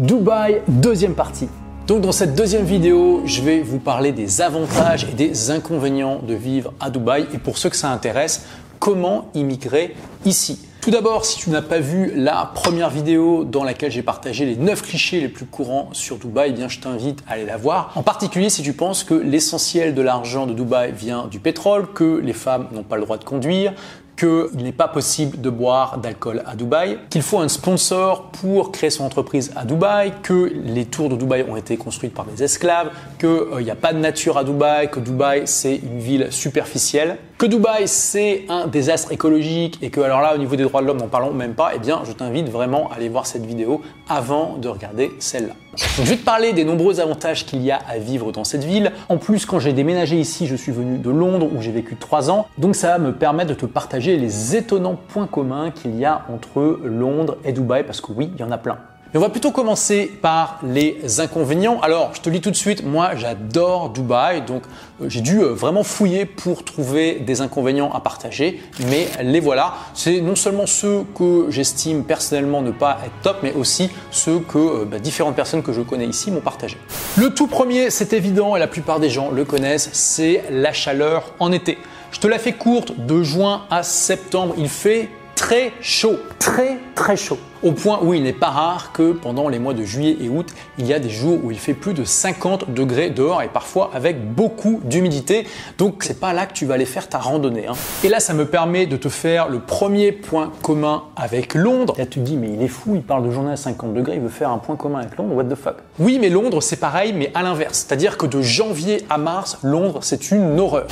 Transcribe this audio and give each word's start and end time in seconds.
Dubaï, 0.00 0.62
deuxième 0.66 1.14
partie. 1.14 1.46
Donc 1.86 2.00
dans 2.00 2.10
cette 2.10 2.34
deuxième 2.34 2.64
vidéo, 2.64 3.20
je 3.26 3.42
vais 3.42 3.60
vous 3.60 3.78
parler 3.78 4.12
des 4.12 4.40
avantages 4.40 5.04
et 5.04 5.12
des 5.12 5.50
inconvénients 5.50 6.20
de 6.26 6.32
vivre 6.32 6.72
à 6.80 6.88
Dubaï 6.88 7.26
et 7.34 7.38
pour 7.38 7.58
ceux 7.58 7.68
que 7.68 7.76
ça 7.76 7.90
intéresse, 7.90 8.46
comment 8.78 9.28
immigrer 9.34 9.94
ici. 10.24 10.66
Tout 10.80 10.90
d'abord, 10.90 11.26
si 11.26 11.38
tu 11.38 11.50
n'as 11.50 11.60
pas 11.60 11.80
vu 11.80 12.14
la 12.16 12.50
première 12.54 12.88
vidéo 12.88 13.44
dans 13.44 13.62
laquelle 13.62 13.90
j'ai 13.90 14.02
partagé 14.02 14.46
les 14.46 14.56
9 14.56 14.80
clichés 14.80 15.20
les 15.20 15.28
plus 15.28 15.44
courants 15.44 15.90
sur 15.92 16.16
Dubaï, 16.16 16.54
eh 16.56 16.68
je 16.68 16.80
t'invite 16.80 17.22
à 17.28 17.32
aller 17.32 17.44
la 17.44 17.58
voir. 17.58 17.92
En 17.94 18.02
particulier 18.02 18.48
si 18.48 18.62
tu 18.62 18.72
penses 18.72 19.04
que 19.04 19.12
l'essentiel 19.12 19.94
de 19.94 20.00
l'argent 20.00 20.46
de 20.46 20.54
Dubaï 20.54 20.92
vient 20.92 21.26
du 21.26 21.40
pétrole, 21.40 21.92
que 21.92 22.20
les 22.24 22.32
femmes 22.32 22.68
n'ont 22.72 22.84
pas 22.84 22.96
le 22.96 23.02
droit 23.02 23.18
de 23.18 23.24
conduire, 23.24 23.74
qu'il 24.20 24.62
n'est 24.62 24.72
pas 24.72 24.88
possible 24.88 25.40
de 25.40 25.48
boire 25.48 25.96
d'alcool 25.96 26.42
à 26.44 26.54
Dubaï, 26.54 26.98
qu'il 27.08 27.22
faut 27.22 27.38
un 27.38 27.48
sponsor 27.48 28.30
pour 28.30 28.70
créer 28.70 28.90
son 28.90 29.04
entreprise 29.04 29.50
à 29.56 29.64
Dubaï, 29.64 30.12
que 30.22 30.52
les 30.62 30.84
tours 30.84 31.08
de 31.08 31.16
Dubaï 31.16 31.44
ont 31.48 31.56
été 31.56 31.78
construites 31.78 32.12
par 32.12 32.26
des 32.26 32.42
esclaves, 32.42 32.90
qu'il 33.18 33.28
euh, 33.28 33.62
n'y 33.62 33.70
a 33.70 33.76
pas 33.76 33.94
de 33.94 33.98
nature 33.98 34.36
à 34.36 34.44
Dubaï, 34.44 34.90
que 34.90 35.00
Dubaï 35.00 35.42
c'est 35.46 35.76
une 35.76 36.00
ville 36.00 36.28
superficielle, 36.30 37.16
que 37.40 37.46
Dubaï 37.46 37.88
c'est 37.88 38.44
un 38.50 38.66
désastre 38.66 39.12
écologique 39.12 39.78
et 39.80 39.88
que 39.88 40.02
alors 40.02 40.20
là 40.20 40.34
au 40.34 40.36
niveau 40.36 40.56
des 40.56 40.64
droits 40.64 40.82
de 40.82 40.86
l'homme 40.86 40.98
n'en 40.98 41.08
parlons 41.08 41.32
même 41.32 41.54
pas, 41.54 41.70
eh 41.74 41.78
bien 41.78 42.02
je 42.04 42.12
t'invite 42.12 42.50
vraiment 42.50 42.90
à 42.90 42.96
aller 42.96 43.08
voir 43.08 43.24
cette 43.24 43.46
vidéo 43.46 43.80
avant 44.10 44.58
de 44.58 44.68
regarder 44.68 45.10
celle-là. 45.20 45.54
je 45.74 46.02
vais 46.02 46.18
te 46.18 46.24
parler 46.24 46.52
des 46.52 46.64
nombreux 46.64 47.00
avantages 47.00 47.46
qu'il 47.46 47.62
y 47.62 47.70
a 47.70 47.78
à 47.88 47.96
vivre 47.96 48.30
dans 48.30 48.44
cette 48.44 48.64
ville. 48.64 48.92
En 49.08 49.16
plus, 49.16 49.46
quand 49.46 49.58
j'ai 49.58 49.72
déménagé 49.72 50.16
ici, 50.16 50.46
je 50.46 50.54
suis 50.54 50.70
venu 50.70 50.98
de 50.98 51.08
Londres 51.08 51.48
où 51.56 51.62
j'ai 51.62 51.70
vécu 51.70 51.96
trois 51.96 52.30
ans. 52.30 52.46
Donc 52.58 52.76
ça 52.76 52.88
va 52.88 52.98
me 52.98 53.14
permettre 53.14 53.48
de 53.48 53.54
te 53.54 53.64
partager 53.64 54.18
les 54.18 54.54
étonnants 54.54 54.98
points 55.08 55.26
communs 55.26 55.70
qu'il 55.70 55.96
y 55.96 56.04
a 56.04 56.26
entre 56.30 56.78
Londres 56.84 57.38
et 57.46 57.52
Dubaï 57.52 57.84
parce 57.84 58.02
que 58.02 58.12
oui, 58.12 58.30
il 58.34 58.40
y 58.40 58.44
en 58.44 58.50
a 58.50 58.58
plein 58.58 58.76
on 59.18 59.20
va 59.20 59.28
plutôt 59.28 59.50
commencer 59.50 60.06
par 60.22 60.60
les 60.62 61.18
inconvénients. 61.18 61.80
Alors, 61.80 62.14
je 62.14 62.20
te 62.20 62.30
lis 62.30 62.40
tout 62.40 62.52
de 62.52 62.56
suite, 62.56 62.84
moi 62.84 63.16
j'adore 63.16 63.90
Dubaï, 63.90 64.42
donc 64.42 64.62
euh, 65.02 65.08
j'ai 65.08 65.20
dû 65.20 65.40
euh, 65.40 65.48
vraiment 65.48 65.82
fouiller 65.82 66.26
pour 66.26 66.64
trouver 66.64 67.14
des 67.14 67.40
inconvénients 67.40 67.92
à 67.92 67.98
partager, 68.00 68.62
mais 68.88 69.08
les 69.22 69.40
voilà. 69.40 69.74
C'est 69.94 70.20
non 70.20 70.36
seulement 70.36 70.66
ceux 70.66 71.04
que 71.16 71.46
j'estime 71.48 72.04
personnellement 72.04 72.62
ne 72.62 72.70
pas 72.70 72.98
être 73.04 73.22
top, 73.22 73.38
mais 73.42 73.52
aussi 73.52 73.90
ceux 74.12 74.38
que 74.38 74.58
euh, 74.58 74.84
bah, 74.84 75.00
différentes 75.00 75.34
personnes 75.34 75.64
que 75.64 75.72
je 75.72 75.80
connais 75.80 76.06
ici 76.06 76.30
m'ont 76.30 76.40
partagé. 76.40 76.76
Le 77.16 77.30
tout 77.30 77.48
premier, 77.48 77.90
c'est 77.90 78.12
évident 78.12 78.54
et 78.54 78.60
la 78.60 78.68
plupart 78.68 79.00
des 79.00 79.10
gens 79.10 79.30
le 79.30 79.44
connaissent, 79.44 79.90
c'est 79.92 80.44
la 80.50 80.72
chaleur 80.72 81.34
en 81.40 81.50
été. 81.50 81.78
Je 82.12 82.20
te 82.20 82.28
la 82.28 82.38
fais 82.38 82.52
courte, 82.52 82.92
de 82.96 83.24
juin 83.24 83.62
à 83.70 83.82
septembre, 83.82 84.54
il 84.56 84.68
fait 84.68 85.08
très 85.34 85.72
chaud, 85.80 86.16
très 86.38 86.78
très 86.94 87.16
chaud 87.16 87.38
au 87.62 87.72
point 87.72 88.00
où 88.02 88.14
il 88.14 88.22
n'est 88.22 88.32
pas 88.32 88.48
rare 88.48 88.92
que 88.92 89.12
pendant 89.12 89.48
les 89.48 89.58
mois 89.58 89.74
de 89.74 89.84
juillet 89.84 90.16
et 90.20 90.28
août, 90.28 90.48
il 90.78 90.86
y 90.86 90.94
a 90.94 90.98
des 90.98 91.10
jours 91.10 91.38
où 91.42 91.50
il 91.50 91.58
fait 91.58 91.74
plus 91.74 91.94
de 91.94 92.04
50 92.04 92.72
degrés 92.72 93.10
dehors 93.10 93.42
et 93.42 93.48
parfois 93.48 93.90
avec 93.94 94.34
beaucoup 94.34 94.80
d'humidité. 94.84 95.46
Donc 95.78 96.02
c'est 96.04 96.20
pas 96.20 96.32
là 96.32 96.46
que 96.46 96.52
tu 96.52 96.66
vas 96.66 96.74
aller 96.74 96.86
faire 96.86 97.08
ta 97.08 97.18
randonnée. 97.18 97.66
Hein. 97.66 97.74
Et 98.04 98.08
là, 98.08 98.20
ça 98.20 98.34
me 98.34 98.46
permet 98.46 98.86
de 98.86 98.96
te 98.96 99.08
faire 99.08 99.48
le 99.48 99.60
premier 99.60 100.12
point 100.12 100.52
commun 100.62 101.04
avec 101.16 101.54
Londres. 101.54 101.94
Là, 101.98 102.06
tu 102.06 102.20
te 102.20 102.24
dis, 102.24 102.36
mais 102.36 102.50
il 102.52 102.62
est 102.62 102.68
fou, 102.68 102.94
il 102.94 103.02
parle 103.02 103.26
de 103.26 103.30
journée 103.30 103.52
à 103.52 103.56
50 103.56 103.94
degrés, 103.94 104.14
il 104.14 104.20
veut 104.20 104.28
faire 104.28 104.50
un 104.50 104.58
point 104.58 104.76
commun 104.76 105.00
avec 105.00 105.16
Londres, 105.16 105.34
what 105.34 105.44
the 105.44 105.54
fuck? 105.54 105.76
Oui, 105.98 106.18
mais 106.20 106.30
Londres, 106.30 106.62
c'est 106.62 106.76
pareil, 106.76 107.12
mais 107.12 107.30
à 107.34 107.42
l'inverse. 107.42 107.84
C'est-à-dire 107.86 108.16
que 108.16 108.26
de 108.26 108.40
janvier 108.40 109.04
à 109.10 109.18
mars, 109.18 109.58
Londres, 109.62 110.00
c'est 110.02 110.30
une 110.30 110.58
horreur. 110.58 110.86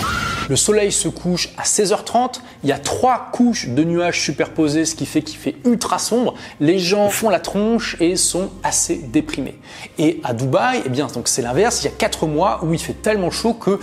Le 0.48 0.56
soleil 0.56 0.92
se 0.92 1.08
couche 1.08 1.50
à 1.56 1.62
16h30, 1.62 2.40
il 2.62 2.68
y 2.68 2.72
a 2.72 2.78
trois 2.78 3.28
couches 3.32 3.68
de 3.68 3.84
nuages 3.84 4.20
superposés, 4.22 4.84
ce 4.84 4.94
qui 4.94 5.06
fait 5.06 5.22
qu'il 5.22 5.38
fait 5.38 5.56
ultra 5.64 5.98
sombre 5.98 6.34
les 6.60 6.78
gens 6.78 7.08
font 7.08 7.30
la 7.30 7.40
tronche 7.40 7.96
et 8.00 8.16
sont 8.16 8.50
assez 8.62 8.96
déprimés. 8.96 9.58
Et 9.98 10.20
à 10.24 10.32
Dubaï, 10.32 10.82
eh 10.84 10.88
bien, 10.88 11.06
donc 11.06 11.28
c'est 11.28 11.42
l'inverse. 11.42 11.82
Il 11.82 11.86
y 11.86 11.88
a 11.88 11.92
quatre 11.96 12.26
mois 12.26 12.60
où 12.62 12.72
il 12.72 12.80
fait 12.80 12.94
tellement 12.94 13.30
chaud 13.30 13.54
que 13.54 13.78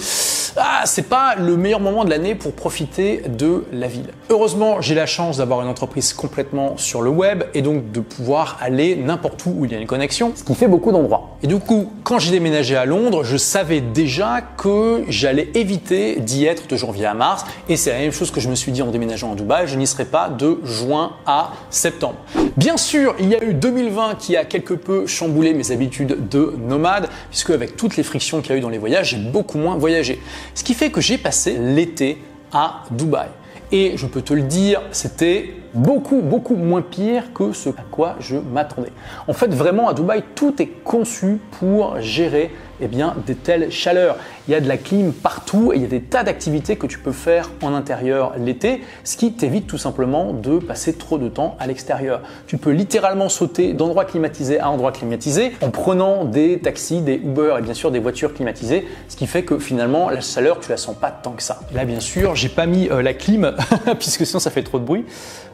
ah, 0.58 0.84
c'est 0.86 1.10
pas 1.10 1.36
le 1.36 1.58
meilleur 1.58 1.80
moment 1.80 2.06
de 2.06 2.10
l'année 2.10 2.36
pour 2.36 2.54
profiter 2.54 3.24
de 3.28 3.66
la 3.72 3.88
ville. 3.88 4.10
Heureusement, 4.30 4.82
j'ai 4.82 4.96
la 4.96 5.06
chance 5.06 5.38
d'avoir 5.38 5.62
une 5.62 5.68
entreprise 5.68 6.14
complètement 6.14 6.78
sur 6.78 7.02
le 7.02 7.10
web 7.10 7.44
et 7.54 7.62
donc 7.62 7.92
de 7.92 8.00
pouvoir 8.00 8.58
aller 8.62 8.96
n'importe 8.96 9.46
où 9.46 9.54
où 9.58 9.66
il 9.66 9.72
y 9.72 9.76
a 9.76 9.80
une 9.80 9.88
connexion, 9.88 10.32
ce 10.36 10.44
qui 10.44 10.56
fait 10.56 10.68
beaucoup 10.68 10.92
d'endroits. 10.92 11.38
Et 11.44 11.48
du 11.48 11.60
coup, 11.60 11.92
quand 12.04 12.20
j'ai 12.20 12.32
déménagé 12.32 12.76
à 12.76 12.86
Londres, 12.86 13.24
je 13.24 13.38
savais 13.38 13.82
déjà 13.82 14.42
que 14.42 15.04
j'allais 15.08 15.50
éviter 15.54 16.20
d'y 16.20 16.46
être 16.46 16.68
de 16.68 16.76
janvier 16.76 17.06
à 17.06 17.14
mars. 17.14 17.46
Et 17.70 17.78
c'est 17.78 17.92
la 17.92 18.00
même 18.00 18.12
chose 18.12 18.32
que 18.32 18.40
je 18.40 18.50
me 18.50 18.56
suis 18.56 18.72
dit 18.72 18.82
en 18.82 18.88
déménageant 18.88 19.34
à 19.34 19.36
Dubaï, 19.36 19.68
je 19.68 19.78
n'y 19.78 19.88
serai 19.88 20.06
pas 20.06 20.30
de 20.30 20.60
juin 20.64 21.14
à 21.26 21.52
septembre. 21.70 22.16
Bien 22.58 22.65
sûr, 22.78 23.16
il 23.20 23.30
y 23.30 23.36
a 23.36 23.44
eu 23.44 23.54
2020 23.54 24.16
qui 24.16 24.36
a 24.36 24.46
quelque 24.46 24.74
peu 24.74 25.08
chamboulé 25.08 25.54
mes 25.54 25.72
habitudes 25.72 26.30
de 26.30 26.56
nomade, 26.58 27.08
puisque 27.30 27.52
avec 27.52 27.76
toutes 27.76 27.98
les 27.98 28.04
frictions 28.04 28.42
qu'il 28.42 28.52
y 28.52 28.54
a 28.54 28.58
eu 28.58 28.62
dans 28.62 28.70
les 28.70 28.78
voyages, 28.78 29.10
j'ai 29.10 29.18
beaucoup 29.18 29.58
moins 29.58 29.78
voyagé. 29.78 30.20
Ce 30.54 30.64
qui 30.64 30.74
fait 30.74 30.90
que 30.90 31.02
j'ai 31.02 31.18
passé 31.18 31.58
l'été 31.60 32.18
à 32.52 32.84
Dubaï. 32.92 33.28
Et 33.72 33.98
je 33.98 34.06
peux 34.06 34.22
te 34.22 34.34
le 34.34 34.44
dire, 34.44 34.82
c'était 34.92 35.56
beaucoup, 35.74 36.22
beaucoup 36.22 36.56
moins 36.56 36.82
pire 36.82 37.34
que 37.34 37.52
ce 37.52 37.70
à 37.70 37.84
quoi 37.92 38.16
je 38.20 38.38
m'attendais. 38.38 38.92
En 39.28 39.34
fait, 39.34 39.54
vraiment, 39.54 39.90
à 39.90 39.94
Dubaï, 39.94 40.24
tout 40.36 40.62
est 40.62 40.70
conçu 40.84 41.40
pour 41.60 42.00
gérer 42.00 42.52
eh 42.82 42.88
bien, 42.88 43.16
des 43.26 43.36
telles 43.36 43.72
chaleurs. 43.72 44.18
Il 44.48 44.52
y 44.52 44.56
a 44.56 44.62
de 44.62 44.68
la 44.68 44.78
clim 44.78 45.12
partout 45.12 45.72
et 45.74 45.78
il 45.78 45.82
y 45.82 45.86
a 45.86 45.90
des 45.90 46.02
tas 46.02 46.24
d'activités 46.24 46.76
que 46.76 46.88
tu 46.88 47.00
peux 47.00 47.12
faire 47.12 47.50
en 47.62 47.74
intérieur 47.74 48.34
l'été, 48.38 48.82
ce 49.04 49.18
qui 49.18 49.34
t'évite 49.34 49.68
tout 49.68 49.78
simplement 49.78 50.34
de 50.34 50.60
passer 50.60 50.94
trop 50.94 51.18
de 51.18 51.30
temps 51.30 51.56
à 51.60 51.68
l'extérieur. 51.68 52.22
Tu 52.48 52.58
peux 52.58 52.72
littéralement 52.72 53.30
sauter 53.30 53.74
d'endroit 53.74 54.06
climatisé 54.06 54.60
à 54.60 54.70
endroit 54.70 54.92
climatisé 54.92 55.54
en 55.62 55.72
prenant 55.72 56.26
des 56.26 56.60
taxis, 56.60 57.02
des 57.02 57.16
Uber 57.16 57.56
et 57.60 57.62
bien 57.62 57.74
sûr 57.74 57.92
des 57.92 58.00
voitures 58.00 58.34
climatisées, 58.34 58.88
ce 59.08 59.16
qui 59.16 59.28
fait 59.28 59.44
que 59.44 59.58
finalement 59.60 60.10
la 60.10 60.22
chaleur 60.22 60.60
tu 60.60 60.70
la 60.70 60.78
sens 60.78 60.96
pas 60.96 61.12
tant 61.12 61.32
que 61.32 61.44
ça. 61.44 61.60
là 61.74 61.86
bien 61.86 62.00
sûr 62.00 62.36
j'ai 62.36 62.50
pas 62.50 62.66
mis 62.66 62.90
euh, 62.90 63.02
la 63.02 63.14
clim 63.14 63.56
puisque 64.00 64.26
sinon 64.26 64.40
ça 64.40 64.52
fait 64.52 64.64
trop 64.64 64.80
de 64.80 64.86
bruit. 64.86 65.06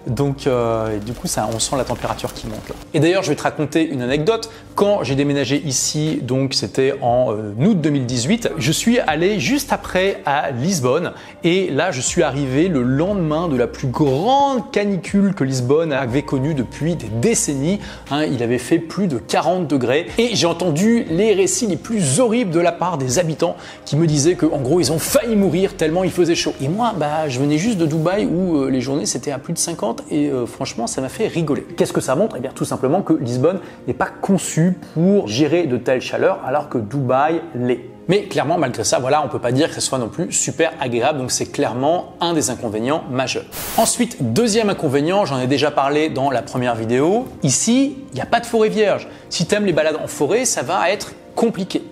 Donc, 0.07 0.47
euh, 0.47 0.97
du 0.99 1.13
coup, 1.13 1.27
on 1.53 1.59
sent 1.59 1.75
la 1.77 1.83
température 1.83 2.33
qui 2.33 2.47
monte. 2.47 2.71
Et 2.93 2.99
d'ailleurs, 2.99 3.23
je 3.23 3.29
vais 3.29 3.35
te 3.35 3.43
raconter 3.43 3.87
une 3.87 4.01
anecdote. 4.01 4.49
Quand 4.75 5.03
j'ai 5.03 5.15
déménagé 5.15 5.61
ici, 5.65 6.19
donc 6.21 6.53
c'était 6.53 6.95
en 7.01 7.31
euh, 7.31 7.53
août 7.59 7.79
2018, 7.79 8.51
je 8.57 8.71
suis 8.71 8.99
allé 8.99 9.39
juste 9.39 9.73
après 9.73 10.21
à 10.25 10.51
Lisbonne. 10.51 11.13
Et 11.43 11.69
là, 11.69 11.91
je 11.91 12.01
suis 12.01 12.23
arrivé 12.23 12.67
le 12.67 12.81
lendemain 12.81 13.47
de 13.47 13.55
la 13.55 13.67
plus 13.67 13.87
grande 13.87 14.71
canicule 14.71 15.35
que 15.35 15.43
Lisbonne 15.43 15.93
avait 15.93 16.23
connue 16.23 16.53
depuis 16.53 16.95
des 16.95 17.07
décennies. 17.07 17.79
Hein, 18.09 18.25
il 18.25 18.41
avait 18.41 18.57
fait 18.57 18.79
plus 18.79 19.07
de 19.07 19.17
40 19.17 19.67
degrés. 19.67 20.07
Et 20.17 20.35
j'ai 20.35 20.47
entendu 20.47 21.05
les 21.09 21.33
récits 21.33 21.67
les 21.67 21.77
plus 21.77 22.19
horribles 22.19 22.51
de 22.51 22.59
la 22.59 22.71
part 22.71 22.97
des 22.97 23.19
habitants 23.19 23.55
qui 23.85 23.95
me 23.95 24.07
disaient 24.07 24.35
qu'en 24.35 24.59
gros, 24.59 24.79
ils 24.79 24.91
ont 24.91 24.99
failli 24.99 25.35
mourir 25.35 25.75
tellement 25.75 26.03
il 26.03 26.11
faisait 26.11 26.35
chaud. 26.35 26.53
Et 26.61 26.67
moi, 26.67 26.93
bah, 26.97 27.27
je 27.27 27.39
venais 27.39 27.57
juste 27.57 27.77
de 27.77 27.85
Dubaï 27.85 28.25
où 28.25 28.57
euh, 28.57 28.69
les 28.69 28.81
journées 28.81 29.05
c'était 29.05 29.31
à 29.31 29.37
plus 29.37 29.53
de 29.53 29.59
50 29.59 29.90
et 30.09 30.29
euh, 30.29 30.45
franchement 30.45 30.87
ça 30.87 31.01
m'a 31.01 31.09
fait 31.09 31.27
rigoler. 31.27 31.63
Qu'est-ce 31.77 31.93
que 31.93 32.01
ça 32.01 32.15
montre? 32.15 32.35
Eh 32.37 32.41
bien 32.41 32.51
tout 32.53 32.65
simplement 32.65 33.01
que 33.01 33.13
Lisbonne 33.13 33.59
n'est 33.87 33.93
pas 33.93 34.07
conçue 34.07 34.77
pour 34.93 35.27
gérer 35.27 35.65
de 35.67 35.77
telles 35.77 36.01
chaleurs 36.01 36.39
alors 36.45 36.69
que 36.69 36.77
Dubaï 36.77 37.41
l'est. 37.55 37.85
Mais 38.07 38.23
clairement, 38.23 38.57
malgré 38.57 38.83
ça, 38.83 38.99
voilà, 38.99 39.23
on 39.23 39.29
peut 39.29 39.39
pas 39.39 39.51
dire 39.51 39.69
que 39.69 39.75
ce 39.75 39.81
soit 39.81 39.99
non 39.99 40.09
plus 40.09 40.31
super 40.31 40.73
agréable. 40.81 41.19
Donc 41.19 41.31
c'est 41.31 41.45
clairement 41.45 42.13
un 42.19 42.33
des 42.33 42.49
inconvénients 42.49 43.03
majeurs. 43.09 43.45
Ensuite, 43.77 44.33
deuxième 44.33 44.69
inconvénient, 44.69 45.25
j'en 45.25 45.39
ai 45.39 45.47
déjà 45.47 45.71
parlé 45.71 46.09
dans 46.09 46.29
la 46.29 46.41
première 46.41 46.75
vidéo. 46.75 47.27
Ici, 47.43 47.99
il 48.11 48.15
n'y 48.15 48.21
a 48.21 48.25
pas 48.25 48.39
de 48.39 48.45
forêt 48.45 48.69
vierge. 48.69 49.07
Si 49.29 49.45
tu 49.45 49.55
les 49.63 49.71
balades 49.71 49.99
en 50.03 50.07
forêt, 50.07 50.45
ça 50.45 50.61
va 50.61 50.89
être 50.89 51.13
compliqué. 51.35 51.83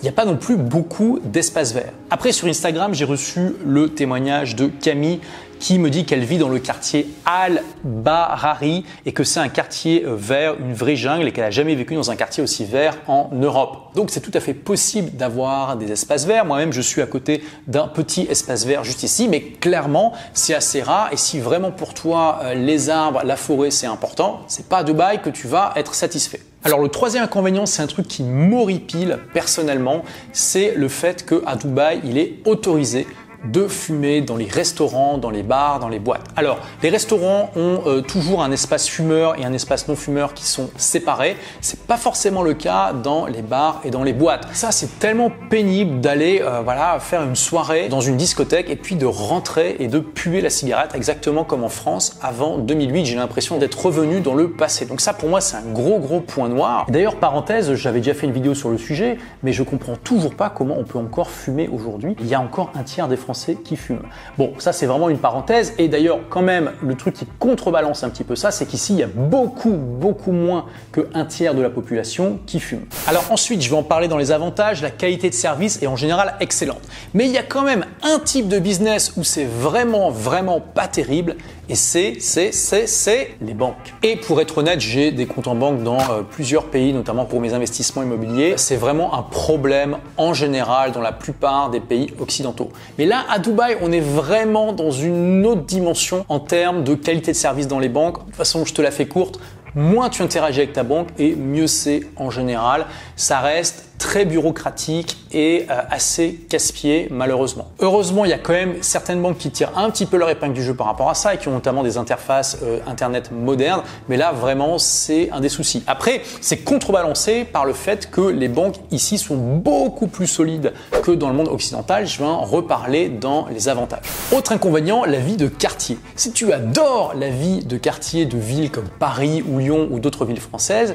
Il 0.00 0.02
n'y 0.02 0.08
a 0.08 0.12
pas 0.12 0.24
non 0.24 0.36
plus 0.36 0.56
beaucoup 0.56 1.18
d'espace 1.22 1.72
vert. 1.72 1.92
Après, 2.10 2.32
sur 2.32 2.48
Instagram, 2.48 2.94
j'ai 2.94 3.04
reçu 3.04 3.54
le 3.64 3.88
témoignage 3.88 4.56
de 4.56 4.66
Camille 4.66 5.20
qui 5.58 5.78
me 5.78 5.90
dit 5.90 6.04
qu'elle 6.04 6.24
vit 6.24 6.38
dans 6.38 6.48
le 6.48 6.58
quartier 6.58 7.08
Al-Barari 7.26 8.84
et 9.06 9.12
que 9.12 9.24
c'est 9.24 9.40
un 9.40 9.48
quartier 9.48 10.04
euh, 10.04 10.14
vert, 10.14 10.56
une 10.58 10.74
vraie 10.74 10.96
jungle 10.96 11.28
et 11.28 11.32
qu'elle 11.32 11.44
n'a 11.44 11.50
jamais 11.50 11.74
vécu 11.74 11.94
dans 11.94 12.10
un 12.10 12.16
quartier 12.16 12.42
aussi 12.42 12.64
vert 12.64 12.96
en 13.06 13.30
Europe. 13.32 13.92
Donc 13.94 14.10
c'est 14.10 14.20
tout 14.20 14.30
à 14.34 14.40
fait 14.40 14.54
possible 14.54 15.10
d'avoir 15.16 15.76
des 15.76 15.90
espaces 15.90 16.26
verts. 16.26 16.44
Moi-même, 16.44 16.72
je 16.72 16.80
suis 16.80 17.02
à 17.02 17.06
côté 17.06 17.42
d'un 17.66 17.88
petit 17.88 18.26
espace 18.30 18.64
vert 18.64 18.84
juste 18.84 19.02
ici, 19.02 19.28
mais 19.28 19.40
clairement, 19.40 20.12
c'est 20.32 20.54
assez 20.54 20.82
rare 20.82 21.08
et 21.12 21.16
si 21.16 21.40
vraiment 21.40 21.70
pour 21.70 21.94
toi 21.94 22.40
euh, 22.42 22.54
les 22.54 22.90
arbres, 22.90 23.22
la 23.24 23.36
forêt, 23.36 23.70
c'est 23.70 23.86
important, 23.86 24.40
c'est 24.46 24.68
pas 24.68 24.78
à 24.78 24.84
Dubaï 24.84 25.20
que 25.20 25.30
tu 25.30 25.46
vas 25.46 25.72
être 25.76 25.94
satisfait. 25.94 26.40
Alors 26.64 26.80
le 26.80 26.88
troisième 26.88 27.22
inconvénient, 27.22 27.66
c'est 27.66 27.82
un 27.82 27.86
truc 27.86 28.08
qui 28.08 28.24
m'horripile 28.24 29.18
personnellement, 29.32 30.02
c'est 30.32 30.74
le 30.74 30.88
fait 30.88 31.24
qu'à 31.24 31.54
Dubaï, 31.54 32.00
il 32.04 32.18
est 32.18 32.40
autorisé 32.46 33.06
de 33.44 33.68
fumer 33.68 34.20
dans 34.20 34.36
les 34.36 34.46
restaurants, 34.46 35.18
dans 35.18 35.30
les 35.30 35.42
bars, 35.42 35.78
dans 35.78 35.88
les 35.88 35.98
boîtes. 35.98 36.24
Alors, 36.36 36.58
les 36.82 36.88
restaurants 36.88 37.50
ont 37.56 37.82
euh, 37.86 38.00
toujours 38.00 38.42
un 38.42 38.50
espace 38.50 38.88
fumeur 38.88 39.38
et 39.38 39.44
un 39.44 39.52
espace 39.52 39.88
non 39.88 39.96
fumeur 39.96 40.34
qui 40.34 40.44
sont 40.44 40.70
séparés. 40.76 41.36
C'est 41.60 41.80
pas 41.80 41.96
forcément 41.96 42.42
le 42.42 42.54
cas 42.54 42.92
dans 42.92 43.26
les 43.26 43.42
bars 43.42 43.80
et 43.84 43.90
dans 43.90 44.02
les 44.02 44.12
boîtes. 44.12 44.46
Ça, 44.52 44.72
c'est 44.72 44.98
tellement 44.98 45.30
pénible 45.50 46.00
d'aller 46.00 46.40
euh, 46.42 46.60
voilà 46.62 46.98
faire 47.00 47.22
une 47.22 47.36
soirée 47.36 47.88
dans 47.88 48.00
une 48.00 48.16
discothèque 48.16 48.70
et 48.70 48.76
puis 48.76 48.96
de 48.96 49.06
rentrer 49.06 49.76
et 49.78 49.86
de 49.86 50.00
puer 50.00 50.40
la 50.40 50.50
cigarette 50.50 50.94
exactement 50.94 51.44
comme 51.44 51.64
en 51.64 51.68
France 51.68 52.18
avant 52.22 52.58
2008. 52.58 53.06
J'ai 53.06 53.16
l'impression 53.16 53.58
d'être 53.58 53.86
revenu 53.86 54.20
dans 54.20 54.34
le 54.34 54.50
passé. 54.50 54.84
Donc 54.84 55.00
ça, 55.00 55.12
pour 55.12 55.28
moi, 55.28 55.40
c'est 55.40 55.56
un 55.56 55.72
gros 55.72 56.00
gros 56.00 56.20
point 56.20 56.48
noir. 56.48 56.86
D'ailleurs, 56.88 57.16
parenthèse, 57.16 57.72
j'avais 57.74 58.00
déjà 58.00 58.14
fait 58.14 58.26
une 58.26 58.32
vidéo 58.32 58.54
sur 58.54 58.68
le 58.68 58.78
sujet, 58.78 59.18
mais 59.42 59.52
je 59.52 59.62
comprends 59.62 59.96
toujours 59.96 60.34
pas 60.34 60.50
comment 60.50 60.76
on 60.76 60.84
peut 60.84 60.98
encore 60.98 61.30
fumer 61.30 61.68
aujourd'hui. 61.68 62.16
Il 62.20 62.26
y 62.26 62.34
a 62.34 62.40
encore 62.40 62.72
un 62.74 62.82
tiers 62.82 63.06
des 63.08 63.16
Français 63.16 63.27
qui 63.64 63.76
fument. 63.76 64.02
Bon, 64.36 64.52
ça 64.58 64.72
c'est 64.72 64.86
vraiment 64.86 65.08
une 65.08 65.18
parenthèse. 65.18 65.74
Et 65.78 65.88
d'ailleurs, 65.88 66.20
quand 66.30 66.42
même, 66.42 66.72
le 66.82 66.94
truc 66.94 67.14
qui 67.14 67.26
contrebalance 67.38 68.04
un 68.04 68.10
petit 68.10 68.24
peu 68.24 68.36
ça, 68.36 68.50
c'est 68.50 68.66
qu'ici, 68.66 68.94
il 68.94 68.98
y 69.00 69.02
a 69.02 69.08
beaucoup, 69.08 69.72
beaucoup 69.72 70.32
moins 70.32 70.66
qu'un 70.92 71.24
tiers 71.24 71.54
de 71.54 71.62
la 71.62 71.70
population 71.70 72.38
qui 72.46 72.60
fume. 72.60 72.84
Alors 73.06 73.24
ensuite, 73.30 73.62
je 73.62 73.70
vais 73.70 73.76
en 73.76 73.82
parler 73.82 74.08
dans 74.08 74.18
les 74.18 74.32
avantages. 74.32 74.82
La 74.82 74.90
qualité 74.90 75.30
de 75.30 75.34
service 75.34 75.82
est 75.82 75.86
en 75.86 75.96
général 75.96 76.34
excellente. 76.40 76.82
Mais 77.14 77.26
il 77.26 77.32
y 77.32 77.38
a 77.38 77.42
quand 77.42 77.62
même 77.62 77.84
un 78.02 78.18
type 78.18 78.48
de 78.48 78.58
business 78.58 79.12
où 79.16 79.24
c'est 79.24 79.44
vraiment, 79.44 80.10
vraiment 80.10 80.60
pas 80.60 80.88
terrible. 80.88 81.36
Et 81.68 81.74
c'est, 81.74 82.14
c'est, 82.20 82.52
c'est, 82.52 82.86
c'est 82.86 83.36
les 83.42 83.52
banques. 83.52 83.94
Et 84.02 84.16
pour 84.16 84.40
être 84.40 84.58
honnête, 84.58 84.80
j'ai 84.80 85.12
des 85.12 85.26
comptes 85.26 85.48
en 85.48 85.54
banque 85.54 85.82
dans 85.82 85.98
euh, 85.98 86.22
plusieurs 86.22 86.64
pays, 86.64 86.92
notamment 86.92 87.26
pour 87.26 87.40
mes 87.40 87.52
investissements 87.52 88.02
immobiliers. 88.02 88.54
C'est 88.56 88.76
vraiment 88.76 89.14
un 89.14 89.22
problème 89.22 89.98
en 90.16 90.32
général 90.32 90.92
dans 90.92 91.02
la 91.02 91.12
plupart 91.12 91.70
des 91.70 91.80
pays 91.80 92.12
occidentaux. 92.18 92.70
Mais 92.96 93.04
là, 93.04 93.24
à 93.28 93.38
Dubaï, 93.38 93.76
on 93.82 93.92
est 93.92 94.00
vraiment 94.00 94.72
dans 94.72 94.90
une 94.90 95.44
autre 95.44 95.62
dimension 95.62 96.24
en 96.28 96.40
termes 96.40 96.84
de 96.84 96.94
qualité 96.94 97.32
de 97.32 97.36
service 97.36 97.68
dans 97.68 97.78
les 97.78 97.90
banques. 97.90 98.20
De 98.20 98.24
toute 98.24 98.36
façon, 98.36 98.64
je 98.64 98.72
te 98.72 98.80
la 98.80 98.90
fais 98.90 99.06
courte 99.06 99.38
moins 99.74 100.08
tu 100.08 100.22
interagis 100.22 100.60
avec 100.60 100.72
ta 100.72 100.82
banque 100.82 101.08
et 101.18 101.34
mieux 101.34 101.66
c'est 101.66 102.00
en 102.16 102.30
général. 102.30 102.86
Ça 103.16 103.40
reste 103.40 103.87
très 103.98 104.24
bureaucratique 104.24 105.16
et 105.32 105.66
euh, 105.70 105.80
assez 105.90 106.34
casse-pied 106.48 107.08
malheureusement. 107.10 107.68
Heureusement, 107.80 108.24
il 108.24 108.30
y 108.30 108.34
a 108.34 108.38
quand 108.38 108.52
même 108.52 108.76
certaines 108.80 109.20
banques 109.20 109.38
qui 109.38 109.50
tirent 109.50 109.76
un 109.76 109.90
petit 109.90 110.06
peu 110.06 110.16
leur 110.16 110.30
épingle 110.30 110.54
du 110.54 110.62
jeu 110.62 110.74
par 110.74 110.86
rapport 110.86 111.10
à 111.10 111.14
ça 111.14 111.34
et 111.34 111.38
qui 111.38 111.48
ont 111.48 111.52
notamment 111.52 111.82
des 111.82 111.98
interfaces 111.98 112.58
euh, 112.62 112.78
internet 112.86 113.30
modernes, 113.32 113.82
mais 114.08 114.16
là 114.16 114.32
vraiment 114.32 114.78
c'est 114.78 115.30
un 115.30 115.40
des 115.40 115.48
soucis. 115.48 115.82
Après, 115.86 116.22
c'est 116.40 116.58
contrebalancé 116.58 117.44
par 117.44 117.64
le 117.64 117.72
fait 117.72 118.10
que 118.10 118.20
les 118.20 118.48
banques 118.48 118.76
ici 118.90 119.18
sont 119.18 119.36
beaucoup 119.36 120.06
plus 120.06 120.26
solides 120.26 120.72
que 121.02 121.10
dans 121.10 121.28
le 121.28 121.34
monde 121.34 121.48
occidental. 121.48 122.06
Je 122.06 122.18
vais 122.18 122.24
en 122.24 122.42
reparler 122.42 123.08
dans 123.08 123.46
les 123.48 123.68
avantages. 123.68 124.00
Autre 124.32 124.52
inconvénient, 124.52 125.04
la 125.04 125.18
vie 125.18 125.36
de 125.36 125.48
quartier. 125.48 125.98
Si 126.16 126.32
tu 126.32 126.52
adores 126.52 127.14
la 127.14 127.30
vie 127.30 127.64
de 127.64 127.76
quartier 127.76 128.26
de 128.26 128.38
villes 128.38 128.70
comme 128.70 128.88
Paris 128.88 129.42
ou 129.46 129.58
Lyon 129.58 129.88
ou 129.90 129.98
d'autres 129.98 130.24
villes 130.24 130.40
françaises, 130.40 130.94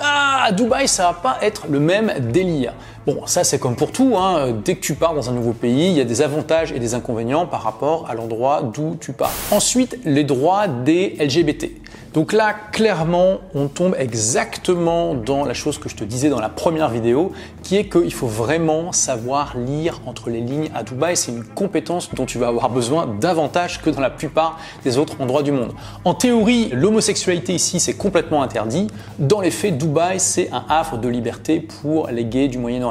ah, 0.00 0.44
à 0.46 0.52
Dubaï, 0.52 0.88
ça 0.88 1.04
va 1.04 1.12
pas 1.12 1.38
être 1.42 1.66
le 1.68 1.80
même 1.80 2.12
délire. 2.20 2.74
Bon, 3.06 3.26
ça 3.26 3.44
c'est 3.44 3.58
comme 3.58 3.76
pour 3.76 3.92
tout, 3.92 4.14
hein. 4.18 4.52
dès 4.62 4.74
que 4.74 4.80
tu 4.80 4.94
pars 4.94 5.14
dans 5.14 5.30
un 5.30 5.32
nouveau 5.32 5.52
pays, 5.52 5.86
il 5.86 5.96
y 5.96 6.02
a 6.02 6.04
des 6.04 6.20
avantages 6.20 6.70
et 6.70 6.78
des 6.78 6.92
inconvénients 6.92 7.46
par 7.46 7.62
rapport 7.62 8.06
à 8.10 8.14
l'endroit 8.14 8.60
d'où 8.62 8.98
tu 9.00 9.14
pars. 9.14 9.32
Ensuite, 9.50 9.98
les 10.04 10.22
droits 10.22 10.68
des 10.68 11.16
LGBT. 11.18 11.70
Donc 12.12 12.32
là, 12.32 12.56
clairement, 12.72 13.38
on 13.54 13.68
tombe 13.68 13.94
exactement 13.96 15.14
dans 15.14 15.44
la 15.44 15.54
chose 15.54 15.78
que 15.78 15.88
je 15.88 15.94
te 15.94 16.02
disais 16.02 16.28
dans 16.28 16.40
la 16.40 16.48
première 16.48 16.88
vidéo, 16.88 17.30
qui 17.62 17.76
est 17.76 17.88
qu'il 17.88 18.12
faut 18.12 18.26
vraiment 18.26 18.90
savoir 18.90 19.56
lire 19.56 20.00
entre 20.06 20.28
les 20.28 20.40
lignes 20.40 20.70
à 20.74 20.82
Dubaï. 20.82 21.16
C'est 21.16 21.30
une 21.30 21.44
compétence 21.44 22.12
dont 22.12 22.26
tu 22.26 22.38
vas 22.38 22.48
avoir 22.48 22.68
besoin 22.68 23.06
davantage 23.20 23.80
que 23.80 23.90
dans 23.90 24.00
la 24.00 24.10
plupart 24.10 24.58
des 24.82 24.98
autres 24.98 25.20
endroits 25.20 25.44
du 25.44 25.52
monde. 25.52 25.72
En 26.04 26.14
théorie, 26.14 26.70
l'homosexualité 26.72 27.54
ici, 27.54 27.78
c'est 27.78 27.94
complètement 27.94 28.42
interdit. 28.42 28.88
Dans 29.20 29.40
les 29.40 29.52
faits, 29.52 29.78
Dubaï, 29.78 30.18
c'est 30.18 30.50
un 30.50 30.64
havre 30.68 30.98
de 30.98 31.08
liberté 31.08 31.60
pour 31.60 32.08
les 32.08 32.24
gays 32.24 32.48
du 32.48 32.58
Moyen-Orient. 32.58 32.89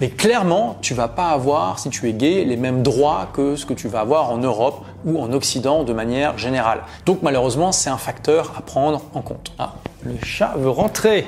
Mais 0.00 0.08
clairement, 0.08 0.76
tu 0.80 0.94
vas 0.94 1.08
pas 1.08 1.30
avoir, 1.30 1.78
si 1.78 1.90
tu 1.90 2.08
es 2.08 2.12
gay, 2.12 2.44
les 2.44 2.56
mêmes 2.56 2.82
droits 2.82 3.28
que 3.32 3.56
ce 3.56 3.66
que 3.66 3.74
tu 3.74 3.88
vas 3.88 4.00
avoir 4.00 4.30
en 4.30 4.38
Europe 4.38 4.84
ou 5.04 5.20
en 5.20 5.32
Occident 5.32 5.84
de 5.84 5.92
manière 5.92 6.38
générale. 6.38 6.82
Donc 7.06 7.22
malheureusement, 7.22 7.72
c'est 7.72 7.90
un 7.90 7.98
facteur 7.98 8.52
à 8.56 8.62
prendre 8.62 9.02
en 9.14 9.22
compte. 9.22 9.52
Ah, 9.58 9.74
le 10.02 10.16
chat 10.22 10.54
veut 10.56 10.70
rentrer. 10.70 11.26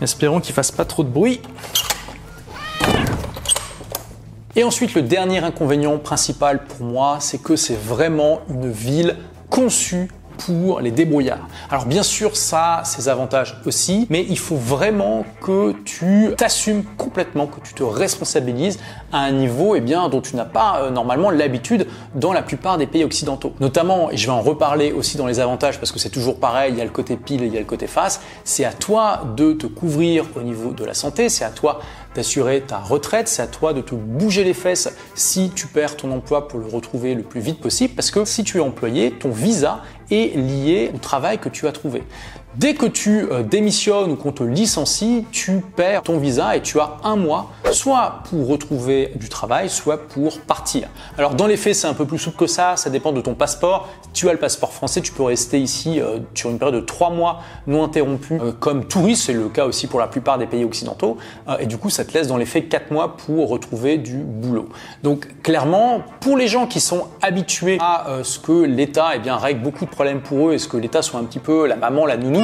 Espérons 0.00 0.40
qu'il 0.40 0.54
fasse 0.54 0.70
pas 0.70 0.84
trop 0.84 1.04
de 1.04 1.10
bruit. 1.10 1.40
Et 4.56 4.64
ensuite, 4.64 4.94
le 4.94 5.02
dernier 5.02 5.38
inconvénient 5.38 5.96
principal 5.98 6.64
pour 6.64 6.84
moi, 6.84 7.18
c'est 7.20 7.40
que 7.40 7.54
c'est 7.54 7.78
vraiment 7.78 8.40
une 8.48 8.70
ville 8.70 9.16
conçue 9.48 10.10
pour 10.46 10.80
les 10.80 10.90
débrouillards. 10.90 11.48
Alors 11.70 11.86
bien 11.86 12.02
sûr, 12.02 12.36
ça 12.36 12.78
a 12.78 12.84
ses 12.84 13.08
avantages 13.08 13.60
aussi, 13.66 14.06
mais 14.10 14.24
il 14.28 14.38
faut 14.38 14.56
vraiment 14.56 15.24
que 15.42 15.74
tu 15.84 16.30
t'assumes 16.36 16.84
complètement, 16.96 17.46
que 17.46 17.60
tu 17.60 17.74
te 17.74 17.82
responsabilises 17.82 18.78
à 19.12 19.18
un 19.18 19.32
niveau 19.32 19.74
eh 19.74 19.80
bien, 19.80 20.08
dont 20.08 20.20
tu 20.20 20.36
n'as 20.36 20.44
pas 20.44 20.82
euh, 20.82 20.90
normalement 20.90 21.30
l'habitude 21.30 21.86
dans 22.14 22.32
la 22.32 22.42
plupart 22.42 22.78
des 22.78 22.86
pays 22.86 23.04
occidentaux. 23.04 23.52
Notamment, 23.60 24.10
et 24.10 24.16
je 24.16 24.26
vais 24.26 24.32
en 24.32 24.40
reparler 24.40 24.92
aussi 24.92 25.16
dans 25.16 25.26
les 25.26 25.40
avantages 25.40 25.78
parce 25.78 25.92
que 25.92 25.98
c'est 25.98 26.10
toujours 26.10 26.38
pareil, 26.38 26.72
il 26.72 26.78
y 26.78 26.80
a 26.80 26.84
le 26.84 26.90
côté 26.90 27.16
pile 27.16 27.42
et 27.42 27.46
il 27.46 27.52
y 27.52 27.56
a 27.56 27.60
le 27.60 27.66
côté 27.66 27.86
face, 27.86 28.20
c'est 28.44 28.64
à 28.64 28.72
toi 28.72 29.22
de 29.36 29.52
te 29.52 29.66
couvrir 29.66 30.24
au 30.36 30.42
niveau 30.42 30.72
de 30.72 30.84
la 30.84 30.94
santé, 30.94 31.28
c'est 31.28 31.44
à 31.44 31.50
toi 31.50 31.80
d'assurer 32.14 32.62
ta 32.62 32.78
retraite, 32.78 33.28
c'est 33.28 33.42
à 33.42 33.46
toi 33.46 33.72
de 33.72 33.80
te 33.80 33.94
bouger 33.94 34.42
les 34.42 34.54
fesses 34.54 34.92
si 35.14 35.50
tu 35.50 35.66
perds 35.66 35.96
ton 35.96 36.10
emploi 36.10 36.48
pour 36.48 36.58
le 36.58 36.66
retrouver 36.66 37.14
le 37.14 37.22
plus 37.22 37.40
vite 37.40 37.60
possible 37.60 37.94
parce 37.94 38.10
que 38.10 38.24
si 38.24 38.42
tu 38.42 38.58
es 38.58 38.60
employé, 38.60 39.12
ton 39.12 39.30
visa 39.30 39.82
est 40.10 40.36
lié 40.36 40.90
au 40.94 40.98
travail 40.98 41.38
que 41.38 41.48
tu 41.48 41.66
as 41.66 41.72
trouvé. 41.72 42.02
Dès 42.56 42.74
que 42.74 42.86
tu 42.86 43.30
euh, 43.30 43.44
démissionnes 43.44 44.10
ou 44.10 44.16
qu'on 44.16 44.32
te 44.32 44.42
licencie, 44.42 45.24
tu 45.30 45.62
perds 45.76 46.02
ton 46.02 46.18
visa 46.18 46.56
et 46.56 46.62
tu 46.62 46.80
as 46.80 46.96
un 47.04 47.14
mois, 47.14 47.52
soit 47.70 48.24
pour 48.28 48.48
retrouver 48.48 49.12
du 49.14 49.28
travail, 49.28 49.70
soit 49.70 50.08
pour 50.08 50.40
partir. 50.40 50.88
Alors 51.16 51.36
dans 51.36 51.46
les 51.46 51.56
faits, 51.56 51.76
c'est 51.76 51.86
un 51.86 51.94
peu 51.94 52.06
plus 52.06 52.18
souple 52.18 52.38
que 52.38 52.48
ça, 52.48 52.76
ça 52.76 52.90
dépend 52.90 53.12
de 53.12 53.20
ton 53.20 53.34
passeport. 53.34 53.88
Si 54.02 54.10
tu 54.12 54.28
as 54.28 54.32
le 54.32 54.38
passeport 54.38 54.72
français, 54.72 55.00
tu 55.00 55.12
peux 55.12 55.22
rester 55.22 55.60
ici 55.60 56.00
euh, 56.00 56.18
sur 56.34 56.50
une 56.50 56.58
période 56.58 56.74
de 56.74 56.84
trois 56.84 57.10
mois 57.10 57.38
non 57.68 57.84
interrompue 57.84 58.40
euh, 58.40 58.50
comme 58.50 58.84
touriste, 58.84 59.26
c'est 59.26 59.32
le 59.32 59.48
cas 59.48 59.66
aussi 59.66 59.86
pour 59.86 60.00
la 60.00 60.08
plupart 60.08 60.36
des 60.36 60.46
pays 60.46 60.64
occidentaux, 60.64 61.18
et 61.60 61.66
du 61.66 61.78
coup 61.78 61.88
ça 61.88 62.04
te 62.04 62.12
laisse 62.12 62.26
dans 62.26 62.36
les 62.36 62.46
faits 62.46 62.68
quatre 62.68 62.90
mois 62.90 63.16
pour 63.16 63.48
retrouver 63.48 63.96
du 63.96 64.16
boulot. 64.16 64.68
Donc 65.04 65.28
clairement, 65.42 66.02
pour 66.20 66.36
les 66.36 66.48
gens 66.48 66.66
qui 66.66 66.80
sont 66.80 67.06
habitués 67.22 67.78
à 67.80 68.06
ce 68.22 68.38
que 68.38 68.64
l'État 68.64 69.10
eh 69.14 69.18
bien, 69.18 69.36
règle 69.36 69.62
beaucoup 69.62 69.84
de 69.84 69.90
problèmes 69.90 70.20
pour 70.20 70.48
eux 70.48 70.54
et 70.54 70.58
ce 70.58 70.68
que 70.68 70.76
l'État 70.76 71.02
soit 71.02 71.20
un 71.20 71.24
petit 71.24 71.38
peu 71.38 71.66
la 71.66 71.76
maman, 71.76 72.06
la 72.06 72.16
nounou, 72.16 72.39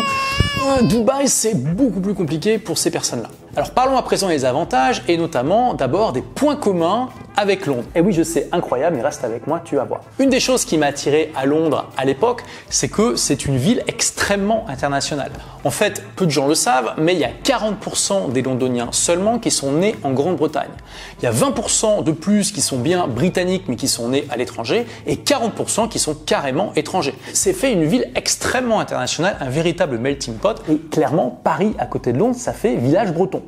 Dubaï, 0.82 1.28
c'est 1.28 1.54
beaucoup 1.54 2.00
plus 2.00 2.14
compliqué 2.14 2.58
pour 2.58 2.76
ces 2.76 2.90
personnes-là. 2.90 3.28
Alors 3.56 3.70
parlons 3.70 3.96
à 3.96 4.02
présent 4.02 4.28
des 4.28 4.44
avantages 4.44 5.02
et 5.08 5.16
notamment 5.16 5.75
d'abord 5.75 6.12
des 6.12 6.22
points 6.22 6.56
communs 6.56 7.08
avec 7.37 7.67
Londres. 7.67 7.85
Et 7.94 8.00
oui, 8.00 8.12
je 8.12 8.23
sais, 8.23 8.49
incroyable, 8.53 8.97
mais 8.97 9.03
reste 9.03 9.25
avec 9.25 9.47
moi, 9.47 9.61
tu 9.65 9.77
vas 9.77 9.85
voir. 9.85 10.03
Une 10.19 10.31
des 10.31 10.41
choses 10.41 10.65
qui 10.65 10.79
m'a 10.79 10.87
attiré 10.87 11.33
à 11.37 11.47
Londres 11.47 11.91
à 11.97 12.05
l'époque, 12.05 12.43
c'est 12.71 12.88
que 12.88 13.17
c'est 13.17 13.47
une 13.47 13.56
ville 13.56 13.83
extrêmement 13.87 14.67
internationale. 14.69 15.33
En 15.65 15.71
fait, 15.71 16.03
peu 16.17 16.27
de 16.27 16.31
gens 16.31 16.47
le 16.47 16.55
savent, 16.55 16.94
mais 16.99 17.15
il 17.15 17.21
y 17.21 17.25
a 17.25 17.31
40% 17.44 18.33
des 18.33 18.43
Londoniens 18.43 18.88
seulement 18.93 19.39
qui 19.39 19.51
sont 19.51 19.72
nés 19.72 19.96
en 20.03 20.13
Grande-Bretagne. 20.13 20.70
Il 21.20 21.25
y 21.25 21.27
a 21.27 21.32
20% 21.32 22.05
de 22.05 22.13
plus 22.13 22.53
qui 22.53 22.60
sont 22.60 22.79
bien 22.79 23.06
britanniques 23.06 23.65
mais 23.69 23.77
qui 23.77 23.89
sont 23.89 24.08
nés 24.08 24.27
à 24.31 24.37
l'étranger 24.37 24.87
et 25.06 25.17
40% 25.17 25.89
qui 25.89 25.99
sont 25.99 26.15
carrément 26.15 26.72
étrangers. 26.77 27.15
C'est 27.32 27.53
fait 27.53 27.72
une 27.72 27.84
ville 27.84 28.10
extrêmement 28.15 28.81
internationale, 28.81 29.37
un 29.41 29.51
véritable 29.51 29.99
melting 29.99 30.34
pot. 30.34 30.63
Et 30.70 30.79
clairement, 30.79 31.41
Paris 31.43 31.75
à 31.79 31.87
côté 31.87 32.13
de 32.13 32.19
Londres, 32.19 32.37
ça 32.37 32.53
fait 32.53 32.77
village 32.77 33.13
breton. 33.13 33.43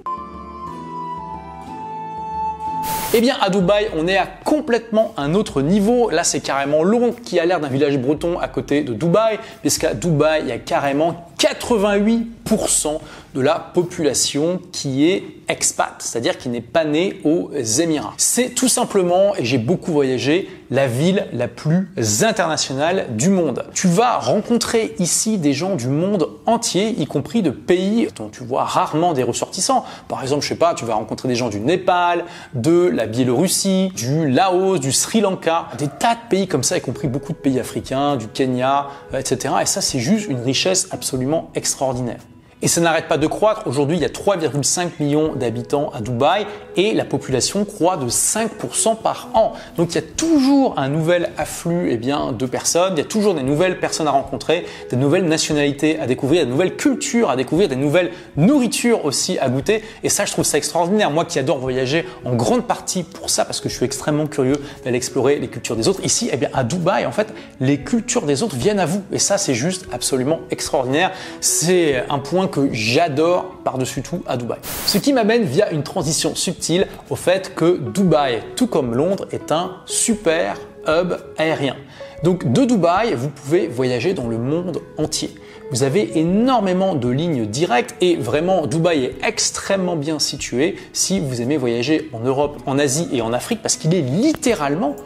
Eh 3.14 3.22
bien, 3.22 3.36
à 3.40 3.48
Dubaï, 3.48 3.88
on 3.96 4.06
est 4.06 4.18
à 4.18 4.26
complètement 4.26 5.14
un 5.16 5.32
autre 5.32 5.62
niveau. 5.62 6.10
Là, 6.10 6.24
c'est 6.24 6.40
carrément 6.40 6.82
Londres 6.82 7.16
qui 7.24 7.40
a 7.40 7.46
l'air 7.46 7.58
d'un 7.58 7.68
village 7.68 7.96
breton 7.96 8.38
à 8.38 8.48
côté 8.48 8.82
de 8.82 8.92
Dubaï, 8.92 9.38
puisqu'à 9.62 9.94
Dubaï, 9.94 10.42
il 10.42 10.48
y 10.48 10.52
a 10.52 10.58
carrément 10.58 11.26
88% 11.38 13.00
de 13.34 13.40
la 13.40 13.58
population 13.58 14.60
qui 14.72 15.08
est 15.08 15.24
expat, 15.48 15.94
c'est-à-dire 15.98 16.36
qui 16.38 16.48
n'est 16.48 16.60
pas 16.60 16.84
née 16.84 17.20
aux 17.24 17.50
Émirats. 17.52 18.14
C'est 18.18 18.50
tout 18.50 18.68
simplement, 18.68 19.34
et 19.36 19.44
j'ai 19.44 19.58
beaucoup 19.58 19.92
voyagé, 19.92 20.48
la 20.70 20.86
ville 20.86 21.26
la 21.32 21.48
plus 21.48 21.88
internationale 22.22 23.06
du 23.16 23.30
monde. 23.30 23.64
Tu 23.72 23.88
vas 23.88 24.18
rencontrer 24.18 24.94
ici 24.98 25.38
des 25.38 25.54
gens 25.54 25.76
du 25.76 25.88
monde 25.88 26.28
entier, 26.44 26.94
y 26.98 27.06
compris 27.06 27.42
de 27.42 27.50
pays 27.50 28.08
dont 28.16 28.28
tu 28.28 28.44
vois 28.44 28.64
rarement 28.64 29.14
des 29.14 29.22
ressortissants. 29.22 29.84
Par 30.08 30.22
exemple, 30.22 30.42
je 30.42 30.48
sais 30.48 30.54
pas, 30.54 30.74
tu 30.74 30.84
vas 30.84 30.94
rencontrer 30.94 31.28
des 31.28 31.34
gens 31.34 31.48
du 31.48 31.60
Népal, 31.60 32.24
de 32.54 32.90
la 32.92 33.06
Biélorussie, 33.06 33.90
du 33.94 34.28
Laos, 34.28 34.78
du 34.78 34.92
Sri 34.92 35.20
Lanka, 35.20 35.68
des 35.78 35.88
tas 35.88 36.14
de 36.14 36.28
pays 36.28 36.46
comme 36.46 36.62
ça, 36.62 36.76
y 36.76 36.80
compris 36.80 37.08
beaucoup 37.08 37.32
de 37.32 37.38
pays 37.38 37.58
africains, 37.58 38.16
du 38.16 38.28
Kenya, 38.28 38.88
etc. 39.14 39.54
Et 39.62 39.66
ça, 39.66 39.80
c'est 39.80 39.98
juste 39.98 40.28
une 40.28 40.42
richesse 40.42 40.88
absolument 40.90 41.50
extraordinaire. 41.54 42.20
Et 42.60 42.66
ça 42.66 42.80
n'arrête 42.80 43.06
pas 43.06 43.18
de 43.18 43.26
croître. 43.28 43.62
Aujourd'hui, 43.66 43.98
il 43.98 44.02
y 44.02 44.04
a 44.04 44.08
3,5 44.08 44.90
millions 44.98 45.34
d'habitants 45.36 45.90
à 45.94 46.00
Dubaï 46.00 46.44
et 46.76 46.92
la 46.92 47.04
population 47.04 47.64
croît 47.64 47.96
de 47.96 48.08
5% 48.08 48.96
par 48.96 49.28
an. 49.34 49.52
Donc 49.76 49.92
il 49.92 49.94
y 49.94 49.98
a 49.98 50.02
toujours 50.02 50.76
un 50.76 50.88
nouvel 50.88 51.30
afflux 51.38 51.88
eh 51.90 51.96
bien, 51.96 52.32
de 52.32 52.46
personnes, 52.46 52.94
il 52.96 52.98
y 52.98 53.02
a 53.02 53.04
toujours 53.04 53.34
des 53.34 53.44
nouvelles 53.44 53.78
personnes 53.78 54.08
à 54.08 54.10
rencontrer, 54.10 54.66
des 54.90 54.96
nouvelles 54.96 55.26
nationalités 55.26 56.00
à 56.00 56.06
découvrir, 56.06 56.44
des 56.44 56.50
nouvelles 56.50 56.74
cultures 56.74 57.30
à 57.30 57.36
découvrir, 57.36 57.68
des 57.68 57.76
nouvelles 57.76 58.10
nourritures 58.36 59.04
aussi 59.04 59.38
à 59.38 59.48
goûter. 59.48 59.84
Et 60.02 60.08
ça, 60.08 60.24
je 60.24 60.32
trouve 60.32 60.44
ça 60.44 60.58
extraordinaire. 60.58 61.12
Moi 61.12 61.24
qui 61.24 61.38
adore 61.38 61.58
voyager 61.58 62.06
en 62.24 62.34
grande 62.34 62.66
partie 62.66 63.04
pour 63.04 63.30
ça, 63.30 63.44
parce 63.44 63.60
que 63.60 63.68
je 63.68 63.74
suis 63.74 63.84
extrêmement 63.84 64.26
curieux 64.26 64.60
d'aller 64.84 64.96
explorer 64.96 65.38
les 65.38 65.48
cultures 65.48 65.76
des 65.76 65.86
autres. 65.86 66.04
Ici, 66.04 66.28
eh 66.32 66.36
bien, 66.36 66.48
à 66.54 66.64
Dubaï, 66.64 67.06
en 67.06 67.12
fait, 67.12 67.32
les 67.60 67.78
cultures 67.78 68.22
des 68.22 68.42
autres 68.42 68.56
viennent 68.56 68.80
à 68.80 68.86
vous. 68.86 69.02
Et 69.12 69.20
ça, 69.20 69.38
c'est 69.38 69.54
juste 69.54 69.86
absolument 69.92 70.40
extraordinaire. 70.50 71.12
C'est 71.40 72.02
un 72.10 72.18
point 72.18 72.47
que 72.48 72.68
j'adore 72.72 73.56
par-dessus 73.64 74.02
tout 74.02 74.22
à 74.26 74.36
Dubaï. 74.36 74.58
Ce 74.86 74.98
qui 74.98 75.12
m'amène 75.12 75.44
via 75.44 75.70
une 75.70 75.82
transition 75.82 76.34
subtile 76.34 76.86
au 77.10 77.16
fait 77.16 77.54
que 77.54 77.78
Dubaï, 77.78 78.42
tout 78.56 78.66
comme 78.66 78.94
Londres, 78.94 79.26
est 79.30 79.52
un 79.52 79.76
super 79.86 80.56
hub 80.86 81.14
aérien. 81.36 81.76
Donc 82.24 82.50
de 82.50 82.64
Dubaï, 82.64 83.14
vous 83.14 83.28
pouvez 83.28 83.68
voyager 83.68 84.14
dans 84.14 84.26
le 84.26 84.38
monde 84.38 84.80
entier. 84.96 85.30
Vous 85.70 85.82
avez 85.82 86.18
énormément 86.18 86.94
de 86.94 87.08
lignes 87.08 87.44
directes 87.44 87.94
et 88.00 88.16
vraiment 88.16 88.66
Dubaï 88.66 89.04
est 89.04 89.16
extrêmement 89.22 89.96
bien 89.96 90.18
situé 90.18 90.76
si 90.94 91.20
vous 91.20 91.42
aimez 91.42 91.58
voyager 91.58 92.08
en 92.14 92.20
Europe, 92.20 92.56
en 92.64 92.78
Asie 92.78 93.08
et 93.12 93.20
en 93.20 93.34
Afrique 93.34 93.60
parce 93.60 93.76
qu'il 93.76 93.94
est 93.94 94.00
littéralement 94.00 94.96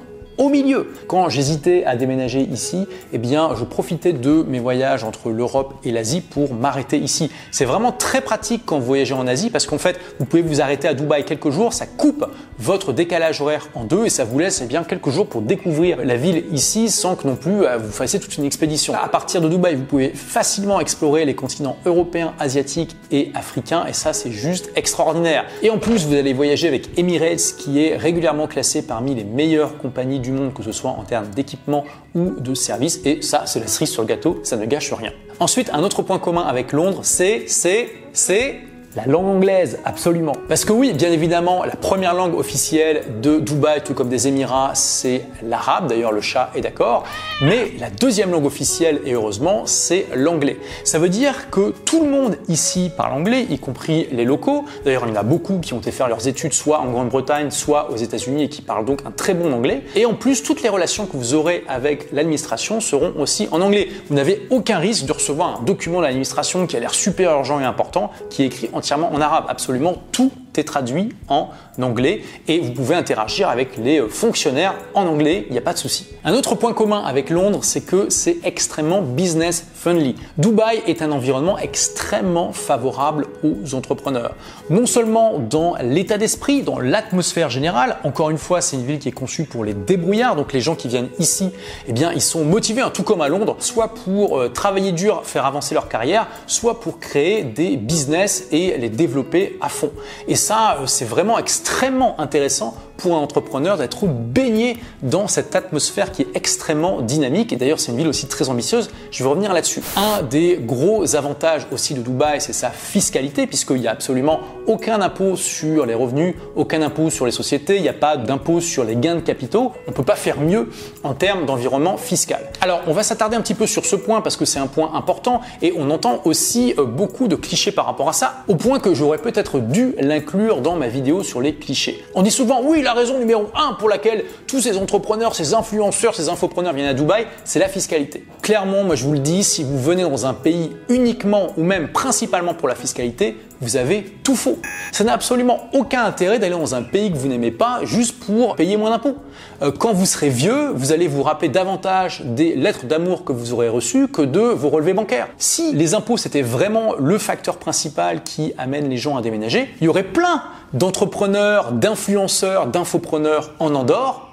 au 0.43 0.49
milieu. 0.49 0.93
Quand 1.07 1.29
j'hésitais 1.29 1.85
à 1.85 1.95
déménager 1.95 2.41
ici, 2.41 2.87
eh 3.13 3.19
bien, 3.19 3.51
je 3.55 3.65
profitais 3.65 4.13
de 4.13 4.45
mes 4.49 4.59
voyages 4.59 5.05
entre 5.05 5.31
l'Europe 5.31 5.75
et 5.85 5.93
l'Asie 5.93 6.21
pour 6.21 6.53
m'arrêter 6.53 6.99
ici. 6.99 7.31
C'est 7.53 7.65
vraiment 7.65 7.93
très 7.93 8.21
pratique 8.21 8.63
quand 8.67 8.81
vous 8.81 8.87
voyagez 8.87 9.15
en 9.15 9.27
Asie 9.29 9.51
parce 9.51 9.67
qu'en 9.67 9.79
fait, 9.79 10.01
vous 10.19 10.25
pouvez 10.25 10.43
vous 10.43 10.61
arrêter 10.61 10.89
à 10.89 10.95
Dubaï 10.95 11.25
quelques 11.25 11.51
jours, 11.51 11.73
ça 11.73 11.87
coupe 11.87 12.27
votre 12.59 12.93
décalage 12.93 13.41
horaire 13.41 13.69
en 13.75 13.85
deux 13.85 14.07
et 14.07 14.11
ça 14.11 14.25
vous 14.25 14.39
laisse 14.39 14.61
eh 14.63 14.67
bien 14.67 14.83
quelques 14.83 15.11
jours 15.11 15.27
pour 15.27 15.43
découvrir 15.43 15.99
la 16.05 16.17
ville 16.17 16.45
ici 16.53 16.89
sans 16.89 17.15
que 17.15 17.27
non 17.27 17.37
plus 17.37 17.65
euh, 17.65 17.79
vous 17.79 17.93
fassiez 17.93 18.19
toute 18.19 18.37
une 18.37 18.45
expédition. 18.45 18.95
À 18.95 19.09
partir 19.09 19.41
de 19.41 19.49
Dubaï, 19.49 19.77
vous 19.77 19.85
pouvez 19.85 20.09
facilement 20.09 20.81
explorer 20.81 21.25
les 21.25 21.35
continents 21.35 21.77
européens, 21.87 22.35
asiatiques 22.41 22.97
et 23.13 23.31
africains 23.35 23.87
et 23.87 23.93
ça, 23.93 24.13
c'est 24.13 24.33
juste 24.33 24.71
extraordinaire. 24.75 25.45
Et 25.63 25.71
en 25.71 25.79
plus, 25.79 26.07
vous 26.07 26.15
allez 26.15 26.33
voyager 26.33 26.67
avec 26.67 26.99
Emirates 26.99 27.55
qui 27.57 27.85
est 27.85 27.97
régulièrement 27.97 28.49
classé 28.49 28.83
parmi 28.83 29.15
les 29.15 29.25
meilleures 29.25 29.79
compagnies 29.79 30.19
du 30.19 30.32
que 30.55 30.63
ce 30.63 30.73
soit 30.73 30.91
en 30.91 31.05
termes 31.05 31.29
d'équipement 31.29 31.85
ou 32.15 32.31
de 32.31 32.55
service. 32.55 33.01
Et 33.05 33.23
ça, 33.23 33.45
c'est 33.47 33.61
la 33.61 33.67
cerise 33.67 33.91
sur 33.91 34.03
le 34.03 34.09
gâteau, 34.09 34.41
ça 34.43 34.57
ne 34.57 34.65
gâche 34.67 34.93
rien. 34.93 35.13
Ensuite, 35.41 35.71
un 35.73 35.83
autre 35.83 36.03
point 36.03 36.19
commun 36.19 36.43
avec 36.43 36.73
Londres, 36.73 37.01
c'est, 37.03 37.45
c'est, 37.49 37.91
c'est 38.13 38.61
la 38.95 39.07
langue 39.07 39.27
anglaise, 39.27 39.79
absolument. 39.85 40.35
Parce 40.49 40.65
que 40.65 40.73
oui, 40.73 40.93
bien 40.93 41.11
évidemment, 41.11 41.65
la 41.65 41.77
première 41.77 42.15
langue 42.15 42.35
officielle 42.35 43.03
de 43.23 43.39
Dubaï, 43.39 43.83
tout 43.83 43.95
comme 43.95 44.11
des 44.11 44.29
Émirats, 44.29 44.73
c'est 44.75 45.23
l'arabe. 45.43 45.87
D'ailleurs, 45.87 46.13
le 46.13 46.21
chat 46.21 46.51
est 46.55 46.61
d'accord. 46.61 47.05
Mais 47.41 47.73
la 47.81 47.89
deuxième 47.89 48.31
langue 48.31 48.45
officielle, 48.45 49.01
et 49.07 49.15
heureusement, 49.15 49.63
c'est 49.65 50.07
l'anglais. 50.15 50.59
Ça 50.85 50.99
veut 50.99 51.09
dire 51.09 51.49
que 51.51 51.73
tout 51.87 52.03
le 52.03 52.11
monde 52.11 52.37
ici 52.49 52.91
parle 52.95 53.15
anglais, 53.15 53.47
y 53.49 53.59
compris 53.59 54.09
les 54.13 54.25
locaux. 54.25 54.65
D'ailleurs, 54.85 55.05
il 55.07 55.15
y 55.15 55.17
en 55.17 55.21
a 55.21 55.23
beaucoup 55.23 55.59
qui 55.59 55.73
ont 55.73 55.79
été 55.79 55.91
faire 55.91 56.09
leurs 56.09 56.29
études 56.29 56.53
soit 56.53 56.81
en 56.81 56.91
Grande-Bretagne, 56.91 57.51
soit 57.51 57.91
aux 57.91 57.97
États-Unis 57.97 58.45
et 58.45 58.49
qui 58.51 58.61
parlent 58.61 58.85
donc 58.85 59.01
un 59.07 59.11
très 59.11 59.33
bon 59.33 59.53
anglais. 59.55 59.83
Et 59.97 60.05
en 60.05 60.15
plus, 60.15 60.43
toutes 60.43 60.63
les 60.63 60.69
relations 60.69 61.07
que 61.07 61.17
vous 61.17 61.33
aurez 61.33 61.65
avec 61.67 62.13
l'administration 62.13 62.81
seront 62.81 63.15
aussi 63.19 63.49
en 63.53 63.63
anglais. 63.63 63.89
Vous 64.09 64.15
n'avez 64.15 64.47
aucun 64.51 64.79
risque 64.79 65.07
de 65.07 65.13
recevoir 65.13 65.61
un 65.61 65.65
document 65.65 65.99
de 65.99 66.05
l'administration 66.05 66.67
qui 66.67 66.77
a 66.77 66.81
l'air 66.81 66.93
super 66.93 67.33
urgent 67.33 67.59
et 67.59 67.65
important, 67.65 68.11
qui 68.29 68.43
est 68.43 68.47
écrit 68.47 68.69
en 68.75 68.82
entièrement 68.83 69.15
en 69.15 69.21
arabe. 69.21 69.45
Absolument 69.49 69.95
tout 70.11 70.33
est 70.61 70.65
traduit 70.65 71.11
en 71.29 71.51
anglais 71.81 72.23
et 72.49 72.61
vous 72.61 72.73
pouvez 72.73 72.95
interagir 72.95 73.49
avec 73.49 73.77
les 73.77 74.01
euh, 74.01 74.09
fonctionnaires 74.09 74.75
en 74.95 75.07
anglais, 75.07 75.45
il 75.49 75.53
n'y 75.53 75.59
a 75.59 75.63
pas 75.63 75.73
de 75.73 75.79
souci. 75.79 76.07
Un 76.25 76.35
autre 76.35 76.55
point 76.55 76.73
commun 76.73 77.03
avec 77.05 77.31
Londres, 77.31 77.61
c'est 77.63 77.81
que 77.81 78.11
c'est 78.11 78.39
extrêmement 78.45 79.03
business 79.03 79.67
friendly. 79.75 80.15
Dubaï 80.39 80.83
est 80.87 81.03
un 81.03 81.11
environnement 81.11 81.59
extrêmement 81.59 82.53
favorable 82.53 83.27
aux 83.43 83.75
entrepreneurs. 83.75 84.35
Non 84.71 84.87
seulement 84.87 85.39
dans 85.39 85.75
l'état 85.83 86.19
d'esprit, 86.19 86.63
dans 86.63 86.79
l'atmosphère 86.79 87.51
générale, 87.51 87.97
encore 88.05 88.31
une 88.31 88.39
fois, 88.39 88.61
c'est 88.61 88.77
une 88.77 88.85
ville 88.85 88.99
qui 88.99 89.09
est 89.09 89.13
conçue 89.13 89.45
pour 89.45 89.65
les 89.65 89.75
débrouillards, 89.75 90.37
donc 90.37 90.53
les 90.53 90.61
gens 90.61 90.75
qui 90.75 90.89
viennent 90.89 91.09
ici, 91.19 91.51
eh 91.89 91.93
bien, 91.93 92.13
ils 92.13 92.23
sont 92.23 92.45
motivés, 92.45 92.83
hein, 92.83 92.91
tout 92.93 93.03
comme 93.03 93.21
à 93.21 93.29
Londres, 93.29 93.57
soit 93.59 93.89
pour 93.89 94.39
euh, 94.39 94.49
travailler 94.49 94.93
dur, 94.93 95.23
faire 95.25 95.47
avancer 95.47 95.75
leur 95.75 95.89
carrière, 95.89 96.29
soit 96.47 96.81
pour 96.81 96.99
créer 97.01 97.43
des 97.43 97.77
business 97.77 98.49
et 98.53 98.79
les 98.79 98.89
développer 98.89 99.59
à 99.61 99.69
fond. 99.69 99.91
Et 100.29 100.37
ça, 100.43 100.77
euh, 100.81 100.87
c'est 100.87 101.05
vraiment 101.07 101.39
extrêmement 101.39 102.21
intéressant 102.21 102.75
pour 103.03 103.17
un 103.17 103.19
entrepreneur 103.19 103.77
d'être 103.77 104.07
baigné 104.07 104.77
dans 105.03 105.27
cette 105.27 105.57
atmosphère 105.57 106.13
qui 106.13 106.23
est 106.23 106.29
extrêmement 106.35 107.01
dynamique. 107.01 107.53
Et 107.53 107.57
d'ailleurs, 107.57 107.81
c'est 107.81 107.91
une 107.91 107.99
ville 107.99 108.07
aussi 108.07 108.27
très 108.27 108.49
ambitieuse. 108.49 108.91
Je 109.11 109.25
vais 109.25 109.29
revenir 109.29 109.53
là-dessus. 109.53 109.83
Un 109.97 110.23
des 110.23 110.61
gros 110.63 111.17
avantages 111.17 111.67
aussi 111.73 111.95
de 111.95 112.01
Dubaï, 112.01 112.41
c'est 112.41 112.53
sa 112.53 112.71
fiscalité, 112.71 113.49
puisqu'il 113.49 113.81
n'y 113.81 113.89
a 113.89 113.91
absolument 113.91 114.39
aucun 114.69 115.01
impôt 115.01 115.35
sur 115.35 115.85
les 115.85 115.95
revenus, 115.95 116.37
aucun 116.55 116.81
impôt 116.81 117.11
sur 117.11 117.27
les 117.27 117.33
sociétés, 117.33 117.77
il 117.77 117.83
n'y 117.83 117.89
a 117.89 117.93
pas 117.93 118.17
d'impôt 118.17 118.61
sur 118.61 118.85
les 118.85 118.95
gains 118.95 119.17
de 119.17 119.21
capitaux. 119.21 119.73
On 119.89 119.91
ne 119.91 119.97
peut 119.97 120.05
pas 120.05 120.15
faire 120.15 120.41
mieux 120.41 120.71
en 121.03 121.15
termes 121.15 121.45
d'environnement 121.45 121.97
fiscal. 121.97 122.51
Alors, 122.61 122.83
on 122.87 122.93
va 122.93 123.03
s'attarder 123.03 123.35
un 123.35 123.41
petit 123.41 123.55
peu 123.55 123.67
sur 123.67 123.85
ce 123.85 123.97
point 123.97 124.21
parce 124.21 124.37
que 124.37 124.45
c'est 124.45 124.61
un 124.61 124.69
point 124.69 124.93
important 124.95 125.41
et 125.61 125.75
on 125.77 125.91
entend 125.91 126.21
aussi 126.25 126.75
euh, 126.79 126.85
beaucoup 126.85 127.27
de 127.27 127.35
clichés 127.35 127.73
par 127.73 127.87
rapport 127.87 128.09
à 128.09 128.13
ça, 128.13 128.45
au 128.47 128.55
point 128.55 128.79
que 128.79 128.95
j'aurais 128.95 129.19
peut-être 129.19 129.59
dû 129.59 129.97
l'inclure 129.99 130.61
dans 130.61 130.77
ma 130.77 130.87
vidéo 130.87 131.25
sur 131.25 131.41
les 131.41 131.57
clichés. 131.57 132.05
On 132.15 132.23
dit 132.23 132.31
souvent, 132.31 132.61
oui, 132.63 132.83
la 132.95 133.01
raison 133.01 133.19
numéro 133.19 133.49
un 133.55 133.73
pour 133.73 133.89
laquelle 133.89 134.25
tous 134.47 134.61
ces 134.61 134.77
entrepreneurs, 134.77 135.35
ces 135.35 135.55
influenceurs, 135.55 136.15
ces 136.15 136.29
infopreneurs 136.29 136.75
viennent 136.75 136.89
à 136.89 136.95
Dubaï, 136.95 137.27
c'est 137.45 137.59
la 137.59 137.69
fiscalité. 137.69 138.25
Clairement, 138.43 138.85
moi 138.85 138.97
je 138.97 139.05
vous 139.05 139.13
le 139.13 139.19
dis, 139.19 139.45
si 139.45 139.65
vous 139.65 139.79
venez 139.79 140.03
dans 140.03 140.27
un 140.27 140.35
pays 140.35 140.73
uniquement 140.91 141.55
ou 141.57 141.63
même 141.63 141.89
principalement 141.89 142.53
pour 142.53 142.69
la 142.69 142.75
fiscalité, 142.75 143.39
vous 143.63 143.77
avez 143.77 144.03
tout 144.25 144.35
faux. 144.35 144.59
Ça 144.91 145.05
n'a 145.05 145.15
absolument 145.15 145.69
aucun 145.73 146.05
intérêt 146.05 146.39
d'aller 146.39 146.55
dans 146.55 146.75
un 146.75 146.83
pays 146.83 147.11
que 147.11 147.17
vous 147.17 147.29
n'aimez 147.29 147.53
pas 147.53 147.81
juste 147.85 148.19
pour 148.25 148.57
payer 148.57 148.77
moins 148.77 148.91
d'impôts. 148.91 149.17
Euh, 149.63 149.71
quand 149.71 149.93
vous 149.93 150.05
serez 150.05 150.29
vieux, 150.29 150.71
vous 150.75 150.93
allez 150.93 151.09
vous 151.09 151.23
rappeler 151.23 151.49
davantage 151.49 152.23
des 152.25 152.55
lettres 152.57 152.87
d'amour 152.87 153.25
que 153.25 153.33
vous 153.33 153.53
aurez 153.53 153.69
reçues 153.69 154.09
que 154.09 154.23
de 154.23 154.41
vos 154.41 154.69
relevés 154.69 154.93
bancaires. 154.93 155.29
Si 155.39 155.73
les 155.73 155.95
impôts 155.95 156.17
c'était 156.17 156.43
vraiment 156.43 156.95
le 156.99 157.17
facteur 157.19 157.57
principal 157.57 158.23
qui 158.25 158.53
amène 158.59 158.89
les 158.91 158.97
gens 158.97 159.17
à 159.17 159.23
déménager, 159.23 159.71
il 159.81 159.85
y 159.85 159.89
aurait 159.89 160.03
plein 160.03 160.43
d'entrepreneurs, 160.73 161.73
d'influenceurs, 161.73 162.67
d'infopreneurs 162.67 163.53
en 163.61 163.75
Andorre. 163.75 164.33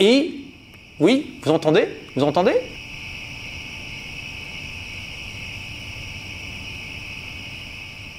Et 0.00 0.32
oui, 0.98 1.40
vous 1.44 1.52
entendez? 1.52 1.88
Vous 2.16 2.22
entendez? 2.22 2.54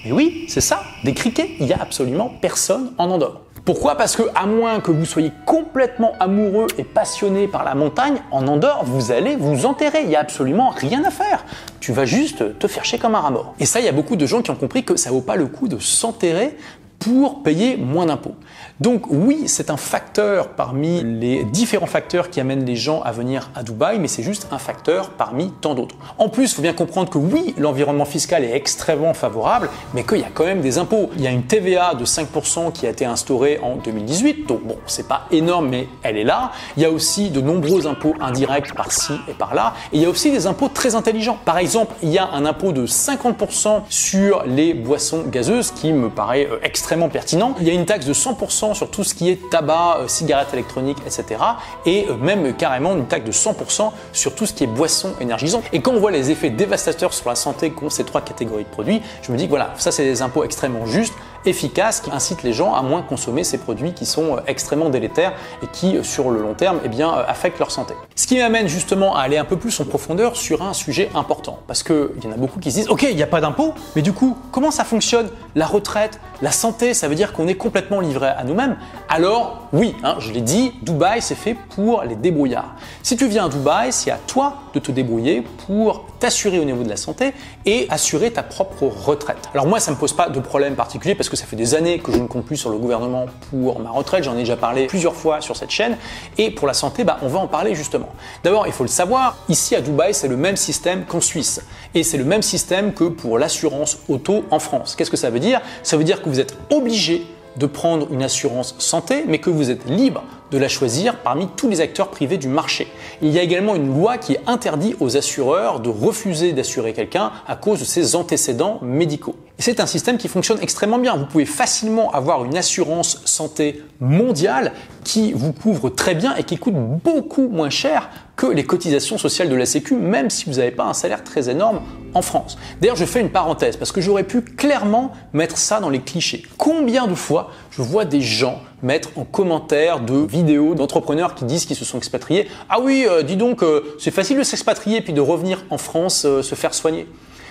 Mais 0.08 0.14
oui, 0.14 0.46
c'est 0.48 0.62
ça, 0.62 0.84
des 1.04 1.14
criquets, 1.14 1.50
il 1.60 1.66
n'y 1.66 1.74
a 1.74 1.82
absolument 1.82 2.32
personne 2.40 2.94
en 2.98 3.10
Andorre. 3.10 3.42
Pourquoi? 3.66 3.96
Parce 3.96 4.16
que 4.16 4.24
à 4.36 4.46
moins 4.46 4.80
que 4.80 4.90
vous 4.90 5.04
soyez 5.04 5.34
complètement 5.46 6.14
amoureux 6.22 6.68
et 6.78 6.86
passionné 6.86 7.50
par 7.50 7.66
la 7.66 7.76
montagne, 7.76 8.16
en 8.32 8.48
Andorre, 8.48 8.86
vous 8.86 9.12
allez 9.12 9.36
vous 9.36 9.66
enterrer. 9.66 10.04
Il 10.04 10.08
n'y 10.08 10.16
a 10.16 10.22
absolument 10.22 10.70
rien 10.70 11.04
à 11.04 11.12
faire. 11.12 11.44
Tu 11.82 11.92
vas 11.92 12.06
juste 12.06 12.58
te 12.58 12.68
faire 12.68 12.86
chier 12.86 13.00
comme 13.00 13.16
un 13.16 13.20
rat 13.20 13.32
mort. 13.32 13.54
Et 13.60 13.66
ça, 13.66 13.82
il 13.82 13.86
y 13.86 13.90
a 13.90 13.92
beaucoup 13.92 14.16
de 14.16 14.26
gens 14.26 14.42
qui 14.42 14.50
ont 14.50 14.56
compris 14.56 14.86
que 14.86 14.96
ça 14.96 15.10
vaut 15.10 15.20
pas 15.20 15.36
le 15.36 15.48
coup 15.48 15.68
de 15.68 15.78
s'enterrer 15.78 16.56
pour 17.00 17.44
payer 17.44 17.76
moins 17.76 18.06
d'impôts. 18.06 18.36
Donc 18.80 19.06
oui, 19.10 19.46
c'est 19.48 19.72
un 19.72 19.78
facteur 19.78 20.50
parmi 20.50 21.02
les 21.02 21.44
différents 21.44 21.88
facteurs 21.88 22.30
qui 22.30 22.40
amènent 22.40 22.64
les 22.64 22.76
gens 22.76 23.02
à 23.02 23.12
venir 23.12 23.50
à 23.56 23.64
Dubaï, 23.64 23.98
mais 23.98 24.08
c'est 24.08 24.22
juste 24.22 24.48
un 24.52 24.60
facteur 24.60 25.10
parmi 25.10 25.50
tant 25.50 25.74
d'autres. 25.74 25.96
En 26.20 26.30
plus, 26.30 26.52
il 26.52 26.56
faut 26.56 26.62
bien 26.62 26.74
comprendre 26.74 27.10
que 27.10 27.18
oui, 27.18 27.56
l'environnement 27.58 28.06
fiscal 28.06 28.44
est 28.44 28.56
extrêmement 28.56 29.16
favorable, 29.16 29.72
mais 29.96 30.04
qu'il 30.04 30.20
y 30.20 30.24
a 30.24 30.30
quand 30.32 30.46
même 30.46 30.62
des 30.62 30.78
impôts. 30.78 31.10
Il 31.16 31.24
y 31.24 31.28
a 31.28 31.32
une 31.32 31.42
TVA 31.42 31.96
de 31.96 32.06
5% 32.06 32.72
qui 32.72 32.86
a 32.86 32.92
été 32.92 33.04
instaurée 33.04 33.60
en 33.64 33.78
2018, 33.78 34.48
donc 34.48 34.64
bon, 34.64 34.78
c'est 34.86 35.08
pas 35.08 35.26
énorme, 35.32 35.70
mais 35.70 35.88
elle 36.04 36.18
est 36.18 36.24
là. 36.24 36.52
Il 36.76 36.84
y 36.84 36.86
a 36.86 36.92
aussi 36.92 37.32
de 37.32 37.42
nombreux 37.42 37.88
impôts 37.88 38.14
indirects 38.22 38.76
par-ci 38.76 39.14
et 39.28 39.34
par-là, 39.34 39.74
et 39.92 39.98
il 39.98 40.04
y 40.04 40.06
a 40.06 40.10
aussi 40.10 40.30
des 40.30 40.46
impôts 40.46 40.70
très 40.70 40.94
intelligents. 40.94 41.40
Par 41.46 41.58
exemple, 41.58 41.96
il 42.04 42.10
y 42.10 42.20
a 42.20 42.30
un 42.30 42.46
impôt 42.46 42.74
de 42.74 42.86
50% 42.86 43.82
sur 43.90 44.44
les 44.46 44.76
boissons 44.76 45.24
gazeuses 45.28 45.72
qui 45.72 45.94
me 45.94 46.12
paraît 46.12 46.48
euh, 46.52 46.60
extrêmement 46.62 47.10
pertinent. 47.10 47.56
Il 47.60 47.68
y 47.68 47.72
a 47.72 47.74
une 47.74 47.86
taxe 47.86 48.06
de 48.06 48.14
100% 48.14 48.67
sur 48.74 48.90
tout 48.90 49.04
ce 49.04 49.14
qui 49.14 49.30
est 49.30 49.50
tabac, 49.50 49.98
euh, 50.00 50.08
cigarettes 50.08 50.54
électroniques, 50.54 50.98
etc. 51.06 51.42
Et 51.86 52.08
euh, 52.10 52.16
même 52.16 52.56
carrément 52.56 52.96
une 52.96 53.06
taxe 53.06 53.26
de 53.26 53.32
100% 53.32 53.92
sur 54.14 54.36
tout 54.36 54.46
ce 54.46 54.54
qui 54.54 54.64
est 54.64 54.68
boisson 54.68 55.14
énergisante. 55.20 55.64
Et 55.74 55.82
quand 55.82 55.92
on 55.92 56.00
voit 56.00 56.12
les 56.12 56.32
effets 56.32 56.50
dévastateurs 56.50 57.14
sur 57.14 57.30
la 57.30 57.36
santé 57.36 57.72
qu'ont 57.72 57.90
ces 57.90 58.04
trois 58.04 58.22
catégories 58.22 58.64
de 58.64 58.70
produits, 58.70 59.02
je 59.22 59.32
me 59.32 59.38
dis 59.38 59.46
que 59.46 59.50
voilà, 59.50 59.74
ça 59.78 59.92
c'est 59.92 60.04
des 60.04 60.22
impôts 60.22 60.44
extrêmement 60.44 60.86
justes 60.86 61.14
efficace 61.48 62.02
qui 62.02 62.12
incite 62.12 62.44
les 62.44 62.54
gens 62.54 62.74
à 62.74 62.82
moins 62.82 63.02
consommer 63.02 63.44
ces 63.44 63.58
produits 63.58 63.94
qui 63.94 64.06
sont 64.06 64.38
extrêmement 64.48 64.90
délétères 64.90 65.34
et 65.64 65.68
qui, 65.68 65.98
sur 66.04 66.30
le 66.30 66.42
long 66.42 66.54
terme, 66.54 66.80
eh 66.84 66.90
bien, 66.90 67.12
affectent 67.12 67.60
leur 67.60 67.72
santé. 67.72 67.94
Ce 68.16 68.28
qui 68.28 68.38
m'amène 68.38 68.68
justement 68.68 69.16
à 69.16 69.22
aller 69.22 69.38
un 69.38 69.46
peu 69.46 69.58
plus 69.58 69.80
en 69.80 69.86
profondeur 69.86 70.36
sur 70.36 70.62
un 70.62 70.74
sujet 70.74 71.10
important. 71.16 71.60
Parce 71.68 71.84
qu'il 71.84 72.10
y 72.24 72.28
en 72.28 72.32
a 72.32 72.38
beaucoup 72.38 72.60
qui 72.60 72.72
se 72.72 72.78
disent, 72.78 72.90
OK, 72.90 73.04
il 73.04 73.16
n'y 73.16 73.24
a 73.24 73.28
pas 73.28 73.42
d'impôt, 73.42 73.74
mais 73.96 74.02
du 74.02 74.14
coup, 74.14 74.38
comment 74.52 74.72
ça 74.72 74.84
fonctionne? 74.84 75.30
La 75.56 75.66
retraite, 75.66 76.20
la 76.42 76.52
santé, 76.52 76.94
ça 76.94 77.08
veut 77.08 77.16
dire 77.16 77.34
qu'on 77.34 77.48
est 77.48 77.56
complètement 77.56 78.00
livré 78.00 78.28
à 78.28 78.44
nous-mêmes? 78.44 78.78
Alors, 79.10 79.68
oui, 79.74 79.96
hein, 80.04 80.16
je 80.20 80.32
l'ai 80.32 80.42
dit, 80.42 80.74
Dubaï, 80.82 81.22
c'est 81.22 81.36
fait 81.36 81.56
pour 81.76 82.04
les 82.04 82.16
débrouillards. 82.16 82.76
Si 83.04 83.18
tu 83.18 83.28
viens 83.28 83.46
à 83.46 83.50
Dubaï, 83.50 83.92
c'est 83.92 84.12
à 84.12 84.18
toi 84.28 84.54
de 84.74 84.80
te 84.80 84.92
débrouiller 84.92 85.44
pour 85.66 86.06
t'assurer 86.20 86.60
au 86.60 86.64
niveau 86.64 86.84
de 86.84 86.90
la 86.90 86.98
santé 86.98 87.34
et 87.66 87.88
assurer 87.90 88.32
ta 88.32 88.44
propre 88.44 88.84
retraite. 88.84 89.38
Alors 89.54 89.68
moi, 89.68 89.80
ça 89.80 89.92
ne 89.92 89.96
me 89.96 90.00
pose 90.00 90.14
pas 90.14 90.30
de 90.30 90.40
problème 90.40 90.76
particulier 90.76 91.16
parce 91.16 91.30
que 91.30 91.36
ça 91.36 91.46
fait 91.46 91.56
des 91.56 91.76
années 91.76 92.00
que 92.00 92.12
je 92.12 92.18
ne 92.18 92.28
compte 92.28 92.46
plus 92.46 92.58
sur 92.58 92.70
le 92.70 92.78
gouvernement 92.78 93.26
pour 93.50 93.80
ma 93.80 93.90
retraite. 93.90 94.24
J'en 94.24 94.36
ai 94.36 94.40
déjà 94.40 94.58
parlé 94.58 94.88
plusieurs 94.88 95.16
fois 95.16 95.42
sur 95.42 95.56
cette 95.56 95.72
chaîne. 95.72 95.98
Et 96.38 96.52
pour 96.52 96.68
la 96.68 96.74
santé, 96.74 97.04
bah, 97.04 97.18
on 97.22 97.28
va 97.28 97.40
en 97.40 97.48
parler 97.48 97.76
justement. 97.76 98.10
D'abord, 98.44 98.68
il 98.68 98.74
faut 98.74 98.84
le 98.84 98.90
savoir, 98.90 99.38
ici 99.50 99.76
à 99.76 99.82
Dubaï, 99.82 100.14
c'est 100.14 100.28
le 100.28 100.38
même 100.38 100.58
système 100.58 101.06
qu'en 101.06 101.22
Suisse. 101.22 101.62
Et 101.94 102.04
c'est 102.04 102.18
le 102.18 102.26
même 102.26 102.42
système 102.42 102.94
que 102.94 103.06
pour 103.06 103.40
l'assurance 103.40 104.00
auto 104.08 104.46
en 104.52 104.60
France. 104.60 104.96
Qu'est-ce 104.96 105.12
que 105.12 105.18
ça 105.18 105.30
veut 105.30 105.40
dire? 105.40 105.62
Ça 105.84 105.98
veut 105.98 106.04
dire 106.04 106.22
que 106.22 106.30
vous 106.30 106.40
êtes 106.40 106.58
obligé 106.70 107.26
de 107.58 107.66
prendre 107.66 108.08
une 108.12 108.24
assurance 108.24 108.76
santé, 108.78 109.24
mais 109.28 109.40
que 109.40 109.50
vous 109.50 109.70
êtes 109.72 109.90
libre 109.90 110.24
de 110.52 110.58
la 110.58 110.68
choisir 110.68 111.18
parmi 111.18 111.48
tous 111.56 111.68
les 111.70 111.82
acteurs 111.82 112.10
privés 112.10 112.38
du 112.38 112.48
marché. 112.48 112.88
Il 113.22 113.32
y 113.32 113.40
a 113.40 113.42
également 113.42 113.76
une 113.76 113.94
loi 113.94 114.18
qui 114.18 114.38
interdit 114.48 114.96
aux 115.00 115.18
assureurs 115.18 115.80
de 115.80 115.90
refuser 115.90 116.54
d'assurer 116.54 116.94
quelqu'un 116.94 117.32
à 117.48 117.56
cause 117.56 117.80
de 117.80 117.86
ses 117.86 118.16
antécédents 118.16 118.80
médicaux. 118.82 119.36
C'est 119.60 119.80
un 119.80 119.88
système 119.88 120.18
qui 120.18 120.28
fonctionne 120.28 120.60
extrêmement 120.62 121.00
bien. 121.00 121.18
Vous 121.18 121.26
pouvez 121.26 121.46
facilement 121.46 122.12
avoir 122.12 122.46
une 122.46 122.56
assurance 122.56 123.22
santé 123.26 123.82
mondiale 124.00 124.72
qui 125.04 125.34
vous 125.34 125.52
couvre 125.52 125.90
très 125.90 126.16
bien 126.16 126.36
et 126.36 126.44
qui 126.44 126.58
coûte 126.58 126.76
beaucoup 126.76 127.48
moins 127.48 127.70
cher 127.70 128.10
que 128.38 128.46
les 128.46 128.64
cotisations 128.64 129.18
sociales 129.18 129.50
de 129.50 129.56
la 129.56 129.66
Sécu, 129.66 129.96
même 129.96 130.30
si 130.30 130.46
vous 130.46 130.54
n'avez 130.54 130.72
pas 130.72 130.86
un 130.86 130.94
salaire 130.94 131.24
très 131.24 131.50
énorme 131.50 131.82
en 132.14 132.22
France. 132.22 132.58
D'ailleurs, 132.80 132.96
je 132.96 133.04
fais 133.04 133.20
une 133.20 133.32
parenthèse 133.32 133.76
parce 133.76 133.92
que 133.92 134.00
j'aurais 134.00 134.24
pu 134.24 134.42
clairement 134.42 135.12
mettre 135.34 135.58
ça 135.58 135.80
dans 135.80 135.90
les 135.90 136.00
clichés. 136.00 136.44
Combien 136.58 137.08
de 137.08 137.16
fois 137.16 137.50
je 137.72 137.82
vois 137.82 138.06
des 138.06 138.22
gens 138.22 138.62
mettre 138.84 139.10
en 139.16 139.24
commentaire 139.24 140.02
de 140.02 140.16
vidéos 140.16 140.76
d'entrepreneurs 140.76 141.34
qui 141.34 141.46
disent 141.46 141.66
qu'ils 141.66 141.76
se 141.76 141.84
sont 141.84 141.98
expatriés. 141.98 142.48
Ah 142.70 142.80
oui, 142.80 143.08
euh, 143.10 143.24
dis 143.24 143.38
donc, 143.38 143.64
euh, 143.64 143.96
c'est 144.00 144.12
facile 144.12 144.38
de 144.38 144.44
s'expatrier 144.44 145.02
puis 145.02 145.14
de 145.14 145.22
revenir 145.22 145.66
en 145.72 145.80
France 145.80 146.24
euh, 146.26 146.44
se 146.44 146.54
faire 146.54 146.76
soigner. 146.76 147.08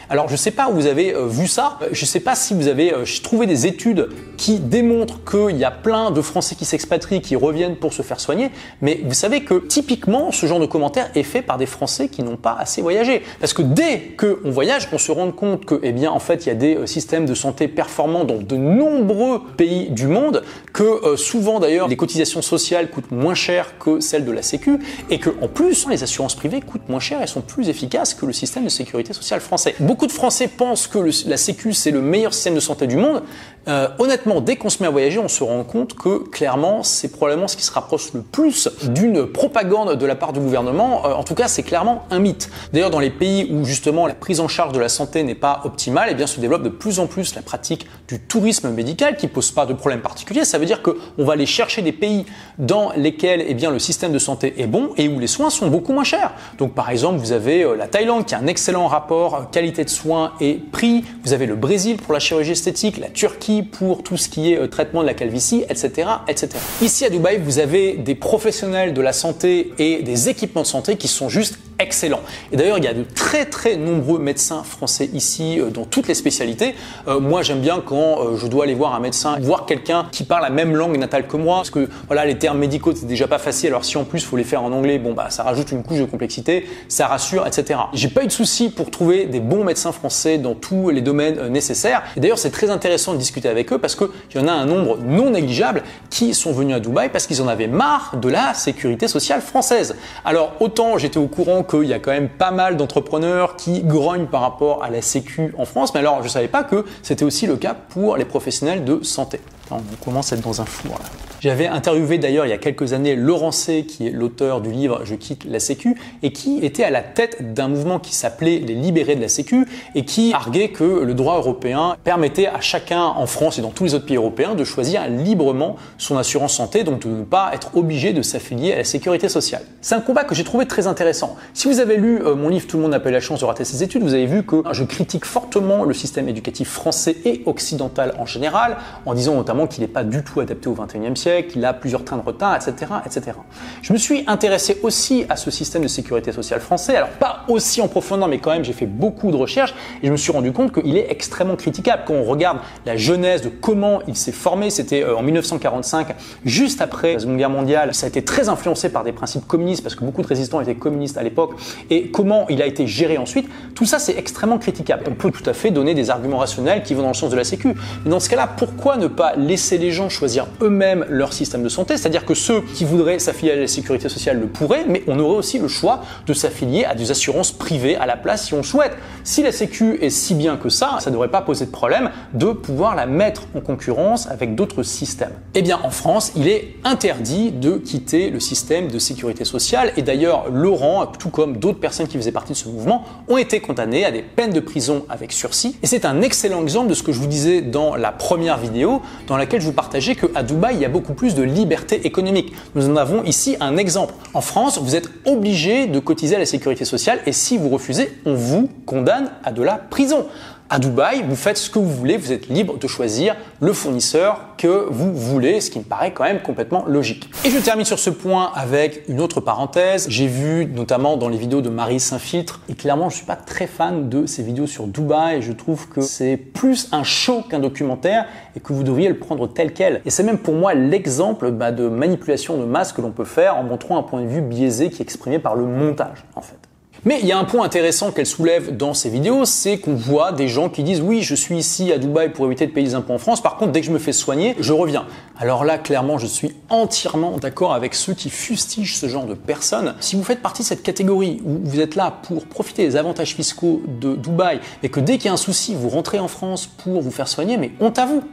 Alors 0.09 0.29
je 0.29 0.35
ne 0.35 0.37
sais 0.37 0.53
pas 0.53 0.69
où 0.69 0.75
vous 0.75 0.87
avez 0.87 1.13
euh, 1.13 1.27
vu 1.27 1.49
ça, 1.49 1.81
je 1.91 2.01
ne 2.01 2.07
sais 2.07 2.21
pas 2.21 2.37
si 2.37 2.55
vous 2.55 2.69
avez 2.69 2.93
euh, 2.93 3.05
trouvé 3.25 3.47
des 3.47 3.67
études 3.67 4.09
qui 4.37 4.61
démontrent 4.61 5.19
qu'il 5.25 5.57
y 5.57 5.65
a 5.65 5.73
plein 5.73 6.13
de 6.13 6.21
Français 6.21 6.55
qui 6.55 6.65
s'expatrient, 6.65 7.21
qui 7.21 7.35
reviennent 7.35 7.75
pour 7.75 7.93
se 7.93 8.03
faire 8.03 8.21
soigner, 8.21 8.51
mais 8.83 9.01
vous 9.05 9.15
savez 9.15 9.43
que 9.43 9.55
typiquement 9.55 10.31
ce 10.31 10.47
genre 10.47 10.61
de 10.61 10.67
commentaire 10.67 11.11
est 11.17 11.25
fait 11.25 11.43
par 11.43 11.59
des 11.59 11.67
Français 11.67 12.09
qui 12.09 12.23
n'ont 12.23 12.37
pas 12.37 12.57
assez 12.57 12.83
voyagé. 12.83 13.23
Parce 13.41 13.53
que 13.53 13.63
dès 13.63 14.15
qu'on 14.17 14.49
voyage, 14.51 14.89
on 14.93 14.99
se 14.99 15.11
rend 15.11 15.33
compte 15.33 15.65
que, 15.65 15.81
eh 15.83 15.91
bien, 15.91 16.13
en 16.13 16.21
fait, 16.21 16.47
il 16.47 16.51
y 16.51 16.53
a 16.53 16.57
des 16.57 16.77
euh, 16.77 16.87
systèmes 16.87 17.27
de 17.27 17.35
santé 17.35 17.67
performants 17.67 18.23
dans 18.23 18.37
de 18.37 18.57
nombreux 18.57 19.43
pays 19.57 19.91
du 19.91 20.07
monde, 20.07 20.45
que 20.73 21.17
souvent 21.17 21.59
d'ailleurs 21.59 21.89
les 21.89 21.97
cotisations 21.97 22.43
sociales 22.43 22.91
coûtent 22.91 23.11
moins 23.11 23.35
cher 23.35 23.79
que 23.79 23.99
celles 23.99 24.25
de 24.25 24.31
la 24.31 24.43
Sécu, 24.43 24.79
et 25.11 25.19
que 25.19 25.31
en 25.41 25.49
plus 25.49 25.89
les 25.89 26.03
assurances 26.03 26.37
privées 26.37 26.61
coûtent 26.61 26.89
moins 26.89 27.01
cher 27.01 27.23
et 27.23 27.27
sont 27.27 27.41
plus 27.41 27.69
efficaces 27.69 28.15
que 28.15 28.27
le 28.27 28.33
système 28.33 28.65
de 28.65 28.69
sécurité 28.69 29.13
sociale 29.13 29.41
français 29.41 29.75
de 30.05 30.13
Français 30.13 30.49
pensent 30.49 30.87
que 30.87 30.99
la 31.27 31.39
Sécu, 31.39 31.73
c'est 31.73 31.91
le 31.91 32.03
meilleur 32.03 32.35
système 32.35 32.55
de 32.55 32.61
santé 32.61 32.87
du 32.87 32.97
monde. 32.97 33.23
Euh, 33.69 33.89
honnêtement, 33.99 34.41
dès 34.41 34.55
qu'on 34.55 34.71
se 34.71 34.81
met 34.81 34.87
à 34.87 34.91
voyager, 34.91 35.19
on 35.19 35.27
se 35.27 35.43
rend 35.43 35.65
compte 35.65 35.95
que 35.95 36.19
clairement, 36.29 36.85
c'est 36.85 37.09
probablement 37.09 37.49
ce 37.49 37.57
qui 37.57 37.65
se 37.65 37.73
rapproche 37.73 38.13
le 38.13 38.23
plus 38.23 38.69
d'une 38.85 39.27
propagande 39.27 39.97
de 39.97 40.07
la 40.07 40.15
part 40.15 40.33
du 40.33 40.39
gouvernement. 40.39 41.05
Euh, 41.05 41.15
en 41.15 41.25
tout 41.25 41.35
cas, 41.35 41.49
c'est 41.49 41.65
clairement 41.65 42.05
un 42.11 42.21
mythe. 42.21 42.49
D'ailleurs, 42.73 42.91
dans 42.91 43.01
les 43.01 43.11
pays 43.11 43.51
où 43.51 43.65
justement 43.65 44.07
la 44.07 44.15
prise 44.15 44.39
en 44.39 44.47
charge 44.47 44.73
de 44.73 44.79
la 44.79 44.89
santé 44.89 45.25
n'est 45.25 45.35
pas 45.35 45.63
optimale, 45.65 46.09
eh 46.13 46.15
bien, 46.15 46.29
se 46.29 46.39
développe 46.39 46.63
de 46.63 46.69
plus 46.69 47.01
en 47.01 47.09
plus 47.09 47.35
la 47.35 47.43
pratique 47.43 47.87
du 48.07 48.21
tourisme 48.21 48.71
médical 48.71 49.17
qui 49.17 49.27
pose 49.27 49.51
pas 49.51 49.67
de 49.67 49.73
problème 49.73 50.01
particulier. 50.01 50.45
Ça 50.45 50.59
veut 50.59 50.67
dire 50.67 50.81
qu'on 50.81 51.25
va 51.25 51.33
aller 51.33 51.47
chercher 51.47 51.83
des 51.83 51.93
pays 51.93 52.25
dans 52.59 52.93
lesquels 52.97 53.45
eh 53.49 53.55
bien, 53.55 53.73
le 53.73 53.81
système 53.81 54.13
de 54.13 54.19
santé 54.21 54.55
est 54.59 54.69
bon 54.69 54.91
et 54.97 55.09
où 55.09 55.19
les 55.19 55.27
soins 55.27 55.51
sont 55.51 55.67
beaucoup 55.67 55.93
moins 55.93 56.05
chers. 56.05 56.33
Donc, 56.59 56.73
par 56.73 56.91
exemple, 56.91 57.19
vous 57.19 57.33
avez 57.33 57.65
euh, 57.65 57.75
la 57.75 57.89
Thaïlande 57.89 58.27
qui 58.27 58.37
a 58.37 58.39
un 58.39 58.47
excellent 58.47 58.87
rapport 58.87 59.51
qualité 59.51 59.85
de 59.85 59.91
soins 59.91 60.35
et 60.41 60.55
prix. 60.55 61.05
Vous 61.25 61.33
avez 61.33 61.47
le 61.47 61.57
Brésil 61.57 61.97
pour 61.97 62.13
la 62.13 62.21
chirurgie 62.21 62.53
esthétique, 62.53 62.99
la 62.99 63.09
Turquie 63.09 63.56
pour 63.63 64.03
tout 64.03 64.17
ce 64.17 64.29
qui 64.29 64.53
est 64.53 64.59
euh, 64.59 64.67
traitement 64.67 65.03
de 65.03 65.07
la 65.07 65.15
calvitie, 65.15 65.65
etc., 65.69 66.09
etc. 66.29 66.51
Ici 66.83 67.05
à 67.05 67.11
Dubaï, 67.11 67.39
vous 67.39 67.59
avez 67.59 67.97
des 67.97 68.15
professionnels 68.15 68.95
de 68.95 69.01
la 69.01 69.13
santé 69.13 69.73
et 69.79 70.03
des 70.03 70.29
équipements 70.29 70.63
de 70.63 70.67
santé 70.67 70.97
qui 70.97 71.09
sont 71.09 71.29
juste 71.29 71.59
excellent. 71.79 72.21
Et 72.53 72.57
d'ailleurs, 72.57 72.79
il 72.79 72.85
y 72.85 72.89
a 72.89 72.95
de 72.95 73.03
très 73.03 73.45
très 73.45 73.77
nombreux 73.77 74.19
médecins 74.19 74.63
français 74.63 75.11
ici 75.13 75.61
euh, 75.61 75.71
dans 75.71 75.85
toutes 75.85 76.09
les 76.09 76.15
spécialités. 76.15 76.75
Euh, 77.09 77.21
moi, 77.21 77.43
j'aime 77.43 77.61
bien 77.61 77.83
quand 77.85 78.21
euh, 78.21 78.37
je 78.37 78.47
dois 78.47 78.65
aller 78.65 78.75
voir 78.75 78.95
un 78.95 79.01
médecin, 79.01 79.39
voir 79.41 79.67
quelqu'un 79.67 80.07
qui 80.11 80.25
parle 80.25 80.43
la 80.43 80.51
même 80.51 80.75
langue 80.75 80.97
natale 80.97 81.27
que 81.27 81.37
moi, 81.37 81.57
parce 81.57 81.71
que 81.71 81.89
voilà, 82.07 82.25
les 82.25 82.39
termes 82.39 82.59
médicaux 82.59 82.93
c'est 82.95 83.07
déjà 83.07 83.29
pas 83.29 83.39
facile. 83.39 83.69
Alors 83.69 83.85
si 83.85 83.97
en 83.97 84.05
plus 84.05 84.21
il 84.21 84.27
faut 84.27 84.37
les 84.37 84.45
faire 84.45 84.63
en 84.63 84.73
anglais, 84.73 84.99
bon 84.99 85.13
bah 85.13 85.27
ça 85.31 85.43
rajoute 85.43 85.73
une 85.73 85.83
couche 85.83 85.99
de 85.99 86.05
complexité, 86.05 86.67
ça 86.89 87.07
rassure, 87.07 87.47
etc. 87.47 87.81
J'ai 87.93 88.09
pas 88.09 88.23
eu 88.23 88.27
de 88.27 88.33
souci 88.33 88.71
pour 88.71 88.91
trouver 88.91 89.27
des 89.27 89.41
bons 89.41 89.65
médecins 89.65 89.93
français 89.93 90.39
dans 90.39 90.55
tous 90.55 90.91
les 90.91 91.01
domaines 91.01 91.49
nécessaires. 91.49 92.03
Et 92.17 92.21
d'ailleurs, 92.21 92.39
c'est 92.39 92.51
très 92.51 92.71
intéressant 92.71 93.13
de 93.13 93.19
discuter 93.19 93.49
avec 93.49 93.73
eux 93.73 93.79
parce 93.79 93.95
qu'il 93.95 94.09
y 94.35 94.39
en 94.39 94.49
a 94.49 94.53
un 94.53 94.67
nombre 94.67 94.99
non 94.99 95.31
négligeable 95.31 95.83
qui 96.11 96.35
sont 96.35 96.53
venus 96.53 96.77
à 96.77 96.81
Dubaï 96.81 97.11
parce 97.11 97.27
qu'ils 97.27 97.43
en 97.43 97.49
avaient 97.49 97.67
marre 97.67 98.17
de 98.17 98.29
la 98.29 98.55
sécurité 98.55 99.09
sociale 99.09 99.41
française. 99.41 99.97
Alors 100.25 100.55
autant 100.61 100.99
j'étais 100.99 101.19
au 101.19 101.27
courant 101.27 101.63
qu'il 101.67 101.85
y 101.85 101.93
a 101.93 101.99
quand 101.99 102.13
même 102.13 102.29
pas 102.29 102.51
mal 102.51 102.77
d'entrepreneurs 102.77 103.57
qui 103.57 103.83
grognent 103.83 104.27
par 104.27 104.41
rapport 104.41 104.83
à 104.83 104.91
la 104.91 105.03
Sécu 105.03 105.55
en 105.59 105.65
France, 105.65 105.95
mais 105.95 106.01
alors 106.01 106.19
je 106.19 106.25
ne 106.25 106.29
savais 106.29 106.49
pas 106.49 106.65
que 106.65 106.85
c'était 107.03 107.25
aussi 107.25 107.47
le 107.47 107.57
cas 107.57 107.75
pour 107.75 108.17
les 108.17 108.25
professionnels 108.25 108.85
de 108.85 109.03
santé. 109.03 109.41
On 109.71 110.05
commence 110.05 110.33
à 110.33 110.37
être 110.37 110.43
dans 110.43 110.61
un 110.61 110.67
four 110.67 110.93
là. 110.99 111.05
J'avais 111.41 111.67
interviewé 111.67 112.17
d'ailleurs 112.19 112.47
il 112.47 112.49
y 112.49 112.53
a 112.53 112.59
quelques 112.59 112.93
années 112.95 113.15
Laurent 113.15 113.53
C, 113.53 113.85
qui 113.87 114.07
est 114.07 114.11
l'auteur 114.11 114.63
du 114.63 114.73
livre 114.73 115.03
Je 115.05 115.15
quitte 115.15 115.45
la 115.45 115.61
Sécu, 115.61 115.95
et 116.23 116.33
qui 116.33 116.65
était 116.65 116.83
à 116.83 116.91
la 116.91 117.03
tête 117.03 117.53
d'un 117.53 117.69
mouvement 117.69 117.99
qui 117.99 118.15
s'appelait 118.15 118.59
les 118.59 118.75
libérés 118.75 119.17
de 119.17 119.21
la 119.21 119.29
Sécu, 119.29 119.67
et 119.95 120.05
qui 120.05 120.33
arguait 120.33 120.71
que 120.71 120.85
le 120.85 121.15
droit 121.15 121.37
européen 121.37 121.97
permettait 122.05 122.47
à 122.47 122.61
chacun 122.61 123.03
en 123.03 123.27
France 123.27 123.59
et 123.59 123.63
dans 123.63 123.71
tous 123.71 123.85
les 123.85 123.95
autres 123.95 124.07
pays 124.07 124.17
européens 124.17 124.55
de 124.55 124.65
choisir 124.65 125.07
librement 125.09 125.77
son 125.99 126.17
assurance 126.17 126.55
santé, 126.55 126.85
donc 126.85 127.01
de 127.01 127.09
ne 127.09 127.23
pas 127.23 127.51
être 127.53 127.77
obligé 127.77 128.13
de 128.13 128.23
s'affilier 128.23 128.73
à 128.73 128.77
la 128.79 128.85
sécurité 128.85 129.29
sociale. 129.29 129.63
C'est 129.83 129.95
un 129.95 130.01
combat 130.01 130.25
que 130.25 130.35
j'ai 130.35 130.45
trouvé 130.45 130.67
très 130.67 130.87
intéressant. 130.87 131.37
Si 131.53 131.69
vous 131.69 131.81
avez 131.81 131.97
lu 131.97 132.21
euh, 132.23 132.35
mon 132.35 132.49
livre 132.49 132.67
Tout 132.67 132.79
le 132.79 132.83
monde 132.83 132.93
n'a 132.93 133.01
pas 133.01 133.11
la 133.11 133.21
chance 133.21 133.41
de 133.41 133.45
rater 133.45 133.65
ses 133.65 133.83
études, 133.83 134.03
vous 134.03 134.15
avez 134.15 134.27
vu 134.27 134.43
que 134.43 134.63
je 134.73 134.85
critique 134.85 135.25
fortement 135.25 135.85
le 135.85 135.95
système 135.95 136.29
éducatif 136.29 136.69
français 136.69 137.17
et 137.25 137.43
occidental 137.47 138.15
en 138.19 138.27
général, 138.27 138.79
en 139.05 139.15
disant 139.15 139.35
notamment 139.35 139.56
qu'il 139.65 139.81
n'est 139.81 139.89
pas 139.89 140.05
du 140.05 140.23
tout 140.23 140.41
adapté 140.41 140.69
au 140.69 140.75
21e 140.75 141.17
siècle 141.17 141.53
qu'il 141.53 141.65
a 141.65 141.73
plusieurs 141.73 142.05
trains 142.05 142.19
de 142.19 142.23
retard, 142.23 142.55
etc., 142.55 142.93
etc. 143.07 143.39
Je 143.81 143.95
me 143.95 143.99
suis 143.99 144.25
intéressé 144.27 144.79
aussi 144.83 145.25
à 145.31 145.37
ce 145.37 145.51
système 145.51 145.83
de 145.83 145.89
sécurité 145.89 146.33
sociale 146.33 146.61
français. 146.61 146.97
Alors 146.97 147.09
pas 147.09 147.45
aussi 147.49 147.81
en 147.81 147.89
profondeur, 147.89 148.29
mais 148.29 148.39
quand 148.39 148.51
même 148.51 148.65
j'ai 148.65 148.75
fait 148.75 148.87
beaucoup 148.87 149.31
de 149.31 149.37
recherches 149.37 149.75
et 150.03 150.07
je 150.07 150.13
me 150.13 150.19
suis 150.19 150.33
rendu 150.33 150.53
compte 150.53 150.73
qu'il 150.73 150.99
est 150.99 151.11
extrêmement 151.11 151.57
critiquable. 151.57 152.03
Quand 152.07 152.13
on 152.13 152.25
regarde 152.25 152.59
la 152.85 152.99
genèse 152.99 153.41
de 153.41 153.49
comment 153.49 154.01
il 154.07 154.17
s'est 154.17 154.33
formé, 154.33 154.69
c'était 154.69 155.03
euh, 155.03 155.17
en 155.17 155.23
1945, 155.23 156.09
juste 156.45 156.83
après 156.83 157.15
la 157.15 157.21
Seconde 157.21 157.39
Guerre 157.39 157.51
mondiale. 157.51 157.95
Ça 157.95 158.07
a 158.07 158.09
été 158.09 158.23
très 158.23 158.51
influencé 158.51 158.91
par 158.91 159.05
des 159.05 159.13
principes 159.13 159.47
communistes 159.47 159.83
parce 159.83 159.95
que 159.95 160.05
beaucoup 160.05 160.21
de 160.23 160.27
résistants 160.27 160.61
étaient 160.61 160.75
communistes 160.75 161.17
à 161.17 161.23
l'époque. 161.23 161.53
Et 161.89 162.11
comment 162.11 162.47
il 162.49 162.61
a 162.61 162.67
été 162.67 162.87
géré 162.87 163.17
ensuite, 163.19 163.49
tout 163.75 163.87
ça 163.87 163.99
c'est 163.99 164.19
extrêmement 164.19 164.59
critiquable. 164.59 165.05
On 165.09 165.15
peut 165.15 165.31
tout 165.31 165.49
à 165.49 165.53
fait 165.53 165.71
donner 165.71 165.95
des 165.95 166.11
arguments 166.11 166.39
rationnels 166.39 166.83
qui 166.83 166.95
vont 166.95 167.03
dans 167.03 167.09
le 167.09 167.15
sens 167.15 167.31
de 167.31 167.37
la 167.37 167.45
Sécu. 167.45 167.75
Mais 168.05 168.11
dans 168.11 168.21
ce 168.21 168.29
cas-là, 168.29 168.49
pourquoi 168.57 168.97
ne 168.97 169.07
pas 169.07 169.37
laisser 169.47 169.79
les 169.79 169.91
gens 169.91 170.09
choisir 170.09 170.47
eux-mêmes 170.61 171.07
leur 171.09 171.33
système 171.33 171.63
de 171.63 171.69
santé, 171.69 171.97
c'est-à-dire 171.97 172.25
que 172.25 172.35
ceux 172.35 172.61
qui 172.61 172.85
voudraient 172.85 173.19
s'affilier 173.19 173.53
à 173.53 173.57
la 173.57 173.67
sécurité 173.67 174.09
sociale 174.09 174.39
le 174.39 174.47
pourraient, 174.47 174.85
mais 174.89 175.03
on 175.07 175.19
aurait 175.19 175.37
aussi 175.37 175.59
le 175.59 175.69
choix 175.69 176.03
de 176.27 176.33
s'affilier 176.33 176.85
à 176.85 176.95
des 176.95 177.11
assurances 177.11 177.53
privées 177.53 177.97
à 177.97 178.07
la 178.07 178.17
place 178.17 178.47
si 178.47 178.55
on 178.55 178.59
le 178.59 178.63
souhaite. 178.63 178.93
Si 179.25 179.43
la 179.43 179.53
Sécu 179.53 179.99
est 180.03 180.11
si 180.11 180.35
bien 180.35 180.57
que 180.57 180.69
ça, 180.69 180.99
ça 181.01 181.11
ne 181.11 181.15
devrait 181.15 181.31
pas 181.31 181.43
poser 181.43 181.67
de 181.67 181.71
problème 181.71 182.11
de 182.35 182.53
pouvoir 182.53 182.95
la 182.95 183.07
mettre 183.07 183.43
en 183.55 183.61
concurrence 183.61 184.29
avec 184.29 184.55
d'autres 184.55 184.83
systèmes. 184.83 185.33
Eh 185.55 185.63
bien, 185.63 185.79
en 185.83 185.91
France, 185.91 186.33
il 186.37 186.49
est 186.49 186.75
interdit 186.85 187.51
de 187.51 187.77
quitter 187.77 188.31
le 188.31 188.41
système 188.41 188.89
de 188.89 188.99
sécurité 188.99 189.45
sociale, 189.45 189.93
et 189.97 190.03
d'ailleurs, 190.03 190.51
Laurent, 190.51 191.07
tout 191.07 191.31
comme 191.31 191.57
d'autres 191.57 191.81
personnes 191.81 192.09
qui 192.09 192.17
faisaient 192.17 192.33
partie 192.33 192.53
de 192.53 192.59
ce 192.59 192.69
mouvement, 192.69 193.05
ont 193.29 193.37
été 193.37 193.61
condamnés 193.61 194.05
à 194.05 194.11
des 194.11 194.23
peines 194.23 194.53
de 194.53 194.61
prison 194.61 195.05
avec 195.09 195.33
sursis. 195.33 195.77
Et 195.83 195.87
c'est 195.87 196.05
un 196.05 196.23
excellent 196.23 196.63
exemple 196.63 196.89
de 196.89 196.95
ce 196.95 197.03
que 197.03 197.13
je 197.13 197.19
vous 197.19 197.27
disais 197.27 197.61
dans 197.61 197.97
la 197.97 198.13
première 198.13 198.59
vidéo, 198.59 199.03
laquelle 199.37 199.61
je 199.61 199.67
vous 199.67 199.73
partageais 199.73 200.15
qu'à 200.15 200.43
Dubaï, 200.43 200.77
il 200.77 200.81
y 200.81 200.85
a 200.85 200.89
beaucoup 200.89 201.15
plus 201.15 201.35
de 201.35 201.43
liberté 201.43 202.07
économique. 202.07 202.53
Nous 202.75 202.89
en 202.89 202.97
avons 202.97 203.25
ici 203.25 203.57
un 203.61 203.77
exemple. 203.77 204.15
En 204.35 204.41
France, 204.41 204.79
vous 204.79 204.95
êtes 204.95 205.09
obligé 205.25 205.87
de 205.87 205.99
cotiser 205.99 206.37
à 206.37 206.39
la 206.39 206.47
sécurité 206.47 206.85
sociale 206.85 207.21
et 207.27 207.33
si 207.33 207.59
vous 207.59 207.69
refusez, 207.69 208.21
on 208.25 208.35
vous 208.35 208.69
condamne 208.87 209.31
à 209.45 209.53
de 209.53 209.63
la 209.63 209.75
prison. 209.75 210.27
À 210.69 210.79
Dubaï, 210.79 211.23
vous 211.27 211.37
faites 211.37 211.59
ce 211.59 211.71
que 211.71 211.79
vous 211.79 211.91
voulez, 211.91 212.17
vous 212.17 212.33
êtes 212.33 212.49
libre 212.49 212.79
de 212.79 212.87
choisir 212.87 213.37
le 213.61 213.73
fournisseur 213.73 214.57
que 214.59 214.87
vous 214.91 215.15
voulez, 215.15 215.61
ce 215.61 215.71
qui 215.71 215.79
me 215.79 215.85
paraît 215.85 216.13
quand 216.13 216.25
même 216.25 216.41
complètement 216.41 216.85
logique. 216.87 217.31
Et 217.45 217.51
je 217.51 217.59
termine 217.59 217.85
sur 217.85 217.99
ce 217.99 218.11
point 218.11 218.51
avec 218.55 219.05
une 219.09 219.21
autre 219.21 219.41
parenthèse. 219.41 220.07
J'ai 220.09 220.27
vu 220.27 220.67
notamment 220.67 221.17
dans 221.17 221.29
les 221.29 221.37
vidéos 221.37 221.61
de 221.61 221.69
Marie 221.69 222.01
Saint-Filtre, 222.01 222.61
et 222.69 222.75
clairement 222.75 223.11
je 223.11 223.17
suis 223.17 223.27
pas 223.27 223.37
très 223.37 223.67
fan 223.67 224.09
de 224.09 224.27
ces 224.27 224.43
vidéos 224.43 224.67
sur 224.67 224.87
Dubaï, 224.87 225.43
je 225.43 225.53
trouve 225.53 225.89
que 225.89 226.01
c'est 226.01 226.37
plus 226.37 226.89
un 226.93 227.05
show 227.05 227.43
qu'un 227.43 227.61
documentaire 227.61 228.27
et 228.57 228.61
que 228.61 228.73
vous 228.73 228.83
devriez 228.83 229.09
le 229.09 229.19
prendre 229.19 229.47
tel 229.47 229.73
quel. 229.73 230.03
Et 230.05 230.11
c'est 230.11 230.23
même 230.23 230.39
pour 230.39 230.55
moi 230.55 230.75
l'exemple 230.75 231.51
bah, 231.53 231.71
de 231.71 231.89
manipulation 231.89 232.57
de 232.59 232.65
masse 232.65 232.93
que 232.93 233.01
l'on 233.01 233.13
peut 233.13 233.25
faire 233.25 233.57
en 233.57 233.63
montrant 233.63 233.99
un 233.99 234.03
point 234.03 234.23
de 234.23 234.27
vue 234.27 234.41
biaisé 234.41 234.91
qui 234.91 235.03
est 235.03 235.05
exprimé 235.05 235.39
par 235.39 235.55
le 235.55 235.65
montage 235.65 236.25
en 236.35 236.41
fait. 236.41 236.57
Mais 237.07 237.21
il 237.23 237.27
y 237.29 237.31
a 237.31 237.39
un 237.39 237.45
point 237.45 237.65
intéressant 237.65 238.11
qu'elle 238.11 238.27
soulève 238.27 238.77
dans 238.77 238.93
ces 238.93 239.09
vidéos, 239.11 239.45
c'est 239.45 239.79
qu'on 239.79 239.95
voit 239.95 240.33
des 240.33 240.49
gens 240.49 240.69
qui 240.69 240.83
disent 240.83 241.01
oui, 241.01 241.23
je 241.23 241.37
suis 241.37 241.57
ici 241.57 241.93
à 241.93 241.99
Dubaï 241.99 242.33
pour 242.33 242.47
éviter 242.47 242.67
de 242.67 242.73
payer 242.73 242.89
des 242.89 242.95
impôts 242.97 243.13
en 243.13 243.19
France, 243.19 243.41
par 243.41 243.59
contre 243.59 243.71
dès 243.71 243.81
que 243.81 243.87
je 243.87 243.93
me 243.93 244.01
fais 244.01 244.11
soigner, 244.11 244.57
je 244.59 244.73
reviens. 244.73 245.07
Alors 245.39 245.65
là, 245.65 245.79
clairement, 245.79 246.19
je 246.19 246.27
suis 246.27 246.57
entièrement 246.69 247.39
d'accord 247.39 247.75
avec 247.75 247.95
ceux 247.95 248.13
qui 248.13 248.29
fustigent 248.29 248.97
ce 248.97 249.07
genre 249.07 249.27
de 249.27 249.35
personnes. 249.35 249.95
Si 250.01 250.17
vous 250.17 250.25
faites 250.25 250.43
partie 250.43 250.63
de 250.63 250.67
cette 250.67 250.83
catégorie 250.83 251.41
où 251.45 251.61
vous 251.63 251.79
êtes 251.79 251.95
là 251.95 252.11
pour 252.25 252.45
profiter 252.45 252.85
des 252.85 252.97
avantages 252.97 253.37
fiscaux 253.37 253.83
de 253.87 254.17
Dubaï, 254.17 254.59
et 254.83 254.89
que 254.89 254.99
dès 254.99 255.19
qu'il 255.19 255.27
y 255.27 255.29
a 255.29 255.35
un 255.35 255.37
souci, 255.37 255.77
vous 255.77 255.91
rentrez 255.91 256.19
en 256.19 256.27
France 256.27 256.67
pour 256.67 257.03
vous 257.03 257.13
faire 257.13 257.29
soigner, 257.29 257.57
mais 257.57 257.71
honte 257.79 258.01
à 258.01 258.07
vous, 258.07 258.25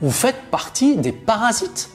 vous 0.00 0.12
faites 0.12 0.42
partie 0.52 0.94
des 0.94 1.10
parasites. 1.10 1.90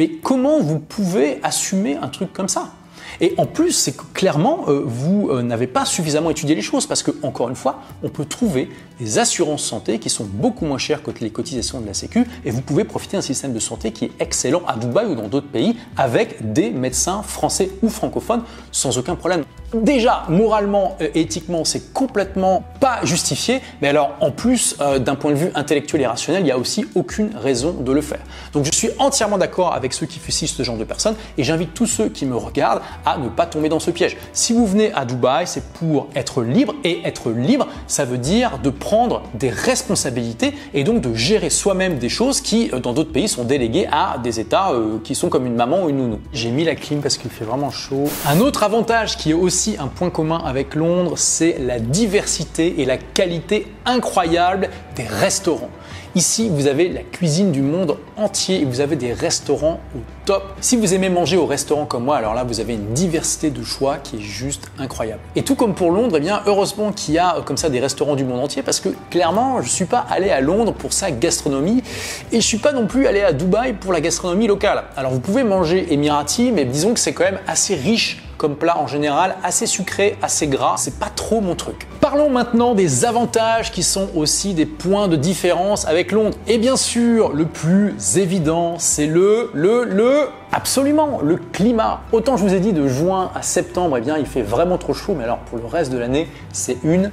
Mais 0.00 0.08
comment 0.08 0.58
vous 0.58 0.80
pouvez 0.80 1.38
assumer 1.44 1.96
un 2.02 2.08
truc 2.08 2.32
comme 2.32 2.48
ça? 2.48 2.72
Et 3.20 3.34
en 3.38 3.46
plus, 3.46 3.72
c'est 3.72 3.96
que 3.96 4.02
clairement, 4.12 4.64
euh, 4.68 4.82
vous 4.84 5.28
euh, 5.30 5.42
n'avez 5.42 5.66
pas 5.66 5.84
suffisamment 5.84 6.30
étudié 6.30 6.54
les 6.54 6.62
choses 6.62 6.86
parce 6.86 7.02
que, 7.02 7.12
encore 7.22 7.48
une 7.48 7.54
fois, 7.56 7.80
on 8.02 8.08
peut 8.08 8.24
trouver 8.24 8.68
des 9.00 9.18
assurances 9.18 9.64
santé 9.64 9.98
qui 9.98 10.10
sont 10.10 10.24
beaucoup 10.24 10.64
moins 10.64 10.78
chères 10.78 11.02
que 11.02 11.10
les 11.20 11.30
cotisations 11.30 11.80
de 11.80 11.86
la 11.86 11.94
Sécu 11.94 12.26
et 12.44 12.50
vous 12.50 12.60
pouvez 12.60 12.84
profiter 12.84 13.16
d'un 13.16 13.22
système 13.22 13.52
de 13.52 13.58
santé 13.58 13.92
qui 13.92 14.06
est 14.06 14.12
excellent 14.20 14.62
à 14.66 14.76
Dubaï 14.76 15.06
ou 15.06 15.14
dans 15.14 15.28
d'autres 15.28 15.48
pays 15.48 15.76
avec 15.96 16.52
des 16.52 16.70
médecins 16.70 17.22
français 17.22 17.70
ou 17.82 17.88
francophones 17.88 18.42
sans 18.72 18.98
aucun 18.98 19.16
problème. 19.16 19.44
Déjà, 19.74 20.22
moralement, 20.28 20.96
et 21.00 21.04
euh, 21.04 21.10
éthiquement, 21.14 21.64
c'est 21.64 21.92
complètement 21.92 22.62
pas 22.78 23.00
justifié, 23.02 23.60
mais 23.82 23.88
alors 23.88 24.14
en 24.20 24.30
plus, 24.30 24.76
d'un 25.00 25.16
point 25.16 25.32
de 25.32 25.36
vue 25.36 25.50
intellectuel 25.54 26.02
et 26.02 26.06
rationnel, 26.06 26.42
il 26.42 26.44
n'y 26.44 26.52
a 26.52 26.58
aussi 26.58 26.86
aucune 26.94 27.34
raison 27.34 27.72
de 27.72 27.90
le 27.90 28.00
faire. 28.00 28.20
Donc 28.52 28.66
je 28.66 28.72
suis 28.72 28.90
entièrement 28.98 29.38
d'accord 29.38 29.74
avec 29.74 29.92
ceux 29.92 30.06
qui 30.06 30.20
fusillent 30.20 30.46
ce 30.46 30.62
genre 30.62 30.76
de 30.76 30.84
personnes 30.84 31.16
et 31.38 31.44
j'invite 31.44 31.74
tous 31.74 31.86
ceux 31.86 32.08
qui 32.08 32.26
me 32.26 32.36
regardent 32.36 32.82
à 33.04 33.18
ne 33.18 33.28
pas 33.28 33.46
tomber 33.46 33.68
dans 33.68 33.80
ce 33.80 33.90
piège. 33.90 34.16
Si 34.32 34.52
vous 34.52 34.66
venez 34.66 34.92
à 34.92 35.04
Dubaï, 35.04 35.46
c'est 35.46 35.64
pour 35.72 36.08
être 36.14 36.42
libre 36.42 36.74
et 36.84 37.00
être 37.04 37.30
libre, 37.30 37.66
ça 37.88 38.04
veut 38.04 38.18
dire 38.18 38.58
de 38.62 38.70
prendre 38.84 39.22
des 39.32 39.48
responsabilités 39.48 40.52
et 40.74 40.84
donc 40.84 41.00
de 41.00 41.14
gérer 41.14 41.48
soi-même 41.48 41.96
des 41.96 42.10
choses 42.10 42.42
qui, 42.42 42.70
euh, 42.74 42.80
dans 42.80 42.92
d'autres 42.92 43.12
pays, 43.12 43.28
sont 43.28 43.44
déléguées 43.44 43.88
à 43.90 44.18
des 44.22 44.40
États 44.40 44.72
euh, 44.72 44.98
qui 45.02 45.14
sont 45.14 45.30
comme 45.30 45.46
une 45.46 45.54
maman 45.54 45.84
ou 45.84 45.88
une 45.88 45.96
nounou. 45.96 46.18
J'ai 46.34 46.50
mis 46.50 46.64
la 46.64 46.74
clim 46.74 47.00
parce 47.00 47.16
qu'il 47.16 47.30
fait 47.30 47.46
vraiment 47.46 47.70
chaud. 47.70 48.04
Un 48.28 48.40
autre 48.40 48.62
avantage 48.62 49.16
qui 49.16 49.30
est 49.30 49.40
aussi 49.46 49.76
un 49.78 49.86
point 49.86 50.10
commun 50.10 50.42
avec 50.44 50.74
Londres, 50.74 51.14
c'est 51.16 51.56
la 51.60 51.78
diversité 51.80 52.82
et 52.82 52.84
la 52.84 52.98
qualité 52.98 53.68
incroyable 53.86 54.68
des 54.96 55.04
restaurants. 55.04 55.70
Ici, 56.16 56.48
vous 56.48 56.68
avez 56.68 56.88
la 56.88 57.02
cuisine 57.02 57.50
du 57.50 57.60
monde 57.60 57.96
entier 58.16 58.60
et 58.60 58.64
vous 58.64 58.80
avez 58.80 58.94
des 58.94 59.12
restaurants 59.12 59.80
au 59.96 59.98
top. 60.24 60.44
Si 60.60 60.76
vous 60.76 60.94
aimez 60.94 61.08
manger 61.08 61.36
au 61.36 61.44
restaurant 61.44 61.86
comme 61.86 62.04
moi, 62.04 62.16
alors 62.16 62.34
là, 62.34 62.44
vous 62.44 62.60
avez 62.60 62.74
une 62.74 62.92
diversité 62.92 63.50
de 63.50 63.64
choix 63.64 63.96
qui 63.96 64.18
est 64.18 64.20
juste 64.20 64.70
incroyable. 64.78 65.20
Et 65.34 65.42
tout 65.42 65.56
comme 65.56 65.74
pour 65.74 65.90
Londres, 65.90 66.14
eh 66.18 66.20
bien, 66.20 66.40
heureusement 66.46 66.92
qu'il 66.92 67.14
y 67.14 67.18
a 67.18 67.38
euh, 67.38 67.40
comme 67.40 67.56
ça 67.56 67.68
des 67.68 67.80
restaurants 67.80 68.14
du 68.14 68.24
monde 68.24 68.38
entier 68.38 68.62
parce 68.62 68.78
que 68.78 68.90
clairement, 69.10 69.60
je 69.60 69.66
ne 69.66 69.72
suis 69.72 69.86
pas 69.86 70.06
allé 70.08 70.30
à 70.30 70.40
Londres 70.40 70.72
pour 70.72 70.92
sa 70.92 71.10
gastronomie 71.10 71.82
et 72.30 72.40
je 72.40 72.46
suis 72.46 72.58
pas 72.58 72.70
non 72.70 72.86
plus 72.86 73.08
allé 73.08 73.22
à 73.22 73.32
Dubaï 73.32 73.72
pour 73.72 73.92
la 73.92 74.00
gastronomie 74.00 74.46
locale. 74.46 74.84
Alors, 74.96 75.10
vous 75.10 75.20
pouvez 75.20 75.42
manger 75.42 75.92
Emirati, 75.92 76.52
mais 76.52 76.64
disons 76.64 76.94
que 76.94 77.00
c'est 77.00 77.12
quand 77.12 77.24
même 77.24 77.40
assez 77.48 77.74
riche 77.74 78.23
comme 78.36 78.56
plat 78.56 78.78
en 78.78 78.86
général, 78.86 79.36
assez 79.42 79.66
sucré, 79.66 80.16
assez 80.22 80.46
gras, 80.46 80.74
c'est 80.76 80.98
pas 80.98 81.10
trop 81.14 81.40
mon 81.40 81.54
truc. 81.54 81.86
Parlons 82.00 82.30
maintenant 82.30 82.74
des 82.74 83.04
avantages 83.04 83.72
qui 83.72 83.82
sont 83.82 84.08
aussi 84.14 84.54
des 84.54 84.66
points 84.66 85.08
de 85.08 85.16
différence 85.16 85.86
avec 85.86 86.12
Londres. 86.12 86.36
Et 86.46 86.58
bien 86.58 86.76
sûr, 86.76 87.32
le 87.32 87.46
plus 87.46 87.94
évident, 88.16 88.74
c'est 88.78 89.06
le, 89.06 89.50
le, 89.54 89.84
le, 89.84 90.28
absolument, 90.52 91.20
le 91.22 91.36
climat. 91.36 92.00
Autant 92.12 92.36
je 92.36 92.44
vous 92.44 92.54
ai 92.54 92.60
dit 92.60 92.72
de 92.72 92.86
juin 92.88 93.30
à 93.34 93.42
septembre, 93.42 93.98
eh 93.98 94.00
bien 94.00 94.18
il 94.18 94.26
fait 94.26 94.42
vraiment 94.42 94.78
trop 94.78 94.94
chaud, 94.94 95.14
mais 95.16 95.24
alors 95.24 95.38
pour 95.38 95.58
le 95.58 95.66
reste 95.66 95.92
de 95.92 95.98
l'année, 95.98 96.28
c'est 96.52 96.78
une 96.84 97.10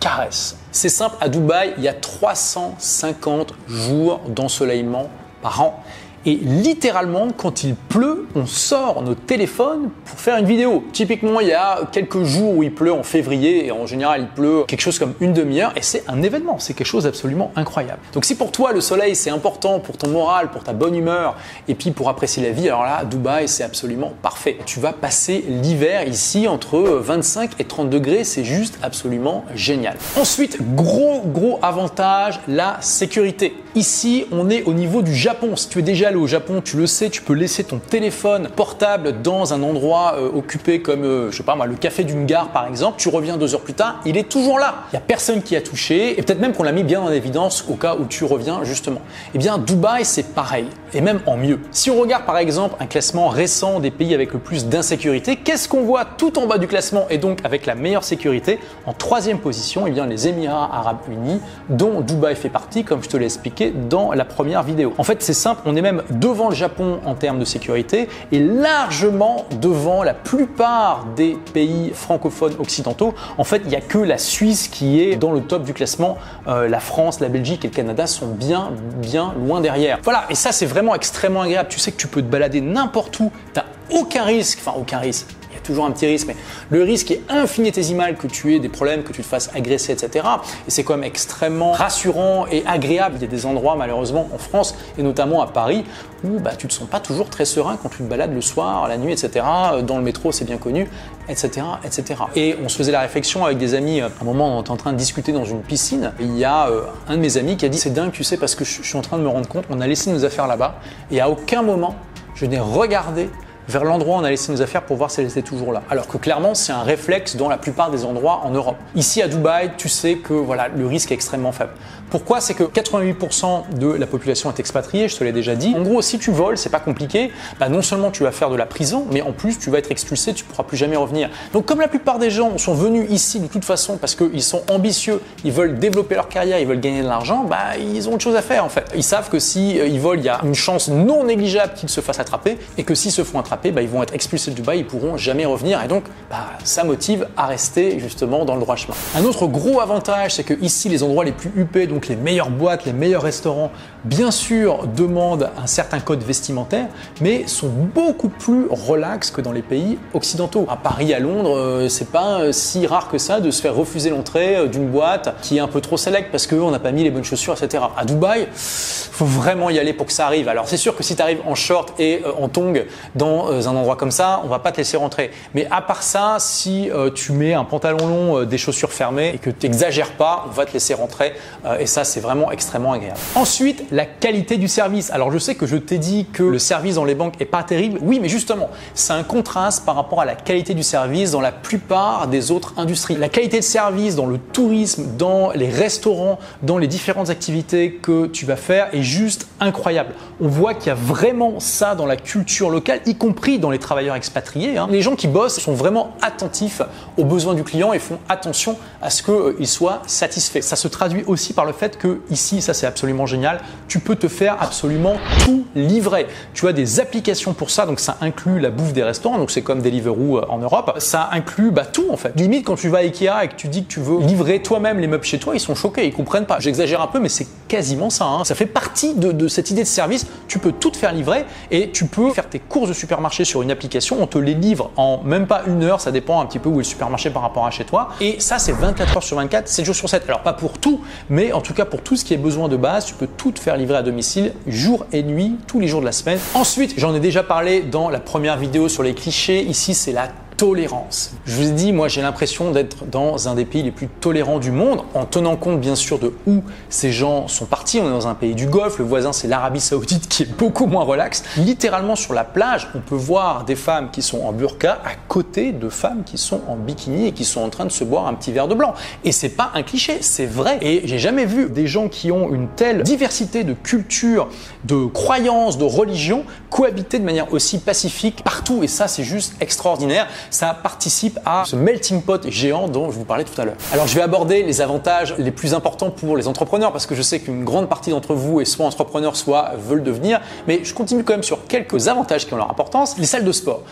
caresse. 0.00 0.56
C'est 0.70 0.88
simple, 0.88 1.16
à 1.20 1.28
Dubaï, 1.28 1.74
il 1.76 1.84
y 1.84 1.88
a 1.88 1.94
350 1.94 3.54
jours 3.68 4.20
d'ensoleillement 4.28 5.08
par 5.42 5.60
an. 5.60 5.82
Et 6.28 6.34
littéralement, 6.42 7.28
quand 7.34 7.64
il 7.64 7.74
pleut, 7.74 8.26
on 8.34 8.44
sort 8.44 9.00
nos 9.02 9.14
téléphones 9.14 9.88
pour 10.04 10.20
faire 10.20 10.36
une 10.36 10.44
vidéo. 10.44 10.84
Typiquement, 10.92 11.40
il 11.40 11.48
y 11.48 11.54
a 11.54 11.80
quelques 11.90 12.22
jours 12.24 12.58
où 12.58 12.62
il 12.62 12.70
pleut 12.70 12.92
en 12.92 13.02
février, 13.02 13.64
et 13.64 13.72
en 13.72 13.86
général, 13.86 14.20
il 14.20 14.26
pleut 14.26 14.64
quelque 14.68 14.82
chose 14.82 14.98
comme 14.98 15.14
une 15.20 15.32
demi-heure, 15.32 15.72
et 15.74 15.80
c'est 15.80 16.04
un 16.06 16.22
événement, 16.22 16.58
c'est 16.58 16.74
quelque 16.74 16.86
chose 16.86 17.04
d'absolument 17.04 17.50
incroyable. 17.56 18.00
Donc 18.12 18.26
si 18.26 18.34
pour 18.34 18.52
toi, 18.52 18.74
le 18.74 18.82
soleil, 18.82 19.16
c'est 19.16 19.30
important 19.30 19.80
pour 19.80 19.96
ton 19.96 20.10
moral, 20.10 20.50
pour 20.50 20.62
ta 20.64 20.74
bonne 20.74 20.94
humeur, 20.94 21.34
et 21.66 21.74
puis 21.74 21.92
pour 21.92 22.10
apprécier 22.10 22.42
la 22.42 22.50
vie, 22.50 22.68
alors 22.68 22.82
là, 22.82 23.06
Dubaï, 23.06 23.48
c'est 23.48 23.64
absolument 23.64 24.12
parfait. 24.20 24.58
Tu 24.66 24.80
vas 24.80 24.92
passer 24.92 25.42
l'hiver 25.48 26.06
ici 26.06 26.46
entre 26.46 26.78
25 26.78 27.52
et 27.58 27.64
30 27.64 27.88
degrés, 27.88 28.24
c'est 28.24 28.44
juste 28.44 28.78
absolument 28.82 29.46
génial. 29.54 29.96
Ensuite, 30.20 30.58
gros, 30.74 31.22
gros 31.24 31.58
avantage, 31.62 32.38
la 32.48 32.76
sécurité. 32.82 33.54
Ici, 33.74 34.26
on 34.32 34.50
est 34.50 34.64
au 34.64 34.72
niveau 34.72 35.02
du 35.02 35.14
Japon. 35.14 35.54
Si 35.54 35.68
tu 35.68 35.78
es 35.78 35.82
déjà 35.82 36.10
au 36.18 36.26
Japon, 36.26 36.60
tu 36.64 36.76
le 36.76 36.86
sais, 36.86 37.10
tu 37.10 37.22
peux 37.22 37.32
laisser 37.32 37.64
ton 37.64 37.78
téléphone 37.78 38.48
portable 38.54 39.22
dans 39.22 39.54
un 39.54 39.62
endroit 39.62 40.14
euh, 40.16 40.30
occupé 40.34 40.82
comme, 40.82 41.04
euh, 41.04 41.30
je 41.30 41.36
sais 41.38 41.42
pas 41.42 41.56
moi, 41.56 41.66
le 41.66 41.74
café 41.74 42.04
d'une 42.04 42.26
gare 42.26 42.48
par 42.48 42.66
exemple. 42.66 42.96
Tu 42.98 43.08
reviens 43.08 43.36
deux 43.36 43.54
heures 43.54 43.62
plus 43.62 43.74
tard, 43.74 44.00
il 44.04 44.16
est 44.16 44.28
toujours 44.28 44.58
là. 44.58 44.84
Il 44.92 44.96
n'y 44.96 44.98
a 44.98 45.06
personne 45.06 45.42
qui 45.42 45.56
a 45.56 45.60
touché 45.60 46.18
et 46.18 46.22
peut-être 46.22 46.40
même 46.40 46.52
qu'on 46.52 46.62
l'a 46.62 46.72
mis 46.72 46.84
bien 46.84 47.00
en 47.00 47.10
évidence 47.10 47.64
au 47.68 47.74
cas 47.74 47.96
où 47.98 48.04
tu 48.04 48.24
reviens 48.24 48.64
justement. 48.64 49.00
Eh 49.34 49.38
bien, 49.38 49.58
Dubaï, 49.58 50.04
c'est 50.04 50.34
pareil 50.34 50.66
et 50.94 51.00
même 51.00 51.20
en 51.26 51.36
mieux. 51.36 51.60
Si 51.70 51.90
on 51.90 52.00
regarde 52.00 52.24
par 52.24 52.38
exemple 52.38 52.76
un 52.80 52.86
classement 52.86 53.28
récent 53.28 53.80
des 53.80 53.90
pays 53.90 54.14
avec 54.14 54.32
le 54.32 54.38
plus 54.38 54.66
d'insécurité, 54.66 55.36
qu'est-ce 55.36 55.68
qu'on 55.68 55.82
voit 55.82 56.04
tout 56.04 56.38
en 56.38 56.46
bas 56.46 56.58
du 56.58 56.66
classement 56.66 57.06
et 57.10 57.18
donc 57.18 57.38
avec 57.44 57.66
la 57.66 57.74
meilleure 57.74 58.04
sécurité? 58.04 58.58
En 58.86 58.92
troisième 58.92 59.38
position, 59.38 59.86
eh 59.86 59.90
bien, 59.90 60.06
les 60.06 60.28
Émirats 60.28 60.70
Arabes 60.72 61.00
Unis, 61.10 61.40
dont 61.68 62.00
Dubaï 62.00 62.36
fait 62.36 62.48
partie, 62.48 62.84
comme 62.84 63.02
je 63.02 63.08
te 63.08 63.16
l'ai 63.16 63.26
expliqué 63.26 63.72
dans 63.88 64.12
la 64.12 64.24
première 64.24 64.62
vidéo. 64.62 64.94
En 64.98 65.04
fait, 65.04 65.22
c'est 65.22 65.34
simple, 65.34 65.62
on 65.64 65.76
est 65.76 65.82
même 65.82 65.97
devant 66.10 66.48
le 66.48 66.54
Japon 66.54 67.00
en 67.04 67.14
termes 67.14 67.38
de 67.38 67.44
sécurité 67.44 68.08
et 68.32 68.40
largement 68.40 69.46
devant 69.60 70.02
la 70.02 70.14
plupart 70.14 71.06
des 71.16 71.36
pays 71.52 71.90
francophones 71.94 72.54
occidentaux. 72.58 73.14
En 73.36 73.44
fait, 73.44 73.62
il 73.64 73.68
n'y 73.68 73.76
a 73.76 73.80
que 73.80 73.98
la 73.98 74.18
Suisse 74.18 74.68
qui 74.68 75.00
est 75.00 75.16
dans 75.16 75.32
le 75.32 75.40
top 75.40 75.64
du 75.64 75.74
classement. 75.74 76.18
Euh, 76.46 76.68
la 76.68 76.80
France, 76.80 77.20
la 77.20 77.28
Belgique 77.28 77.64
et 77.64 77.68
le 77.68 77.74
Canada 77.74 78.06
sont 78.06 78.28
bien, 78.28 78.70
bien 78.96 79.34
loin 79.38 79.60
derrière. 79.60 79.98
Voilà, 80.02 80.24
et 80.30 80.34
ça 80.34 80.52
c'est 80.52 80.66
vraiment 80.66 80.94
extrêmement 80.94 81.42
agréable. 81.42 81.68
Tu 81.68 81.78
sais 81.78 81.92
que 81.92 81.96
tu 81.96 82.08
peux 82.08 82.22
te 82.22 82.26
balader 82.26 82.60
n'importe 82.60 83.18
où, 83.20 83.30
tu 83.54 83.60
n'as 83.60 83.98
aucun 83.98 84.24
risque, 84.24 84.58
enfin 84.60 84.76
aucun 84.78 84.98
risque 84.98 85.37
toujours 85.68 85.84
un 85.84 85.90
petit 85.90 86.06
risque, 86.06 86.26
mais 86.26 86.36
le 86.70 86.82
risque 86.82 87.10
est 87.10 87.20
infinitésimal 87.28 88.16
que 88.16 88.26
tu 88.26 88.54
aies 88.54 88.58
des 88.58 88.70
problèmes, 88.70 89.02
que 89.02 89.12
tu 89.12 89.22
te 89.22 89.26
fasses 89.26 89.50
agresser, 89.54 89.92
etc. 89.92 90.26
Et 90.66 90.70
c'est 90.70 90.82
quand 90.82 90.94
même 90.94 91.04
extrêmement 91.04 91.72
rassurant 91.72 92.46
et 92.50 92.64
agréable. 92.66 93.16
Il 93.18 93.22
y 93.22 93.24
a 93.24 93.28
des 93.28 93.44
endroits, 93.44 93.76
malheureusement, 93.76 94.28
en 94.34 94.38
France 94.38 94.74
et 94.96 95.02
notamment 95.02 95.42
à 95.42 95.46
Paris, 95.46 95.84
où 96.24 96.40
bah, 96.40 96.52
tu 96.56 96.66
ne 96.66 96.70
te 96.70 96.74
sens 96.74 96.88
pas 96.88 97.00
toujours 97.00 97.28
très 97.28 97.44
serein 97.44 97.78
quand 97.80 97.90
tu 97.90 97.98
te 97.98 98.02
balades 98.04 98.34
le 98.34 98.40
soir, 98.40 98.88
la 98.88 98.96
nuit, 98.96 99.12
etc. 99.12 99.44
Dans 99.86 99.98
le 99.98 100.02
métro, 100.02 100.32
c'est 100.32 100.46
bien 100.46 100.56
connu, 100.56 100.88
etc., 101.28 101.66
etc. 101.84 102.22
Et 102.34 102.56
on 102.64 102.68
se 102.68 102.76
faisait 102.76 102.92
la 102.92 103.00
réflexion 103.00 103.44
avec 103.44 103.58
des 103.58 103.74
amis. 103.74 104.00
À 104.00 104.06
un 104.06 104.24
moment, 104.24 104.56
on 104.56 104.62
était 104.62 104.70
en 104.70 104.76
train 104.76 104.92
de 104.92 104.98
discuter 104.98 105.32
dans 105.32 105.44
une 105.44 105.60
piscine. 105.60 106.12
il 106.18 106.36
y 106.36 106.44
a 106.44 106.68
euh, 106.68 106.82
un 107.08 107.16
de 107.16 107.20
mes 107.20 107.36
amis 107.36 107.56
qui 107.58 107.66
a 107.66 107.68
dit 107.68 107.78
C'est 107.78 107.92
dingue, 107.92 108.12
tu 108.12 108.24
sais, 108.24 108.38
parce 108.38 108.54
que 108.54 108.64
je 108.64 108.82
suis 108.82 108.96
en 108.96 109.02
train 109.02 109.18
de 109.18 109.22
me 109.22 109.28
rendre 109.28 109.48
compte, 109.48 109.64
on 109.68 109.80
a 109.80 109.86
laissé 109.86 110.10
nos 110.10 110.24
affaires 110.24 110.46
là-bas. 110.46 110.76
Et 111.10 111.20
à 111.20 111.28
aucun 111.28 111.62
moment, 111.62 111.94
je 112.34 112.46
n'ai 112.46 112.58
regardé 112.58 113.28
vers 113.68 113.84
l'endroit 113.84 114.16
où 114.16 114.20
on 114.20 114.24
a 114.24 114.30
laissé 114.30 114.50
nos 114.50 114.62
affaires 114.62 114.82
pour 114.82 114.96
voir 114.96 115.10
si 115.10 115.20
elles 115.20 115.26
étaient 115.26 115.42
toujours 115.42 115.72
là. 115.72 115.82
Alors 115.90 116.08
que 116.08 116.16
clairement, 116.16 116.54
c'est 116.54 116.72
un 116.72 116.82
réflexe 116.82 117.36
dans 117.36 117.48
la 117.48 117.58
plupart 117.58 117.90
des 117.90 118.04
endroits 118.04 118.40
en 118.44 118.50
Europe. 118.50 118.76
Ici 118.94 119.22
à 119.22 119.28
Dubaï, 119.28 119.72
tu 119.76 119.88
sais 119.88 120.16
que 120.16 120.32
voilà, 120.32 120.68
le 120.68 120.86
risque 120.86 121.12
est 121.12 121.14
extrêmement 121.14 121.52
faible. 121.52 121.72
Pourquoi? 122.10 122.40
C'est 122.40 122.54
que 122.54 122.64
88% 122.64 123.78
de 123.78 123.92
la 123.92 124.06
population 124.06 124.50
est 124.50 124.58
expatriée, 124.58 125.08
je 125.08 125.16
te 125.16 125.24
l'ai 125.24 125.32
déjà 125.32 125.54
dit. 125.54 125.74
En 125.76 125.82
gros, 125.82 126.00
si 126.00 126.18
tu 126.18 126.30
voles, 126.30 126.56
c'est 126.56 126.70
pas 126.70 126.80
compliqué. 126.80 127.30
Bah, 127.60 127.68
non 127.68 127.82
seulement 127.82 128.10
tu 128.10 128.22
vas 128.22 128.32
faire 128.32 128.48
de 128.48 128.56
la 128.56 128.64
prison, 128.64 129.06
mais 129.10 129.20
en 129.20 129.32
plus 129.32 129.58
tu 129.58 129.68
vas 129.68 129.78
être 129.78 129.90
expulsé, 129.90 130.32
tu 130.32 130.44
pourras 130.44 130.62
plus 130.62 130.78
jamais 130.78 130.96
revenir. 130.96 131.28
Donc 131.52 131.66
comme 131.66 131.80
la 131.80 131.88
plupart 131.88 132.18
des 132.18 132.30
gens 132.30 132.56
sont 132.56 132.74
venus 132.74 133.10
ici 133.10 133.40
de 133.40 133.46
toute 133.46 133.64
façon 133.64 133.98
parce 133.98 134.14
qu'ils 134.14 134.42
sont 134.42 134.62
ambitieux, 134.70 135.20
ils 135.44 135.52
veulent 135.52 135.78
développer 135.78 136.14
leur 136.14 136.28
carrière, 136.28 136.58
ils 136.58 136.66
veulent 136.66 136.80
gagner 136.80 137.02
de 137.02 137.08
l'argent, 137.08 137.44
bah 137.44 137.76
ils 137.78 138.08
ont 138.08 138.14
autre 138.14 138.24
chose 138.24 138.36
à 138.36 138.42
faire 138.42 138.64
en 138.64 138.70
fait. 138.70 138.86
Ils 138.94 139.02
savent 139.02 139.28
que 139.28 139.38
si 139.38 139.78
euh, 139.78 139.98
volent, 139.98 140.20
il 140.20 140.24
y 140.24 140.30
a 140.30 140.40
une 140.44 140.54
chance 140.54 140.88
non 140.88 141.24
négligeable 141.24 141.74
qu'ils 141.74 141.90
se 141.90 142.00
fassent 142.00 142.20
attraper 142.20 142.58
et 142.78 142.84
que 142.84 142.94
s'ils 142.94 143.12
se 143.12 143.24
font 143.24 143.38
attraper 143.38 143.57
bah, 143.64 143.82
ils 143.82 143.88
vont 143.88 144.02
être 144.02 144.14
expulsés 144.14 144.50
de 144.50 144.56
Dubaï, 144.56 144.80
ils 144.80 144.86
pourront 144.86 145.16
jamais 145.16 145.46
revenir. 145.46 145.82
Et 145.82 145.88
donc, 145.88 146.04
bah, 146.30 146.46
ça 146.64 146.84
motive 146.84 147.26
à 147.36 147.46
rester 147.46 147.98
justement 147.98 148.44
dans 148.44 148.54
le 148.54 148.60
droit 148.60 148.76
chemin. 148.76 148.94
Un 149.16 149.24
autre 149.24 149.46
gros 149.46 149.80
avantage, 149.80 150.34
c'est 150.34 150.44
que 150.44 150.54
ici, 150.62 150.88
les 150.88 151.02
endroits 151.02 151.24
les 151.24 151.32
plus 151.32 151.52
huppés, 151.56 151.86
donc 151.86 152.08
les 152.08 152.16
meilleures 152.16 152.50
boîtes, 152.50 152.84
les 152.84 152.92
meilleurs 152.92 153.22
restaurants, 153.22 153.70
bien 154.04 154.30
sûr, 154.30 154.86
demandent 154.86 155.50
un 155.62 155.66
certain 155.66 156.00
code 156.00 156.22
vestimentaire, 156.22 156.86
mais 157.20 157.46
sont 157.46 157.68
beaucoup 157.68 158.28
plus 158.28 158.66
relax 158.70 159.30
que 159.30 159.40
dans 159.40 159.52
les 159.52 159.62
pays 159.62 159.98
occidentaux. 160.14 160.66
À 160.68 160.76
Paris, 160.76 161.12
à 161.14 161.18
Londres, 161.18 161.56
euh, 161.56 161.88
c'est 161.88 162.10
pas 162.10 162.40
euh, 162.40 162.52
si 162.52 162.86
rare 162.86 163.08
que 163.08 163.18
ça 163.18 163.40
de 163.40 163.50
se 163.50 163.60
faire 163.60 163.74
refuser 163.74 164.10
l'entrée 164.10 164.56
euh, 164.56 164.66
d'une 164.66 164.88
boîte 164.88 165.34
qui 165.42 165.56
est 165.56 165.60
un 165.60 165.68
peu 165.68 165.80
trop 165.80 165.96
select 165.96 166.30
parce 166.30 166.46
qu'on 166.46 166.70
n'a 166.70 166.78
pas 166.78 166.92
mis 166.92 167.04
les 167.04 167.10
bonnes 167.10 167.24
chaussures, 167.24 167.54
etc. 167.54 167.84
À 167.96 168.04
Dubaï, 168.04 168.48
faut 168.52 169.24
vraiment 169.24 169.70
y 169.70 169.78
aller 169.78 169.92
pour 169.92 170.06
que 170.06 170.12
ça 170.12 170.26
arrive. 170.26 170.48
Alors 170.48 170.68
c'est 170.68 170.76
sûr 170.76 170.96
que 170.96 171.02
si 171.02 171.16
tu 171.16 171.22
arrives 171.22 171.40
en 171.46 171.54
short 171.54 171.98
et 171.98 172.22
en 172.40 172.48
tongs 172.48 172.84
dans 173.14 173.47
un 173.50 173.76
endroit 173.76 173.96
comme 173.96 174.10
ça, 174.10 174.40
on 174.44 174.48
va 174.48 174.58
pas 174.58 174.72
te 174.72 174.78
laisser 174.78 174.96
rentrer. 174.96 175.30
Mais 175.54 175.66
à 175.70 175.82
part 175.82 176.02
ça, 176.02 176.36
si 176.38 176.90
tu 177.14 177.32
mets 177.32 177.54
un 177.54 177.64
pantalon 177.64 178.06
long, 178.06 178.44
des 178.44 178.58
chaussures 178.58 178.92
fermées 178.92 179.32
et 179.34 179.38
que 179.38 179.50
tu 179.50 179.66
n'exagères 179.66 180.12
pas, 180.12 180.46
on 180.48 180.52
va 180.52 180.66
te 180.66 180.72
laisser 180.72 180.94
rentrer. 180.94 181.34
et 181.78 181.86
ça, 181.86 182.04
c'est 182.04 182.20
vraiment 182.20 182.50
extrêmement 182.50 182.92
agréable. 182.92 183.18
Ensuite, 183.34 183.84
la 183.90 184.06
qualité 184.06 184.56
du 184.56 184.68
service. 184.68 185.10
Alors 185.10 185.32
je 185.32 185.38
sais 185.38 185.54
que 185.54 185.66
je 185.66 185.76
t'ai 185.76 185.98
dit 185.98 186.26
que 186.32 186.42
le 186.42 186.58
service 186.58 186.96
dans 186.96 187.04
les 187.04 187.14
banques 187.14 187.40
est 187.40 187.44
pas 187.46 187.62
terrible. 187.62 187.98
Oui, 188.02 188.18
mais 188.20 188.28
justement, 188.28 188.68
c'est 188.94 189.12
un 189.12 189.22
contraste 189.22 189.84
par 189.84 189.96
rapport 189.96 190.20
à 190.20 190.24
la 190.24 190.34
qualité 190.34 190.74
du 190.74 190.82
service 190.82 191.30
dans 191.30 191.40
la 191.40 191.52
plupart 191.52 192.28
des 192.28 192.50
autres 192.50 192.74
industries. 192.76 193.16
La 193.16 193.28
qualité 193.28 193.58
de 193.58 193.64
service 193.64 194.16
dans 194.16 194.26
le 194.26 194.38
tourisme, 194.38 195.16
dans 195.16 195.50
les 195.52 195.68
restaurants, 195.68 196.38
dans 196.62 196.78
les 196.78 196.86
différentes 196.86 197.30
activités 197.30 197.94
que 197.94 198.26
tu 198.26 198.46
vas 198.46 198.56
faire 198.56 198.88
est 198.92 199.02
juste 199.02 199.48
incroyable. 199.60 200.14
On 200.40 200.48
voit 200.48 200.74
qu'il 200.74 200.88
y 200.88 200.90
a 200.90 200.94
vraiment 200.94 201.60
ça 201.60 201.94
dans 201.94 202.06
la 202.06 202.16
culture 202.16 202.70
locale, 202.70 203.00
y 203.06 203.14
compris 203.14 203.37
dans 203.58 203.70
les 203.70 203.78
travailleurs 203.78 204.16
expatriés. 204.16 204.76
Hein. 204.76 204.88
Les 204.90 205.00
gens 205.00 205.16
qui 205.16 205.28
bossent 205.28 205.58
sont 205.58 205.72
vraiment 205.72 206.12
attentifs 206.20 206.82
aux 207.16 207.24
besoins 207.24 207.54
du 207.54 207.64
client 207.64 207.94
et 207.94 207.98
font 207.98 208.18
attention 208.28 208.76
à 209.00 209.08
ce 209.08 209.22
qu'il 209.22 209.66
soit 209.66 210.02
satisfait. 210.06 210.60
Ça 210.60 210.76
se 210.76 210.88
traduit 210.88 211.24
aussi 211.26 211.54
par 211.54 211.64
le 211.64 211.72
fait 211.72 211.96
que 211.96 212.20
ici, 212.30 212.60
ça 212.60 212.74
c'est 212.74 212.86
absolument 212.86 213.24
génial, 213.24 213.60
tu 213.86 214.00
peux 214.00 214.16
te 214.16 214.28
faire 214.28 214.56
absolument 214.60 215.16
tout 215.44 215.64
livrer. 215.74 216.26
Tu 216.52 216.68
as 216.68 216.72
des 216.72 217.00
applications 217.00 217.54
pour 217.54 217.70
ça, 217.70 217.86
donc 217.86 218.00
ça 218.00 218.18
inclut 218.20 218.58
la 218.60 218.70
bouffe 218.70 218.92
des 218.92 219.02
restaurants, 219.02 219.38
donc 219.38 219.50
c'est 219.50 219.62
comme 219.62 219.80
Deliveroo 219.80 220.38
euh, 220.38 220.46
en 220.48 220.58
Europe. 220.58 220.96
Ça 220.98 221.30
inclut 221.32 221.70
bah, 221.70 221.86
tout 221.86 222.06
en 222.10 222.16
fait. 222.16 222.32
Limite 222.36 222.66
quand 222.66 222.76
tu 222.76 222.88
vas 222.88 222.98
à 222.98 223.02
Ikea 223.02 223.44
et 223.44 223.48
que 223.48 223.54
tu 223.54 223.68
dis 223.68 223.84
que 223.84 223.88
tu 223.88 224.00
veux 224.00 224.20
livrer 224.20 224.60
toi-même 224.60 224.98
les 224.98 225.06
meubles 225.06 225.24
chez 225.24 225.38
toi, 225.38 225.54
ils 225.54 225.60
sont 225.60 225.76
choqués, 225.76 226.06
ils 226.06 226.12
comprennent 226.12 226.46
pas. 226.46 226.58
J'exagère 226.58 227.00
un 227.00 227.06
peu, 227.06 227.20
mais 227.20 227.28
c'est 227.28 227.46
quasiment 227.68 228.10
ça. 228.10 228.24
Hein. 228.24 228.44
Ça 228.44 228.54
fait 228.54 228.66
partie 228.66 229.14
de, 229.14 229.48
cette 229.48 229.70
idée 229.70 229.82
de 229.82 229.86
service. 229.86 230.26
Tu 230.48 230.58
peux 230.58 230.72
tout 230.72 230.90
te 230.90 230.96
faire 230.96 231.12
livrer 231.12 231.44
et 231.70 231.90
tu 231.90 232.06
peux 232.06 232.32
faire 232.32 232.48
tes 232.48 232.58
courses 232.58 232.88
de 232.88 232.94
supermarché 232.94 233.44
sur 233.44 233.62
une 233.62 233.70
application. 233.70 234.16
On 234.20 234.26
te 234.26 234.38
les 234.38 234.54
livre 234.54 234.90
en 234.96 235.22
même 235.22 235.46
pas 235.46 235.62
une 235.66 235.82
heure. 235.84 236.00
Ça 236.00 236.10
dépend 236.10 236.40
un 236.40 236.46
petit 236.46 236.58
peu 236.58 236.68
où 236.68 236.74
est 236.74 236.78
le 236.78 236.84
supermarché 236.84 237.30
par 237.30 237.42
rapport 237.42 237.66
à 237.66 237.70
chez 237.70 237.84
toi. 237.84 238.08
Et 238.20 238.40
ça, 238.40 238.58
c'est 238.58 238.72
24 238.72 239.16
heures 239.16 239.22
sur 239.22 239.36
24, 239.36 239.68
7 239.68 239.84
jours 239.84 239.94
sur 239.94 240.08
7. 240.08 240.24
Alors 240.26 240.42
pas 240.42 240.54
pour 240.54 240.78
tout, 240.78 241.00
mais 241.30 241.52
en 241.52 241.60
tout 241.60 241.74
cas 241.74 241.84
pour 241.84 242.02
tout 242.02 242.16
ce 242.16 242.24
qui 242.24 242.34
est 242.34 242.38
besoin 242.38 242.68
de 242.68 242.76
base, 242.76 243.04
tu 243.04 243.14
peux 243.14 243.26
tout 243.28 243.52
te 243.52 243.60
faire 243.60 243.76
livrer 243.76 243.98
à 243.98 244.02
domicile 244.02 244.52
jour 244.66 245.06
et 245.12 245.22
nuit, 245.22 245.56
tous 245.66 245.80
les 245.80 245.88
jours 245.88 246.00
de 246.00 246.06
la 246.06 246.12
semaine. 246.12 246.38
Ensuite, 246.54 246.94
j'en 246.96 247.14
ai 247.14 247.20
déjà 247.20 247.42
parlé 247.42 247.82
dans 247.82 248.08
la 248.08 248.20
première 248.20 248.56
vidéo 248.56 248.88
sur 248.88 249.02
les 249.02 249.14
clichés. 249.14 249.62
Ici, 249.62 249.94
c'est 249.94 250.12
la 250.12 250.28
tolérance. 250.58 251.30
Je 251.46 251.54
vous 251.54 251.68
ai 251.68 251.70
dit, 251.70 251.92
moi 251.92 252.08
j'ai 252.08 252.20
l'impression 252.20 252.72
d'être 252.72 253.06
dans 253.06 253.48
un 253.48 253.54
des 253.54 253.64
pays 253.64 253.84
les 253.84 253.92
plus 253.92 254.08
tolérants 254.08 254.58
du 254.58 254.72
monde, 254.72 255.04
en 255.14 255.24
tenant 255.24 255.54
compte 255.54 255.80
bien 255.80 255.94
sûr 255.94 256.18
de 256.18 256.34
où 256.48 256.64
ces 256.90 257.12
gens 257.12 257.46
sont 257.46 257.64
partis. 257.64 258.00
On 258.00 258.08
est 258.08 258.10
dans 258.10 258.26
un 258.26 258.34
pays 258.34 258.56
du 258.56 258.66
Golfe, 258.66 258.98
le 258.98 259.04
voisin 259.04 259.32
c'est 259.32 259.46
l'Arabie 259.46 259.80
Saoudite 259.80 260.28
qui 260.28 260.42
est 260.42 260.58
beaucoup 260.58 260.86
moins 260.86 261.04
relax. 261.04 261.44
Littéralement 261.56 262.16
sur 262.16 262.34
la 262.34 262.42
plage, 262.42 262.88
on 262.96 262.98
peut 262.98 263.14
voir 263.14 263.64
des 263.64 263.76
femmes 263.76 264.10
qui 264.10 264.20
sont 264.20 264.40
en 264.40 264.52
burqa 264.52 264.98
à 265.04 265.14
côté 265.28 265.70
de 265.70 265.88
femmes 265.88 266.24
qui 266.26 266.38
sont 266.38 266.60
en 266.66 266.74
bikini 266.74 267.28
et 267.28 267.32
qui 267.32 267.44
sont 267.44 267.60
en 267.60 267.70
train 267.70 267.84
de 267.84 267.92
se 267.92 268.02
boire 268.02 268.26
un 268.26 268.34
petit 268.34 268.50
verre 268.50 268.66
de 268.66 268.74
blanc. 268.74 268.94
Et 269.22 269.30
c'est 269.30 269.50
pas 269.50 269.70
un 269.74 269.84
cliché, 269.84 270.18
c'est 270.22 270.46
vrai. 270.46 270.78
Et 270.82 271.02
j'ai 271.04 271.20
jamais 271.20 271.44
vu 271.44 271.70
des 271.70 271.86
gens 271.86 272.08
qui 272.08 272.32
ont 272.32 272.52
une 272.52 272.66
telle 272.66 273.04
diversité 273.04 273.62
de 273.62 273.74
culture, 273.74 274.48
de 274.84 275.06
croyances, 275.06 275.78
de 275.78 275.84
religions 275.84 276.44
cohabiter 276.68 277.20
de 277.20 277.24
manière 277.24 277.52
aussi 277.52 277.78
pacifique 277.78 278.42
partout. 278.42 278.82
Et 278.82 278.88
ça 278.88 279.06
c'est 279.06 279.22
juste 279.22 279.54
extraordinaire 279.60 280.26
ça 280.50 280.74
participe 280.74 281.38
à 281.44 281.64
ce 281.66 281.76
melting 281.76 282.22
pot 282.22 282.48
géant 282.48 282.88
dont 282.88 283.10
je 283.10 283.18
vous 283.18 283.24
parlais 283.24 283.44
tout 283.44 283.58
à 283.60 283.64
l'heure. 283.64 283.76
Alors 283.92 284.06
je 284.06 284.14
vais 284.14 284.22
aborder 284.22 284.62
les 284.62 284.80
avantages 284.80 285.34
les 285.38 285.50
plus 285.50 285.74
importants 285.74 286.10
pour 286.10 286.36
les 286.36 286.48
entrepreneurs 286.48 286.92
parce 286.92 287.06
que 287.06 287.14
je 287.14 287.22
sais 287.22 287.40
qu'une 287.40 287.64
grande 287.64 287.88
partie 287.88 288.10
d'entre 288.10 288.34
vous 288.34 288.60
est 288.60 288.64
soit 288.64 288.86
entrepreneurs, 288.86 289.36
soit 289.36 289.72
veulent 289.78 290.02
devenir, 290.02 290.40
mais 290.66 290.84
je 290.84 290.94
continue 290.94 291.24
quand 291.24 291.34
même 291.34 291.42
sur 291.42 291.66
quelques 291.66 292.08
avantages 292.08 292.46
qui 292.46 292.54
ont 292.54 292.58
leur 292.58 292.70
importance. 292.70 293.18
Les 293.18 293.26
salles 293.26 293.44
de 293.44 293.52
sport. 293.52 293.82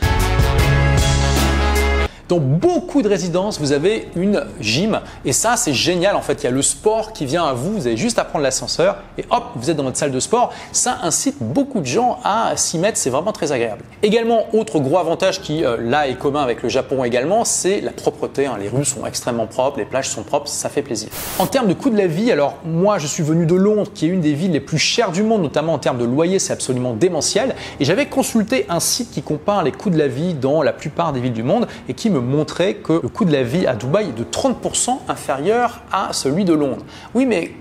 Dans 2.28 2.38
beaucoup 2.38 3.02
de 3.02 3.08
résidences, 3.08 3.60
vous 3.60 3.70
avez 3.70 4.08
une 4.16 4.44
gym 4.60 5.00
et 5.24 5.32
ça, 5.32 5.56
c'est 5.56 5.72
génial. 5.72 6.16
En 6.16 6.22
fait, 6.22 6.42
il 6.42 6.44
y 6.44 6.48
a 6.48 6.50
le 6.50 6.62
sport 6.62 7.12
qui 7.12 7.24
vient 7.24 7.44
à 7.44 7.52
vous. 7.52 7.74
Vous 7.74 7.86
avez 7.86 7.96
juste 7.96 8.18
à 8.18 8.24
prendre 8.24 8.42
l'ascenseur 8.42 8.96
et 9.16 9.24
hop, 9.30 9.44
vous 9.54 9.70
êtes 9.70 9.76
dans 9.76 9.84
votre 9.84 9.96
salle 9.96 10.10
de 10.10 10.20
sport. 10.20 10.52
Ça 10.72 10.98
incite 11.02 11.36
beaucoup 11.40 11.80
de 11.80 11.86
gens 11.86 12.18
à 12.24 12.56
s'y 12.56 12.78
mettre. 12.78 12.98
C'est 12.98 13.10
vraiment 13.10 13.32
très 13.32 13.52
agréable. 13.52 13.82
Également, 14.02 14.44
autre 14.52 14.80
gros 14.80 14.98
avantage 14.98 15.40
qui 15.40 15.64
euh, 15.64 15.76
là 15.80 16.08
est 16.08 16.16
commun 16.16 16.42
avec 16.42 16.62
le 16.62 16.68
Japon 16.68 17.04
également, 17.04 17.44
c'est 17.44 17.80
la 17.80 17.92
propreté. 17.92 18.46
Hein. 18.46 18.56
Les 18.60 18.68
rues 18.68 18.84
sont 18.84 19.06
extrêmement 19.06 19.46
propres, 19.46 19.78
les 19.78 19.84
plages 19.84 20.08
sont 20.08 20.22
propres, 20.22 20.48
ça 20.48 20.68
fait 20.68 20.82
plaisir. 20.82 21.08
En 21.38 21.46
termes 21.46 21.68
de 21.68 21.74
coût 21.74 21.90
de 21.90 21.98
la 21.98 22.06
vie, 22.06 22.32
alors 22.32 22.56
moi, 22.64 22.98
je 22.98 23.06
suis 23.06 23.22
venu 23.22 23.46
de 23.46 23.54
Londres, 23.54 23.90
qui 23.94 24.06
est 24.06 24.08
une 24.08 24.20
des 24.20 24.32
villes 24.32 24.52
les 24.52 24.60
plus 24.60 24.78
chères 24.78 25.12
du 25.12 25.22
monde, 25.22 25.42
notamment 25.42 25.74
en 25.74 25.78
termes 25.78 25.98
de 25.98 26.04
loyer, 26.04 26.38
c'est 26.38 26.52
absolument 26.52 26.92
démentiel. 26.92 27.54
Et 27.80 27.84
j'avais 27.84 28.06
consulté 28.06 28.66
un 28.68 28.80
site 28.80 29.10
qui 29.10 29.22
compare 29.22 29.62
les 29.62 29.72
coûts 29.72 29.90
de 29.90 29.98
la 29.98 30.08
vie 30.08 30.34
dans 30.34 30.62
la 30.62 30.72
plupart 30.72 31.12
des 31.12 31.20
villes 31.20 31.32
du 31.32 31.42
monde 31.42 31.66
et 31.88 31.94
qui 31.94 32.10
me 32.10 32.15
montrer 32.18 32.76
que 32.76 32.94
le 32.94 33.09
coût 33.09 33.24
de 33.24 33.33
la 33.33 33.42
vie 33.42 33.66
à 33.66 33.74
Dubaï 33.74 34.09
est 34.09 34.18
de 34.18 34.24
30% 34.24 34.98
inférieur 35.09 35.83
à 35.92 36.12
celui 36.12 36.44
de 36.44 36.52
Londres. 36.52 36.85
Oui, 37.14 37.26
mais 37.26 37.52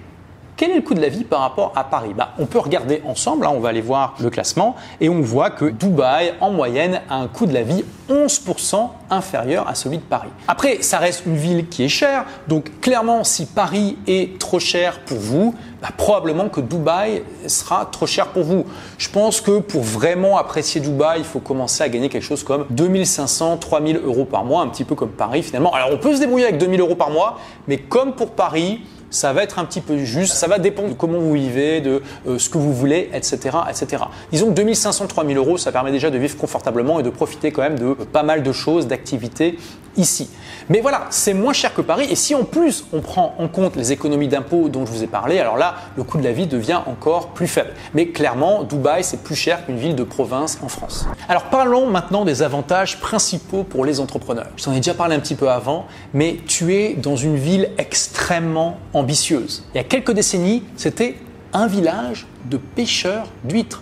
quel 0.57 0.71
est 0.71 0.75
le 0.75 0.81
coût 0.81 0.93
de 0.93 1.01
la 1.01 1.09
vie 1.09 1.25
par 1.25 1.41
rapport 1.41 1.73
à 1.75 1.83
Paris? 1.83 2.13
Bah, 2.15 2.33
On 2.39 2.45
peut 2.45 2.59
regarder 2.59 3.01
ensemble, 3.05 3.45
hein, 3.45 3.51
on 3.53 3.59
va 3.59 3.69
aller 3.69 3.81
voir 3.81 4.15
le 4.21 4.29
classement, 4.29 4.75
et 5.01 5.09
on 5.09 5.19
voit 5.19 5.49
que 5.49 5.65
Dubaï, 5.65 6.33
en 6.39 6.49
moyenne, 6.49 7.01
a 7.09 7.17
un 7.17 7.27
coût 7.27 7.45
de 7.45 7.53
la 7.53 7.63
vie 7.63 7.83
11% 8.09 8.89
inférieur 9.09 9.67
à 9.67 9.75
celui 9.75 9.97
de 9.97 10.03
Paris. 10.03 10.29
Après, 10.47 10.81
ça 10.81 10.99
reste 10.99 11.25
une 11.25 11.35
ville 11.35 11.67
qui 11.67 11.83
est 11.83 11.89
chère, 11.89 12.23
donc 12.47 12.79
clairement, 12.79 13.25
si 13.25 13.47
Paris 13.47 13.97
est 14.07 14.39
trop 14.39 14.59
cher 14.59 14.99
pour 15.01 15.17
vous, 15.17 15.55
bah, 15.85 15.91
probablement 15.95 16.49
que 16.49 16.61
Dubaï 16.61 17.21
sera 17.45 17.85
trop 17.85 18.07
cher 18.07 18.29
pour 18.29 18.43
vous. 18.43 18.65
Je 18.97 19.07
pense 19.07 19.39
que 19.39 19.59
pour 19.59 19.83
vraiment 19.83 20.39
apprécier 20.39 20.81
Dubaï, 20.81 21.19
il 21.19 21.25
faut 21.25 21.39
commencer 21.39 21.83
à 21.83 21.89
gagner 21.89 22.09
quelque 22.09 22.23
chose 22.23 22.43
comme 22.43 22.65
2500, 22.71 23.57
3000 23.57 23.97
euros 24.03 24.25
par 24.25 24.45
mois, 24.45 24.63
un 24.63 24.67
petit 24.67 24.83
peu 24.83 24.95
comme 24.95 25.11
Paris 25.11 25.43
finalement. 25.43 25.71
Alors 25.73 25.89
on 25.91 25.97
peut 25.97 26.15
se 26.15 26.19
débrouiller 26.19 26.45
avec 26.45 26.57
2000 26.57 26.79
euros 26.79 26.95
par 26.95 27.11
mois, 27.11 27.37
mais 27.67 27.77
comme 27.77 28.13
pour 28.13 28.31
Paris, 28.31 28.81
ça 29.11 29.31
va 29.31 29.43
être 29.43 29.59
un 29.59 29.65
petit 29.65 29.79
peu 29.79 29.99
juste, 29.99 30.33
ça 30.33 30.47
va 30.47 30.57
dépendre 30.57 30.89
de 30.89 30.93
comment 30.95 31.19
vous 31.19 31.33
vivez, 31.33 31.81
de 31.81 32.01
euh, 32.27 32.39
ce 32.39 32.49
que 32.49 32.57
vous 32.57 32.73
voulez, 32.73 33.11
etc. 33.13 33.57
etc. 33.69 34.03
Disons 34.31 34.47
que 34.47 34.53
2500, 34.53 35.05
3000 35.05 35.37
euros, 35.37 35.57
ça 35.59 35.71
permet 35.71 35.91
déjà 35.91 36.09
de 36.09 36.17
vivre 36.17 36.35
confortablement 36.35 36.99
et 36.99 37.03
de 37.03 37.11
profiter 37.11 37.51
quand 37.51 37.61
même 37.61 37.77
de 37.77 37.93
pas 37.93 38.23
mal 38.23 38.41
de 38.41 38.51
choses, 38.51 38.87
d'activités 38.87 39.59
ici. 39.97 40.29
Mais 40.69 40.81
voilà, 40.81 41.07
c'est 41.09 41.33
moins 41.33 41.53
cher 41.53 41.73
que 41.73 41.81
Paris 41.81 42.07
et 42.09 42.15
si 42.15 42.35
en 42.35 42.43
plus 42.43 42.85
on 42.93 43.01
prend 43.01 43.35
en 43.37 43.47
compte 43.47 43.75
les 43.75 43.91
économies 43.91 44.27
d'impôts 44.27 44.69
dont 44.69 44.85
je 44.85 44.91
vous 44.91 45.03
ai 45.03 45.07
parlé, 45.07 45.39
alors 45.39 45.57
là, 45.57 45.75
le 45.95 46.03
coût 46.03 46.17
de 46.17 46.23
la 46.23 46.31
vie 46.31 46.47
devient 46.47 46.79
encore 46.85 47.29
plus 47.29 47.47
faible. 47.47 47.71
Mais 47.93 48.07
clairement, 48.07 48.63
Dubaï, 48.63 49.03
c'est 49.03 49.21
plus 49.23 49.35
cher 49.35 49.65
qu'une 49.65 49.77
ville 49.77 49.95
de 49.95 50.03
province 50.03 50.57
en 50.63 50.67
France. 50.67 51.05
Alors 51.29 51.43
parlons 51.43 51.87
maintenant 51.89 52.25
des 52.25 52.41
avantages 52.41 52.99
principaux 52.99 53.63
pour 53.63 53.85
les 53.85 53.99
entrepreneurs. 53.99 54.47
Je 54.57 54.63
t'en 54.63 54.73
ai 54.73 54.77
déjà 54.77 54.93
parlé 54.93 55.15
un 55.15 55.19
petit 55.19 55.35
peu 55.35 55.49
avant, 55.49 55.85
mais 56.13 56.37
tu 56.47 56.73
es 56.73 56.93
dans 56.93 57.15
une 57.15 57.35
ville 57.35 57.69
extrêmement 57.77 58.77
ambitieuse. 58.93 59.63
Il 59.73 59.77
y 59.77 59.81
a 59.81 59.83
quelques 59.83 60.11
décennies, 60.11 60.63
c'était 60.75 61.17
un 61.53 61.67
village 61.67 62.27
de 62.49 62.57
pêcheurs 62.57 63.27
d'huîtres. 63.43 63.81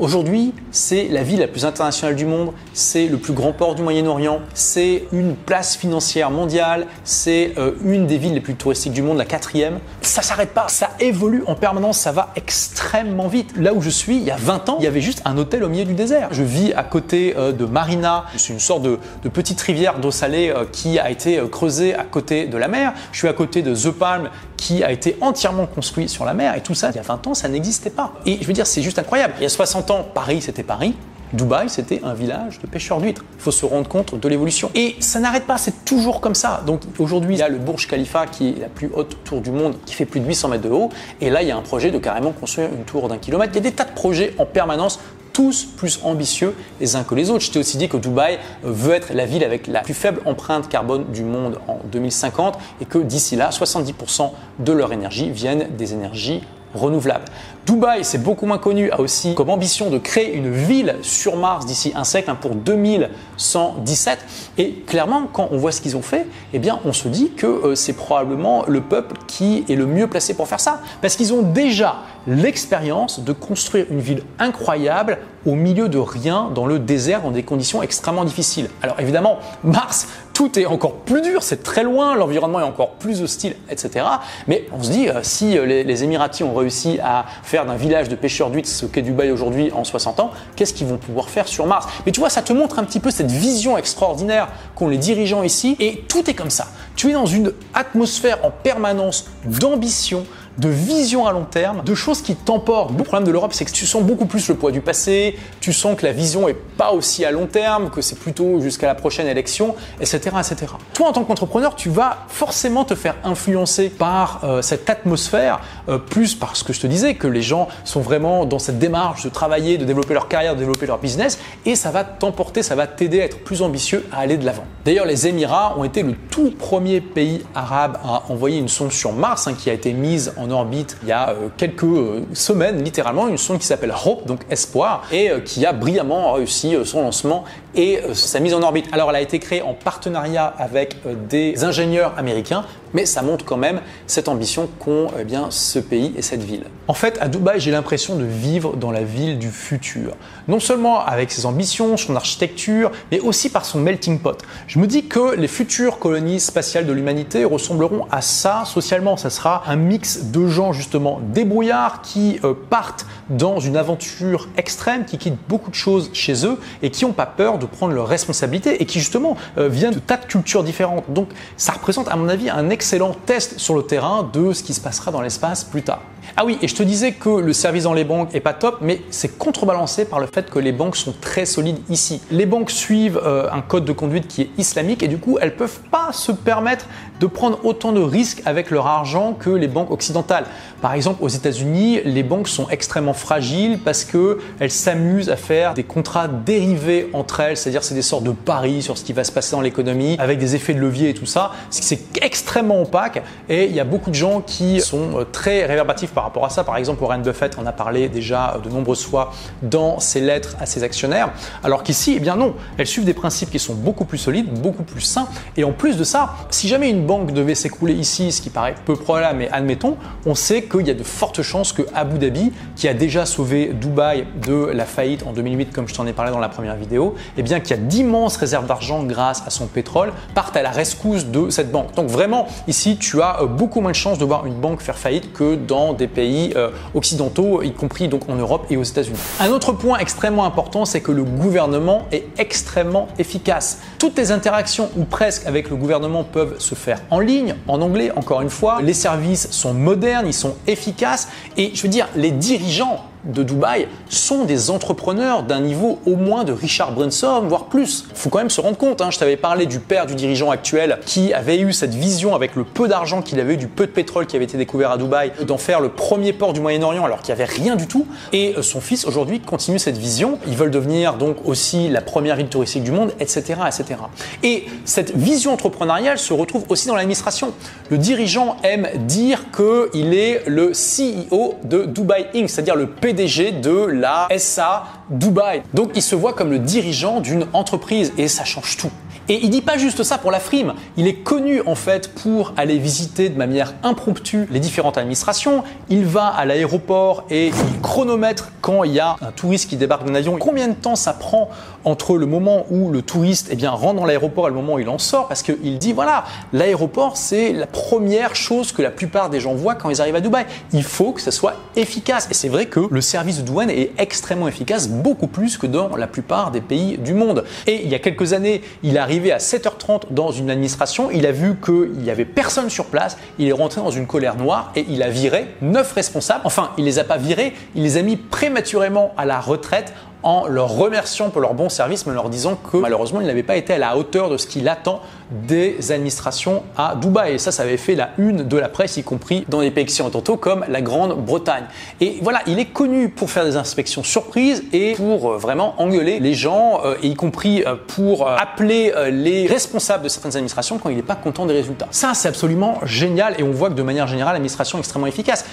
Aujourd'hui, 0.00 0.54
c'est 0.70 1.08
la 1.08 1.22
ville 1.22 1.40
la 1.40 1.46
plus 1.46 1.66
internationale 1.66 2.16
du 2.16 2.24
monde, 2.24 2.52
c'est 2.72 3.06
le 3.06 3.18
plus 3.18 3.34
grand 3.34 3.52
port 3.52 3.74
du 3.74 3.82
Moyen-Orient, 3.82 4.40
c'est 4.54 5.04
une 5.12 5.36
place 5.36 5.76
financière 5.76 6.30
mondiale, 6.30 6.86
c'est 7.04 7.52
euh, 7.58 7.72
une 7.84 8.06
des 8.06 8.16
villes 8.16 8.32
les 8.32 8.40
plus 8.40 8.54
touristiques 8.54 8.94
du 8.94 9.02
monde, 9.02 9.18
la 9.18 9.26
quatrième. 9.26 9.78
Ça 10.00 10.22
s'arrête 10.22 10.54
pas, 10.54 10.68
ça 10.68 10.89
évolue 11.00 11.42
en 11.46 11.54
permanence, 11.54 11.98
ça 11.98 12.12
va 12.12 12.30
extrêmement 12.36 13.28
vite. 13.28 13.54
Là 13.56 13.74
où 13.74 13.80
je 13.80 13.90
suis, 13.90 14.16
il 14.16 14.22
y 14.22 14.30
a 14.30 14.36
20 14.36 14.68
ans, 14.68 14.76
il 14.78 14.84
y 14.84 14.86
avait 14.86 15.00
juste 15.00 15.22
un 15.24 15.36
hôtel 15.36 15.64
au 15.64 15.68
milieu 15.68 15.84
du 15.84 15.94
désert. 15.94 16.28
Je 16.32 16.42
vis 16.42 16.72
à 16.74 16.82
côté 16.82 17.34
euh, 17.36 17.52
de 17.52 17.64
Marina, 17.64 18.24
c'est 18.36 18.52
une 18.52 18.60
sorte 18.60 18.82
de, 18.82 18.98
petite 19.32 19.60
rivière 19.60 19.98
d'eau 19.98 20.10
salée 20.10 20.50
euh, 20.50 20.64
qui 20.70 20.98
a 20.98 21.10
été 21.10 21.40
creusée 21.50 21.94
à 21.94 22.04
côté 22.04 22.46
de 22.46 22.56
la 22.56 22.68
mer. 22.68 22.92
Je 23.12 23.18
suis 23.18 23.28
à 23.28 23.32
côté 23.32 23.62
de 23.62 23.74
The 23.74 23.90
Palm 23.90 24.30
qui 24.56 24.84
a 24.84 24.92
été 24.92 25.16
entièrement 25.20 25.66
construit 25.66 26.08
sur 26.08 26.24
la 26.24 26.34
mer 26.34 26.54
et 26.54 26.60
tout 26.60 26.74
ça, 26.74 26.90
il 26.90 26.96
y 26.96 26.98
a 26.98 27.02
20 27.02 27.26
ans, 27.28 27.34
ça 27.34 27.48
n'existait 27.48 27.90
pas. 27.90 28.12
Et 28.26 28.38
je 28.40 28.46
veux 28.46 28.52
dire, 28.52 28.66
c'est 28.66 28.82
juste 28.82 28.98
incroyable. 28.98 29.34
Il 29.38 29.42
y 29.42 29.46
a 29.46 29.48
60 29.48 30.12
Paris, 30.12 30.42
c'était 30.42 30.62
Paris. 30.62 30.94
Dubaï, 31.32 31.68
c'était 31.68 32.00
un 32.02 32.14
village 32.14 32.58
de 32.60 32.66
pêcheurs 32.66 33.00
d'huîtres. 33.00 33.24
Il 33.36 33.42
faut 33.42 33.50
se 33.50 33.64
rendre 33.64 33.88
compte 33.88 34.14
de 34.14 34.28
l'évolution. 34.28 34.70
Et 34.74 34.96
ça 35.00 35.20
n'arrête 35.20 35.46
pas, 35.46 35.58
c'est 35.58 35.84
toujours 35.84 36.20
comme 36.20 36.34
ça. 36.34 36.62
Donc 36.66 36.82
aujourd'hui, 36.98 37.34
il 37.36 37.38
y 37.38 37.42
a 37.42 37.48
le 37.48 37.58
Burj 37.58 37.86
Khalifa 37.86 38.26
qui 38.26 38.50
est 38.50 38.60
la 38.60 38.68
plus 38.68 38.90
haute 38.92 39.16
tour 39.24 39.40
du 39.40 39.50
monde, 39.50 39.76
qui 39.86 39.94
fait 39.94 40.06
plus 40.06 40.20
de 40.20 40.26
800 40.26 40.48
mètres 40.48 40.64
de 40.64 40.70
haut. 40.70 40.90
Et 41.20 41.30
là, 41.30 41.42
il 41.42 41.48
y 41.48 41.50
a 41.50 41.56
un 41.56 41.62
projet 41.62 41.90
de 41.90 41.98
carrément 41.98 42.32
construire 42.32 42.68
une 42.72 42.84
tour 42.84 43.08
d'un 43.08 43.18
kilomètre. 43.18 43.52
Il 43.54 43.56
y 43.56 43.66
a 43.66 43.70
des 43.70 43.72
tas 43.72 43.84
de 43.84 43.92
projets 43.92 44.34
en 44.38 44.46
permanence 44.46 44.98
tous 45.32 45.64
plus 45.64 46.00
ambitieux 46.02 46.54
les 46.80 46.96
uns 46.96 47.04
que 47.04 47.14
les 47.14 47.30
autres. 47.30 47.44
Je 47.44 47.52
t'ai 47.52 47.58
aussi 47.60 47.76
dit 47.76 47.88
que 47.88 47.96
Dubaï 47.96 48.38
veut 48.62 48.94
être 48.94 49.12
la 49.14 49.26
ville 49.26 49.44
avec 49.44 49.66
la 49.68 49.80
plus 49.80 49.94
faible 49.94 50.20
empreinte 50.24 50.68
carbone 50.68 51.04
du 51.12 51.22
monde 51.22 51.58
en 51.68 51.78
2050 51.90 52.58
et 52.80 52.84
que 52.84 52.98
d'ici 52.98 53.36
là, 53.36 53.50
70% 53.50 54.30
de 54.58 54.72
leur 54.72 54.92
énergie 54.92 55.30
viennent 55.30 55.68
des 55.76 55.92
énergies 55.92 56.42
renouvelables. 56.74 57.24
Dubaï, 57.66 58.04
c'est 58.04 58.22
beaucoup 58.22 58.46
moins 58.46 58.58
connu, 58.58 58.90
a 58.90 59.00
aussi 59.00 59.34
comme 59.34 59.50
ambition 59.50 59.90
de 59.90 59.98
créer 59.98 60.34
une 60.34 60.50
ville 60.50 60.96
sur 61.02 61.36
Mars 61.36 61.66
d'ici 61.66 61.92
un 61.94 62.04
siècle, 62.04 62.30
hein, 62.30 62.38
pour 62.40 62.54
2117. 62.54 64.18
Et 64.58 64.72
clairement, 64.86 65.28
quand 65.32 65.48
on 65.52 65.58
voit 65.58 65.70
ce 65.70 65.80
qu'ils 65.80 65.96
ont 65.96 66.02
fait, 66.02 66.26
eh 66.52 66.58
bien, 66.58 66.80
on 66.84 66.92
se 66.92 67.08
dit 67.08 67.30
que 67.36 67.46
euh, 67.46 67.74
c'est 67.74 67.92
probablement 67.92 68.64
le 68.66 68.80
peuple 68.80 69.14
qui 69.26 69.64
est 69.68 69.76
le 69.76 69.86
mieux 69.86 70.06
placé 70.06 70.34
pour 70.34 70.48
faire 70.48 70.60
ça. 70.60 70.80
Parce 71.00 71.16
qu'ils 71.16 71.32
ont 71.32 71.42
déjà 71.42 71.98
l'expérience 72.26 73.20
de 73.20 73.32
construire 73.32 73.86
une 73.90 74.00
ville 74.00 74.22
incroyable 74.38 75.18
au 75.46 75.54
milieu 75.54 75.88
de 75.88 75.98
rien, 75.98 76.50
dans 76.54 76.66
le 76.66 76.78
désert, 76.78 77.22
dans 77.22 77.30
des 77.30 77.42
conditions 77.42 77.82
extrêmement 77.82 78.24
difficiles. 78.24 78.68
Alors 78.82 78.98
évidemment, 79.00 79.38
Mars, 79.64 80.08
tout 80.40 80.58
est 80.58 80.64
encore 80.64 80.94
plus 80.94 81.20
dur, 81.20 81.42
c'est 81.42 81.62
très 81.62 81.82
loin, 81.82 82.16
l'environnement 82.16 82.60
est 82.60 82.64
encore 82.64 82.92
plus 82.92 83.20
hostile, 83.20 83.56
etc. 83.68 84.06
Mais 84.48 84.64
on 84.72 84.82
se 84.82 84.90
dit, 84.90 85.10
euh, 85.10 85.20
si 85.22 85.58
euh, 85.58 85.66
les, 85.66 85.84
les 85.84 86.02
Émiratis 86.02 86.46
ont 86.46 86.54
réussi 86.54 86.98
à 87.04 87.26
faire 87.42 87.66
d'un 87.66 87.76
village 87.76 88.08
de 88.08 88.16
pêcheurs 88.16 88.48
d'huîtres 88.48 88.70
ce 88.70 88.86
qu'est 88.86 89.02
Dubaï 89.02 89.30
aujourd'hui 89.30 89.70
en 89.70 89.84
60 89.84 90.18
ans, 90.18 90.30
qu'est-ce 90.56 90.72
qu'ils 90.72 90.86
vont 90.86 90.96
pouvoir 90.96 91.28
faire 91.28 91.46
sur 91.46 91.66
Mars? 91.66 91.88
Mais 92.06 92.12
tu 92.12 92.20
vois, 92.20 92.30
ça 92.30 92.40
te 92.40 92.54
montre 92.54 92.78
un 92.78 92.84
petit 92.84 93.00
peu 93.00 93.10
cette 93.10 93.30
vision 93.30 93.76
extraordinaire 93.76 94.48
qu'ont 94.74 94.88
les 94.88 94.96
dirigeants 94.96 95.42
ici, 95.42 95.76
et 95.78 96.04
tout 96.08 96.30
est 96.30 96.34
comme 96.34 96.48
ça. 96.48 96.68
Tu 96.96 97.10
es 97.10 97.12
dans 97.12 97.26
une 97.26 97.52
atmosphère 97.74 98.42
en 98.42 98.50
permanence 98.50 99.26
d'ambition, 99.44 100.24
de 100.60 100.68
vision 100.68 101.26
à 101.26 101.32
long 101.32 101.44
terme, 101.44 101.82
de 101.82 101.94
choses 101.94 102.20
qui 102.20 102.36
t'emportent. 102.36 102.92
Le 102.96 103.02
problème 103.02 103.26
de 103.26 103.32
l'Europe, 103.32 103.54
c'est 103.54 103.64
que 103.64 103.72
tu 103.72 103.86
sens 103.86 104.02
beaucoup 104.02 104.26
plus 104.26 104.46
le 104.48 104.54
poids 104.54 104.70
du 104.70 104.82
passé, 104.82 105.38
tu 105.60 105.72
sens 105.72 105.96
que 105.96 106.04
la 106.04 106.12
vision 106.12 106.48
est 106.48 106.54
pas 106.54 106.92
aussi 106.92 107.24
à 107.24 107.30
long 107.30 107.46
terme, 107.46 107.90
que 107.90 108.02
c'est 108.02 108.18
plutôt 108.18 108.60
jusqu'à 108.60 108.86
la 108.86 108.94
prochaine 108.94 109.26
élection, 109.26 109.74
etc., 110.00 110.36
etc. 110.38 110.72
Toi, 110.92 111.08
en 111.08 111.12
tant 111.12 111.24
qu'entrepreneur, 111.24 111.74
tu 111.76 111.88
vas 111.88 112.26
forcément 112.28 112.84
te 112.84 112.94
faire 112.94 113.16
influencer 113.24 113.88
par 113.88 114.40
euh, 114.44 114.60
cette 114.60 114.90
atmosphère, 114.90 115.60
euh, 115.88 115.96
plus 115.96 116.34
par 116.34 116.56
ce 116.56 116.64
que 116.64 116.74
je 116.74 116.80
te 116.80 116.86
disais, 116.86 117.14
que 117.14 117.26
les 117.26 117.42
gens 117.42 117.68
sont 117.84 118.00
vraiment 118.00 118.44
dans 118.44 118.58
cette 118.58 118.78
démarche 118.78 119.24
de 119.24 119.30
travailler, 119.30 119.78
de 119.78 119.86
développer 119.86 120.12
leur 120.12 120.28
carrière, 120.28 120.54
de 120.54 120.60
développer 120.60 120.86
leur 120.86 120.98
business, 120.98 121.38
et 121.64 121.74
ça 121.74 121.90
va 121.90 122.04
t'emporter, 122.04 122.62
ça 122.62 122.74
va 122.74 122.86
t'aider 122.86 123.22
à 123.22 123.24
être 123.24 123.42
plus 123.42 123.62
ambitieux, 123.62 124.06
à 124.12 124.18
aller 124.18 124.36
de 124.36 124.44
l'avant. 124.44 124.64
D'ailleurs, 124.84 125.06
les 125.06 125.26
Émirats 125.26 125.74
ont 125.78 125.84
été 125.84 126.02
le 126.02 126.14
tout 126.30 126.50
premier 126.50 127.00
pays 127.00 127.42
arabe 127.54 127.98
à 128.04 128.24
envoyer 128.30 128.58
une 128.58 128.68
sonde 128.68 128.92
sur 128.92 129.12
Mars, 129.12 129.46
hein, 129.46 129.54
qui 129.54 129.70
a 129.70 129.72
été 129.72 129.94
mise 129.94 130.34
en 130.36 130.49
orbite 130.50 130.96
il 131.02 131.08
y 131.08 131.12
a 131.12 131.30
euh, 131.30 131.48
quelques 131.56 131.84
euh, 131.84 132.22
semaines, 132.32 132.82
littéralement, 132.82 133.28
une 133.28 133.38
sonde 133.38 133.58
qui 133.58 133.66
s'appelle 133.66 133.92
Hope, 134.04 134.26
donc 134.26 134.40
Espoir, 134.50 135.04
et 135.12 135.30
euh, 135.30 135.40
qui 135.40 135.64
a 135.66 135.72
brillamment 135.72 136.32
réussi 136.32 136.76
son 136.84 137.02
lancement 137.02 137.44
et 137.74 138.00
sa 138.14 138.40
mise 138.40 138.54
en 138.54 138.62
orbite. 138.62 138.86
Alors 138.92 139.10
elle 139.10 139.16
a 139.16 139.20
été 139.20 139.38
créée 139.38 139.62
en 139.62 139.74
partenariat 139.74 140.44
avec 140.58 140.96
des 141.28 141.62
ingénieurs 141.62 142.14
américains, 142.18 142.64
mais 142.94 143.06
ça 143.06 143.22
montre 143.22 143.44
quand 143.44 143.56
même 143.56 143.80
cette 144.06 144.28
ambition 144.28 144.68
qu'ont 144.78 145.08
eh 145.18 145.24
bien 145.24 145.46
ce 145.50 145.78
pays 145.78 146.12
et 146.16 146.22
cette 146.22 146.42
ville. 146.42 146.64
En 146.88 146.94
fait, 146.94 147.18
à 147.20 147.28
Dubaï, 147.28 147.60
j'ai 147.60 147.70
l'impression 147.70 148.16
de 148.16 148.24
vivre 148.24 148.76
dans 148.76 148.90
la 148.90 149.02
ville 149.02 149.38
du 149.38 149.50
futur. 149.50 150.16
Non 150.48 150.58
seulement 150.58 151.04
avec 151.04 151.30
ses 151.30 151.46
ambitions, 151.46 151.96
son 151.96 152.16
architecture, 152.16 152.90
mais 153.12 153.20
aussi 153.20 153.50
par 153.50 153.64
son 153.64 153.78
melting 153.78 154.18
pot. 154.18 154.42
Je 154.66 154.78
me 154.78 154.86
dis 154.86 155.06
que 155.06 155.36
les 155.36 155.48
futures 155.48 155.98
colonies 155.98 156.40
spatiales 156.40 156.86
de 156.86 156.92
l'humanité 156.92 157.44
ressembleront 157.44 158.06
à 158.10 158.20
ça 158.20 158.64
socialement. 158.64 159.16
Ça 159.16 159.30
sera 159.30 159.62
un 159.68 159.76
mix 159.76 160.24
de 160.30 160.46
gens 160.46 160.72
justement 160.72 161.20
débrouillards 161.22 162.02
qui 162.02 162.40
euh, 162.44 162.54
partent 162.68 163.06
dans 163.30 163.60
une 163.60 163.76
aventure 163.76 164.48
extrême, 164.56 165.04
qui 165.04 165.18
quittent 165.18 165.38
beaucoup 165.48 165.70
de 165.70 165.74
choses 165.74 166.10
chez 166.12 166.46
eux 166.46 166.58
et 166.82 166.90
qui 166.90 167.04
n'ont 167.04 167.12
pas 167.12 167.26
peur 167.26 167.58
de 167.58 167.66
prendre 167.66 167.94
leurs 167.94 168.08
responsabilités 168.08 168.82
et 168.82 168.86
qui 168.86 168.98
justement 168.98 169.36
euh, 169.58 169.68
viennent 169.68 169.94
de 169.94 170.00
tas 170.00 170.16
de 170.16 170.26
cultures 170.26 170.64
différentes. 170.64 171.04
Donc 171.08 171.28
ça 171.56 171.72
représente 171.72 172.08
à 172.08 172.16
mon 172.16 172.28
avis 172.28 172.50
un 172.50 172.70
excellent 172.70 173.14
test 173.26 173.58
sur 173.58 173.74
le 173.74 173.82
terrain 173.82 174.28
de 174.32 174.52
ce 174.52 174.62
qui 174.62 174.74
se 174.74 174.80
passera 174.80 175.10
dans 175.10 175.22
l'espace 175.22 175.64
plus 175.64 175.82
tard. 175.82 176.00
Ah 176.36 176.44
oui, 176.44 176.58
et 176.62 176.68
je 176.68 176.74
te 176.74 176.82
disais 176.82 177.12
que 177.12 177.28
le 177.28 177.52
service 177.52 177.84
dans 177.84 177.92
les 177.92 178.04
banques 178.04 178.34
est 178.34 178.40
pas 178.40 178.52
top, 178.52 178.78
mais 178.80 179.00
c'est 179.10 179.36
contrebalancé 179.38 180.04
par 180.04 180.20
le 180.20 180.26
fait 180.26 180.50
que 180.50 180.58
les 180.58 180.72
banques 180.72 180.96
sont 180.96 181.14
très 181.20 181.44
solides 181.44 181.78
ici. 181.88 182.20
Les 182.30 182.46
banques 182.46 182.70
suivent 182.70 183.20
euh, 183.24 183.48
un 183.50 183.62
code 183.62 183.84
de 183.84 183.92
conduite 183.92 184.28
qui 184.28 184.42
est 184.42 184.50
islamique 184.58 185.02
et 185.02 185.08
du 185.08 185.18
coup, 185.18 185.38
elles 185.40 185.56
peuvent 185.56 185.80
pas 185.90 186.12
se 186.12 186.32
permettre 186.32 186.86
de 187.20 187.26
prendre 187.26 187.58
autant 187.64 187.92
de 187.92 188.00
risques 188.00 188.42
avec 188.44 188.70
leur 188.70 188.86
argent 188.86 189.32
que 189.32 189.50
les 189.50 189.68
banques 189.68 189.90
occidentales. 189.90 190.44
Par 190.80 190.94
exemple, 190.94 191.22
aux 191.22 191.28
États-Unis, 191.28 192.00
les 192.04 192.22
banques 192.22 192.48
sont 192.48 192.68
extrêmement 192.70 193.12
fragiles 193.20 193.78
parce 193.84 194.04
que 194.04 194.38
elles 194.58 194.70
s'amusent 194.70 195.30
à 195.30 195.36
faire 195.36 195.74
des 195.74 195.84
contrats 195.84 196.28
dérivés 196.28 197.08
entre 197.12 197.40
elles, 197.40 197.56
c'est-à-dire 197.56 197.84
c'est 197.84 197.94
des 197.94 198.02
sortes 198.02 198.24
de 198.24 198.32
paris 198.32 198.82
sur 198.82 198.98
ce 198.98 199.04
qui 199.04 199.12
va 199.12 199.24
se 199.24 199.32
passer 199.32 199.52
dans 199.52 199.60
l'économie 199.60 200.16
avec 200.18 200.38
des 200.38 200.54
effets 200.54 200.74
de 200.74 200.80
levier 200.80 201.10
et 201.10 201.14
tout 201.14 201.26
ça. 201.26 201.52
C'est 201.70 202.00
extrêmement 202.22 202.82
opaque 202.82 203.22
et 203.48 203.66
il 203.66 203.74
y 203.74 203.80
a 203.80 203.84
beaucoup 203.84 204.10
de 204.10 204.14
gens 204.14 204.40
qui 204.40 204.80
sont 204.80 205.18
euh, 205.18 205.24
très 205.24 205.66
réverbatifs 205.66 206.10
par 206.10 206.24
rapport 206.24 206.44
à 206.44 206.50
ça. 206.50 206.64
Par 206.64 206.76
exemple, 206.76 207.02
Warren 207.02 207.22
Buffett 207.22 207.58
en 207.58 207.66
a 207.66 207.72
parlé 207.72 208.08
déjà 208.08 208.58
de 208.62 208.68
nombreuses 208.68 209.04
fois 209.04 209.32
dans 209.62 210.00
ses 210.00 210.20
lettres 210.20 210.56
à 210.60 210.66
ses 210.66 210.82
actionnaires, 210.82 211.32
alors 211.62 211.82
qu'ici, 211.82 212.14
eh 212.16 212.20
bien 212.20 212.36
non, 212.36 212.54
elles 212.78 212.86
suivent 212.86 213.04
des 213.04 213.14
principes 213.14 213.50
qui 213.50 213.58
sont 213.58 213.74
beaucoup 213.74 214.04
plus 214.04 214.18
solides, 214.18 214.50
beaucoup 214.60 214.82
plus 214.82 215.00
sains. 215.00 215.28
Et 215.56 215.64
en 215.64 215.72
plus 215.72 215.96
de 215.96 216.04
ça, 216.04 216.34
si 216.50 216.68
jamais 216.68 216.90
une 216.90 217.06
banque 217.06 217.32
devait 217.32 217.54
s'écrouler 217.54 217.94
ici, 217.94 218.32
ce 218.32 218.40
qui 218.40 218.50
paraît 218.50 218.74
peu 218.84 218.96
probable, 218.96 219.38
mais 219.38 219.48
admettons, 219.50 219.96
on 220.26 220.34
sait 220.34 220.62
qu'il 220.62 220.86
y 220.86 220.90
a 220.90 220.94
de 220.94 221.02
fortes 221.02 221.42
chances 221.42 221.72
que 221.72 221.82
Abu 221.94 222.18
Dhabi, 222.18 222.52
qui 222.76 222.88
a 222.88 222.94
déjà 222.94 223.09
sauvé 223.24 223.72
Dubaï 223.72 224.26
de 224.46 224.66
la 224.66 224.84
faillite 224.84 225.24
en 225.26 225.32
2008, 225.32 225.72
comme 225.72 225.88
je 225.88 225.94
t'en 225.94 226.06
ai 226.06 226.12
parlé 226.12 226.30
dans 226.30 226.38
la 226.38 226.48
première 226.48 226.76
vidéo, 226.76 227.14
eh 227.36 227.42
bien 227.42 227.60
qui 227.60 227.72
a 227.72 227.76
d'immenses 227.76 228.36
réserves 228.36 228.66
d'argent 228.66 229.02
grâce 229.02 229.42
à 229.46 229.50
son 229.50 229.66
pétrole, 229.66 230.12
parte 230.34 230.56
à 230.56 230.62
la 230.62 230.70
rescousse 230.70 231.26
de 231.26 231.50
cette 231.50 231.72
banque. 231.72 231.94
Donc 231.94 232.08
vraiment, 232.08 232.46
ici, 232.68 232.96
tu 232.96 233.20
as 233.20 233.42
euh, 233.42 233.46
beaucoup 233.46 233.80
moins 233.80 233.90
de 233.90 233.96
chances 233.96 234.18
de 234.18 234.24
voir 234.24 234.46
une 234.46 234.54
banque 234.54 234.80
faire 234.80 234.98
faillite 234.98 235.32
que 235.32 235.56
dans 235.56 235.92
des 235.92 236.06
pays 236.06 236.52
euh, 236.56 236.70
occidentaux, 236.94 237.62
y 237.62 237.72
compris 237.72 238.08
donc 238.08 238.28
en 238.28 238.36
Europe 238.36 238.66
et 238.70 238.76
aux 238.76 238.82
États-Unis. 238.82 239.18
Un 239.40 239.48
autre 239.50 239.72
point 239.72 239.98
extrêmement 239.98 240.44
important, 240.44 240.84
c'est 240.84 241.00
que 241.00 241.12
le 241.12 241.24
gouvernement 241.24 242.06
est 242.12 242.26
extrêmement 242.38 243.08
efficace. 243.18 243.80
Toutes 243.98 244.16
les 244.16 244.30
interactions 244.32 244.90
ou 244.96 245.04
presque 245.04 245.46
avec 245.46 245.70
le 245.70 245.76
gouvernement 245.76 246.24
peuvent 246.24 246.58
se 246.58 246.74
faire 246.74 247.00
en 247.10 247.20
ligne, 247.20 247.54
en 247.66 247.80
anglais, 247.80 248.12
encore 248.16 248.40
une 248.40 248.50
fois. 248.50 248.80
Les 248.82 248.94
services 248.94 249.50
sont 249.50 249.74
modernes, 249.74 250.26
ils 250.26 250.34
sont 250.34 250.54
efficaces 250.66 251.28
et 251.56 251.72
je 251.74 251.82
veux 251.82 251.88
dire, 251.88 252.08
les 252.16 252.30
dirigeants 252.30 252.99
de 253.24 253.42
Dubaï 253.42 253.88
sont 254.08 254.44
des 254.44 254.70
entrepreneurs 254.70 255.42
d'un 255.42 255.60
niveau 255.60 255.98
au 256.06 256.16
moins 256.16 256.44
de 256.44 256.52
Richard 256.52 256.92
Branson, 256.92 257.42
voire 257.46 257.66
plus. 257.66 258.06
Faut 258.14 258.30
quand 258.30 258.38
même 258.38 258.50
se 258.50 258.60
rendre 258.60 258.76
compte, 258.76 259.00
hein, 259.00 259.10
je 259.10 259.18
t'avais 259.18 259.36
parlé 259.36 259.66
du 259.66 259.78
père 259.78 260.06
du 260.06 260.14
dirigeant 260.14 260.50
actuel 260.50 260.98
qui 261.04 261.32
avait 261.32 261.58
eu 261.58 261.72
cette 261.72 261.94
vision 261.94 262.34
avec 262.34 262.56
le 262.56 262.64
peu 262.64 262.88
d'argent 262.88 263.22
qu'il 263.22 263.40
avait 263.40 263.54
eu, 263.54 263.56
du 263.56 263.68
peu 263.68 263.86
de 263.86 263.92
pétrole 263.92 264.26
qui 264.26 264.36
avait 264.36 264.44
été 264.44 264.56
découvert 264.56 264.90
à 264.90 264.98
Dubaï, 264.98 265.32
d'en 265.46 265.58
faire 265.58 265.80
le 265.80 265.90
premier 265.90 266.32
port 266.32 266.52
du 266.52 266.60
Moyen-Orient 266.60 267.04
alors 267.04 267.20
qu'il 267.20 267.34
n'y 267.34 267.40
avait 267.40 267.52
rien 267.52 267.76
du 267.76 267.86
tout. 267.86 268.06
Et 268.32 268.54
euh, 268.56 268.62
son 268.62 268.80
fils 268.80 269.04
aujourd'hui 269.04 269.40
continue 269.40 269.78
cette 269.78 269.98
vision. 269.98 270.38
Ils 270.46 270.56
veulent 270.56 270.70
devenir 270.70 271.14
donc 271.14 271.36
aussi 271.46 271.88
la 271.88 272.00
première 272.00 272.36
ville 272.36 272.48
touristique 272.48 272.84
du 272.84 272.92
monde, 272.92 273.12
etc. 273.20 273.60
etc. 273.66 274.00
Et 274.42 274.64
cette 274.84 275.16
vision 275.16 275.52
entrepreneuriale 275.52 276.18
se 276.18 276.32
retrouve 276.32 276.64
aussi 276.68 276.88
dans 276.88 276.94
l'administration. 276.94 277.52
Le 277.90 277.98
dirigeant 277.98 278.56
aime 278.62 278.88
dire 279.06 279.44
qu'il 279.54 280.14
est 280.14 280.42
le 280.46 280.72
CEO 280.72 281.54
de 281.64 281.84
Dubai 281.84 282.26
Inc., 282.34 282.48
c'est-à-dire 282.48 282.76
le 282.76 282.86
PDG 283.10 283.50
de 283.50 283.86
la 283.86 284.28
SA 284.38 284.84
Dubaï. 285.10 285.62
Donc 285.74 285.90
il 285.96 286.02
se 286.02 286.14
voit 286.14 286.32
comme 286.32 286.52
le 286.52 286.60
dirigeant 286.60 287.18
d'une 287.18 287.46
entreprise 287.52 288.12
et 288.18 288.28
ça 288.28 288.44
change 288.44 288.76
tout. 288.76 288.90
Et 289.28 289.40
il 289.42 289.50
dit 289.50 289.62
pas 289.62 289.78
juste 289.78 290.04
ça 290.04 290.16
pour 290.16 290.30
la 290.30 290.38
frime, 290.38 290.74
il 290.96 291.08
est 291.08 291.14
connu 291.14 291.60
en 291.66 291.74
fait 291.74 292.14
pour 292.14 292.52
aller 292.56 292.78
visiter 292.78 293.28
de 293.28 293.36
manière 293.36 293.74
impromptue 293.82 294.46
les 294.50 294.60
différentes 294.60 294.96
administrations. 294.96 295.64
Il 295.88 296.04
va 296.04 296.26
à 296.26 296.44
l'aéroport 296.44 297.24
et 297.30 297.48
il 297.48 297.80
chronomètre 297.80 298.52
quand 298.60 298.84
il 298.84 298.92
y 298.92 299.00
a 299.00 299.16
un 299.22 299.32
touriste 299.32 299.68
qui 299.68 299.76
débarque 299.76 300.04
d'un 300.04 300.14
avion. 300.14 300.36
Combien 300.38 300.68
de 300.68 300.74
temps 300.74 300.96
ça 300.96 301.12
prend 301.12 301.50
entre 301.84 302.16
le 302.16 302.26
moment 302.26 302.66
où 302.70 302.90
le 302.90 303.02
touriste 303.02 303.48
eh 303.50 303.56
bien, 303.56 303.70
rentre 303.70 303.96
dans 303.96 304.04
l'aéroport 304.04 304.46
et 304.46 304.50
le 304.50 304.56
moment 304.56 304.74
où 304.74 304.78
il 304.78 304.88
en 304.88 304.98
sort 304.98 305.28
Parce 305.28 305.42
qu'il 305.42 305.78
dit 305.78 305.92
voilà, 305.92 306.24
l'aéroport 306.52 307.16
c'est 307.16 307.52
la 307.52 307.66
première 307.66 308.34
chose 308.34 308.72
que 308.72 308.82
la 308.82 308.90
plupart 308.90 309.30
des 309.30 309.40
gens 309.40 309.54
voient 309.54 309.74
quand 309.74 309.90
ils 309.90 310.00
arrivent 310.00 310.16
à 310.16 310.20
Dubaï. 310.20 310.46
Il 310.72 310.84
faut 310.84 311.12
que 311.12 311.20
ça 311.20 311.30
soit 311.30 311.54
efficace. 311.76 312.28
Et 312.30 312.34
c'est 312.34 312.48
vrai 312.48 312.66
que 312.66 312.80
le 312.90 313.00
service 313.00 313.38
de 313.38 313.42
douane 313.42 313.70
est 313.70 313.92
extrêmement 313.98 314.48
efficace, 314.48 314.88
beaucoup 314.88 315.26
plus 315.26 315.56
que 315.56 315.66
dans 315.66 315.96
la 315.96 316.06
plupart 316.06 316.50
des 316.50 316.60
pays 316.60 316.98
du 316.98 317.14
monde. 317.14 317.44
Et 317.66 317.82
il 317.82 317.88
y 317.88 317.94
a 317.94 317.98
quelques 317.98 318.32
années, 318.32 318.62
il 318.82 318.98
arrive 318.98 319.30
à 319.30 319.38
7h30 319.38 320.02
dans 320.10 320.30
une 320.30 320.50
administration, 320.50 321.10
il 321.10 321.26
a 321.26 321.32
vu 321.32 321.56
qu'il 321.56 321.92
n'y 322.02 322.10
avait 322.10 322.24
personne 322.24 322.70
sur 322.70 322.86
place, 322.86 323.16
il 323.38 323.48
est 323.48 323.52
rentré 323.52 323.80
dans 323.80 323.90
une 323.90 324.06
colère 324.06 324.36
noire 324.36 324.72
et 324.76 324.86
il 324.88 325.02
a 325.02 325.08
viré 325.08 325.46
9 325.62 325.92
responsables. 325.92 326.42
Enfin, 326.44 326.70
il 326.78 326.84
les 326.84 326.98
a 326.98 327.04
pas 327.04 327.16
virés, 327.16 327.54
il 327.74 327.82
les 327.82 327.96
a 327.96 328.02
mis 328.02 328.16
prématurément 328.16 329.12
à 329.16 329.24
la 329.24 329.40
retraite 329.40 329.92
en 330.22 330.46
leur 330.46 330.70
remerciant 330.70 331.30
pour 331.30 331.40
leur 331.40 331.54
bon 331.54 331.68
service, 331.68 332.06
mais 332.06 332.12
en 332.12 332.16
leur 332.16 332.30
disant 332.30 332.56
que 332.56 332.76
malheureusement, 332.76 333.20
il 333.20 333.26
n'avait 333.26 333.42
pas 333.42 333.56
été 333.56 333.72
à 333.74 333.78
la 333.78 333.96
hauteur 333.96 334.30
de 334.30 334.36
ce 334.36 334.46
qu'il 334.46 334.68
attend 334.68 335.00
des 335.30 335.92
administrations 335.92 336.62
à 336.76 336.94
Dubaï. 336.96 337.34
Et 337.34 337.38
ça, 337.38 337.52
ça 337.52 337.62
avait 337.62 337.76
fait 337.76 337.94
la 337.94 338.10
une 338.18 338.42
de 338.42 338.56
la 338.56 338.68
presse, 338.68 338.96
y 338.96 339.02
compris 339.02 339.44
dans 339.48 339.60
les 339.60 339.70
pays 339.70 339.84
occidentaux 339.84 340.36
comme 340.36 340.64
la 340.68 340.82
Grande-Bretagne. 340.82 341.64
Et 342.00 342.18
voilà, 342.22 342.40
il 342.46 342.58
est 342.58 342.66
connu 342.66 343.08
pour 343.08 343.30
faire 343.30 343.44
des 343.44 343.56
inspections 343.56 344.02
surprises 344.02 344.64
et 344.72 344.94
pour 344.94 345.32
euh, 345.32 345.36
vraiment 345.38 345.74
engueuler 345.78 346.20
les 346.20 346.34
gens, 346.34 346.80
euh, 346.84 346.96
y 347.02 347.14
compris 347.14 347.64
euh, 347.64 347.76
pour 347.86 348.28
appeler 348.28 348.92
les 349.10 349.46
responsables 349.46 350.04
de 350.04 350.08
certaines 350.08 350.36
administrations 350.36 350.78
quand 350.78 350.88
il 350.88 350.96
n'est 350.96 351.02
pas 351.02 351.14
content 351.14 351.46
des 351.46 351.54
résultats. 351.54 351.88
Ça, 351.90 352.12
c'est 352.14 352.28
absolument 352.28 352.78
génial 352.84 353.34
et 353.38 353.42
on 353.42 353.50
voit 353.50 353.68
que 353.68 353.74
de 353.74 353.82
manière 353.82 354.06
générale, 354.06 354.34
l'administration 354.34 354.78
est 354.78 354.80
extrêmement 354.80 355.06
efficace. 355.06 355.44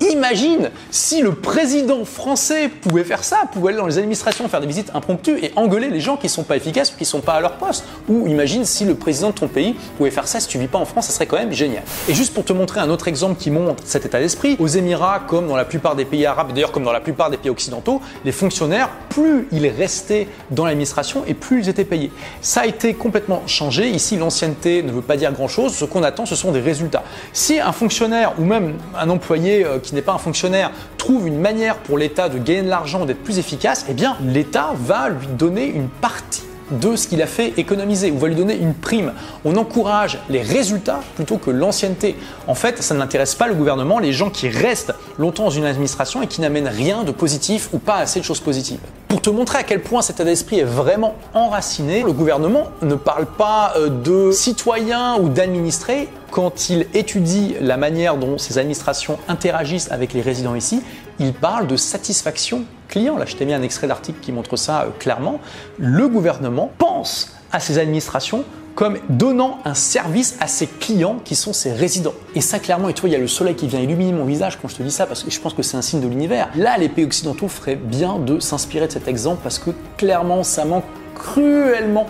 Imagine 0.00 0.70
si 0.90 1.20
le 1.20 1.34
président 1.34 2.06
français 2.06 2.68
pouvait 2.68 3.04
faire 3.04 3.22
ça, 3.22 3.42
pouvait 3.52 3.68
aller 3.68 3.78
dans 3.78 3.86
les 3.86 3.98
administrations 3.98 4.48
faire 4.48 4.62
des 4.62 4.66
visites 4.66 4.90
impromptues 4.94 5.38
et 5.42 5.52
engueuler 5.56 5.90
les 5.90 6.00
gens 6.00 6.16
qui 6.16 6.26
ne 6.26 6.30
sont 6.30 6.42
pas 6.42 6.56
efficaces 6.56 6.90
ou 6.92 6.96
qui 6.96 7.02
ne 7.02 7.08
sont 7.08 7.20
pas 7.20 7.34
à 7.34 7.40
leur 7.40 7.58
poste. 7.58 7.84
Ou 8.08 8.26
imagine 8.26 8.64
si 8.64 8.86
le 8.86 8.94
président 8.94 9.28
de 9.28 9.34
ton 9.34 9.46
pays 9.46 9.76
pouvait 9.98 10.10
faire 10.10 10.26
ça 10.26 10.40
si 10.40 10.48
tu 10.48 10.58
vis 10.58 10.68
pas 10.68 10.78
en 10.78 10.86
France, 10.86 11.06
ça 11.06 11.12
serait 11.12 11.26
quand 11.26 11.36
même 11.36 11.52
génial. 11.52 11.82
Et 12.08 12.14
juste 12.14 12.32
pour 12.32 12.44
te 12.44 12.54
montrer 12.54 12.80
un 12.80 12.88
autre 12.88 13.08
exemple 13.08 13.38
qui 13.38 13.50
montre 13.50 13.82
cet 13.84 14.06
état 14.06 14.18
d'esprit, 14.18 14.56
aux 14.58 14.68
Émirats, 14.68 15.20
comme 15.28 15.46
dans 15.46 15.56
la 15.56 15.66
plupart 15.66 15.96
des 15.96 16.06
pays 16.06 16.24
arabes, 16.24 16.54
d'ailleurs 16.54 16.72
comme 16.72 16.84
dans 16.84 16.92
la 16.92 17.00
plupart 17.00 17.28
des 17.28 17.36
pays 17.36 17.50
occidentaux, 17.50 18.00
les 18.24 18.32
fonctionnaires, 18.32 18.88
plus 19.10 19.48
ils 19.52 19.68
restaient 19.68 20.28
dans 20.50 20.64
l'administration 20.64 21.24
et 21.26 21.34
plus 21.34 21.60
ils 21.60 21.68
étaient 21.68 21.84
payés. 21.84 22.10
Ça 22.40 22.62
a 22.62 22.66
été 22.66 22.94
complètement 22.94 23.42
changé. 23.46 23.90
Ici, 23.90 24.16
l'ancienneté 24.16 24.82
ne 24.82 24.92
veut 24.92 25.02
pas 25.02 25.18
dire 25.18 25.30
grand-chose. 25.32 25.74
Ce 25.74 25.84
qu'on 25.84 26.02
attend, 26.02 26.24
ce 26.24 26.36
sont 26.36 26.52
des 26.52 26.60
résultats. 26.60 27.02
Si 27.34 27.60
un 27.60 27.72
fonctionnaire 27.72 28.32
ou 28.38 28.44
même 28.44 28.76
un 28.98 29.10
employé 29.10 29.64
euh, 29.64 29.78
n'est 29.94 30.02
pas 30.02 30.12
un 30.12 30.18
fonctionnaire, 30.18 30.70
trouve 30.98 31.26
une 31.26 31.40
manière 31.40 31.76
pour 31.78 31.98
l'État 31.98 32.28
de 32.28 32.38
gagner 32.38 32.62
de 32.62 32.68
l'argent, 32.68 33.06
d'être 33.06 33.22
plus 33.22 33.38
efficace, 33.38 33.86
eh 33.88 33.94
bien 33.94 34.16
l'État 34.22 34.72
va 34.74 35.08
lui 35.08 35.26
donner 35.26 35.66
une 35.66 35.88
partie 35.88 36.42
de 36.70 36.96
ce 36.96 37.08
qu'il 37.08 37.22
a 37.22 37.26
fait 37.26 37.52
économiser 37.56 38.10
ou 38.10 38.18
va 38.18 38.28
lui 38.28 38.34
donner 38.34 38.56
une 38.56 38.74
prime. 38.74 39.12
On 39.44 39.56
encourage 39.56 40.18
les 40.28 40.42
résultats 40.42 41.00
plutôt 41.16 41.38
que 41.38 41.50
l'ancienneté. 41.50 42.16
En 42.46 42.54
fait, 42.54 42.82
ça 42.82 42.94
n'intéresse 42.94 43.34
pas 43.34 43.48
le 43.48 43.54
gouvernement, 43.54 43.98
les 43.98 44.12
gens 44.12 44.30
qui 44.30 44.48
restent 44.48 44.94
longtemps 45.18 45.44
dans 45.44 45.50
une 45.50 45.64
administration 45.64 46.22
et 46.22 46.26
qui 46.26 46.40
n'amènent 46.40 46.68
rien 46.68 47.04
de 47.04 47.12
positif 47.12 47.68
ou 47.72 47.78
pas 47.78 47.96
assez 47.96 48.20
de 48.20 48.24
choses 48.24 48.40
positives. 48.40 48.80
Pour 49.08 49.20
te 49.20 49.30
montrer 49.30 49.58
à 49.58 49.62
quel 49.64 49.82
point 49.82 50.02
cet 50.02 50.16
état 50.16 50.24
d'esprit 50.24 50.60
est 50.60 50.64
vraiment 50.64 51.16
enraciné, 51.34 52.02
le 52.02 52.12
gouvernement 52.12 52.68
ne 52.80 52.94
parle 52.94 53.26
pas 53.26 53.74
euh, 53.76 53.88
de 53.88 54.30
citoyens 54.30 55.16
ou 55.16 55.28
d'administrés 55.28 56.08
quand 56.30 56.70
il 56.70 56.86
étudie 56.94 57.56
la 57.60 57.76
manière 57.76 58.16
dont 58.16 58.38
ces 58.38 58.58
administrations 58.58 59.18
interagissent 59.26 59.90
avec 59.90 60.12
les 60.12 60.20
résidents 60.20 60.54
ici, 60.54 60.82
il 61.18 61.32
parle 61.32 61.66
de 61.66 61.76
satisfaction 61.76 62.64
client. 62.90 63.16
Là, 63.16 63.24
je 63.24 63.36
t'ai 63.36 63.46
mis 63.46 63.54
un 63.54 63.62
extrait 63.62 63.86
d'article 63.86 64.18
qui 64.20 64.32
montre 64.32 64.56
ça 64.56 64.82
euh, 64.82 64.88
clairement. 64.98 65.40
Le 65.78 66.08
gouvernement 66.08 66.70
pense 66.76 67.32
à 67.52 67.60
ses 67.60 67.78
administrations 67.78 68.44
comme 68.74 68.98
donnant 69.08 69.58
un 69.64 69.74
service 69.74 70.36
à 70.40 70.46
ses 70.46 70.66
clients 70.66 71.16
qui 71.24 71.34
sont 71.34 71.52
ses 71.52 71.72
résidents. 71.72 72.14
Et 72.34 72.40
ça, 72.40 72.58
clairement, 72.58 72.88
et 72.88 72.94
tu 72.94 73.00
vois, 73.00 73.10
il 73.10 73.12
y 73.12 73.16
a 73.16 73.18
le 73.18 73.26
soleil 73.26 73.54
qui 73.54 73.66
vient 73.66 73.80
illuminer 73.80 74.12
mon 74.12 74.24
visage 74.24 74.58
quand 74.60 74.68
je 74.68 74.76
te 74.76 74.82
dis 74.82 74.90
ça, 74.90 75.06
parce 75.06 75.22
que 75.22 75.30
je 75.30 75.40
pense 75.40 75.54
que 75.54 75.62
c'est 75.62 75.76
un 75.76 75.82
signe 75.82 76.00
de 76.00 76.08
l'univers. 76.08 76.48
Là, 76.54 76.78
les 76.78 76.88
pays 76.88 77.04
occidentaux 77.04 77.48
feraient 77.48 77.76
bien 77.76 78.18
de 78.18 78.38
s'inspirer 78.38 78.86
de 78.86 78.92
cet 78.92 79.08
exemple, 79.08 79.40
parce 79.42 79.58
que 79.58 79.70
clairement, 79.96 80.44
ça 80.44 80.64
manque 80.64 80.84
cruellement 81.14 82.06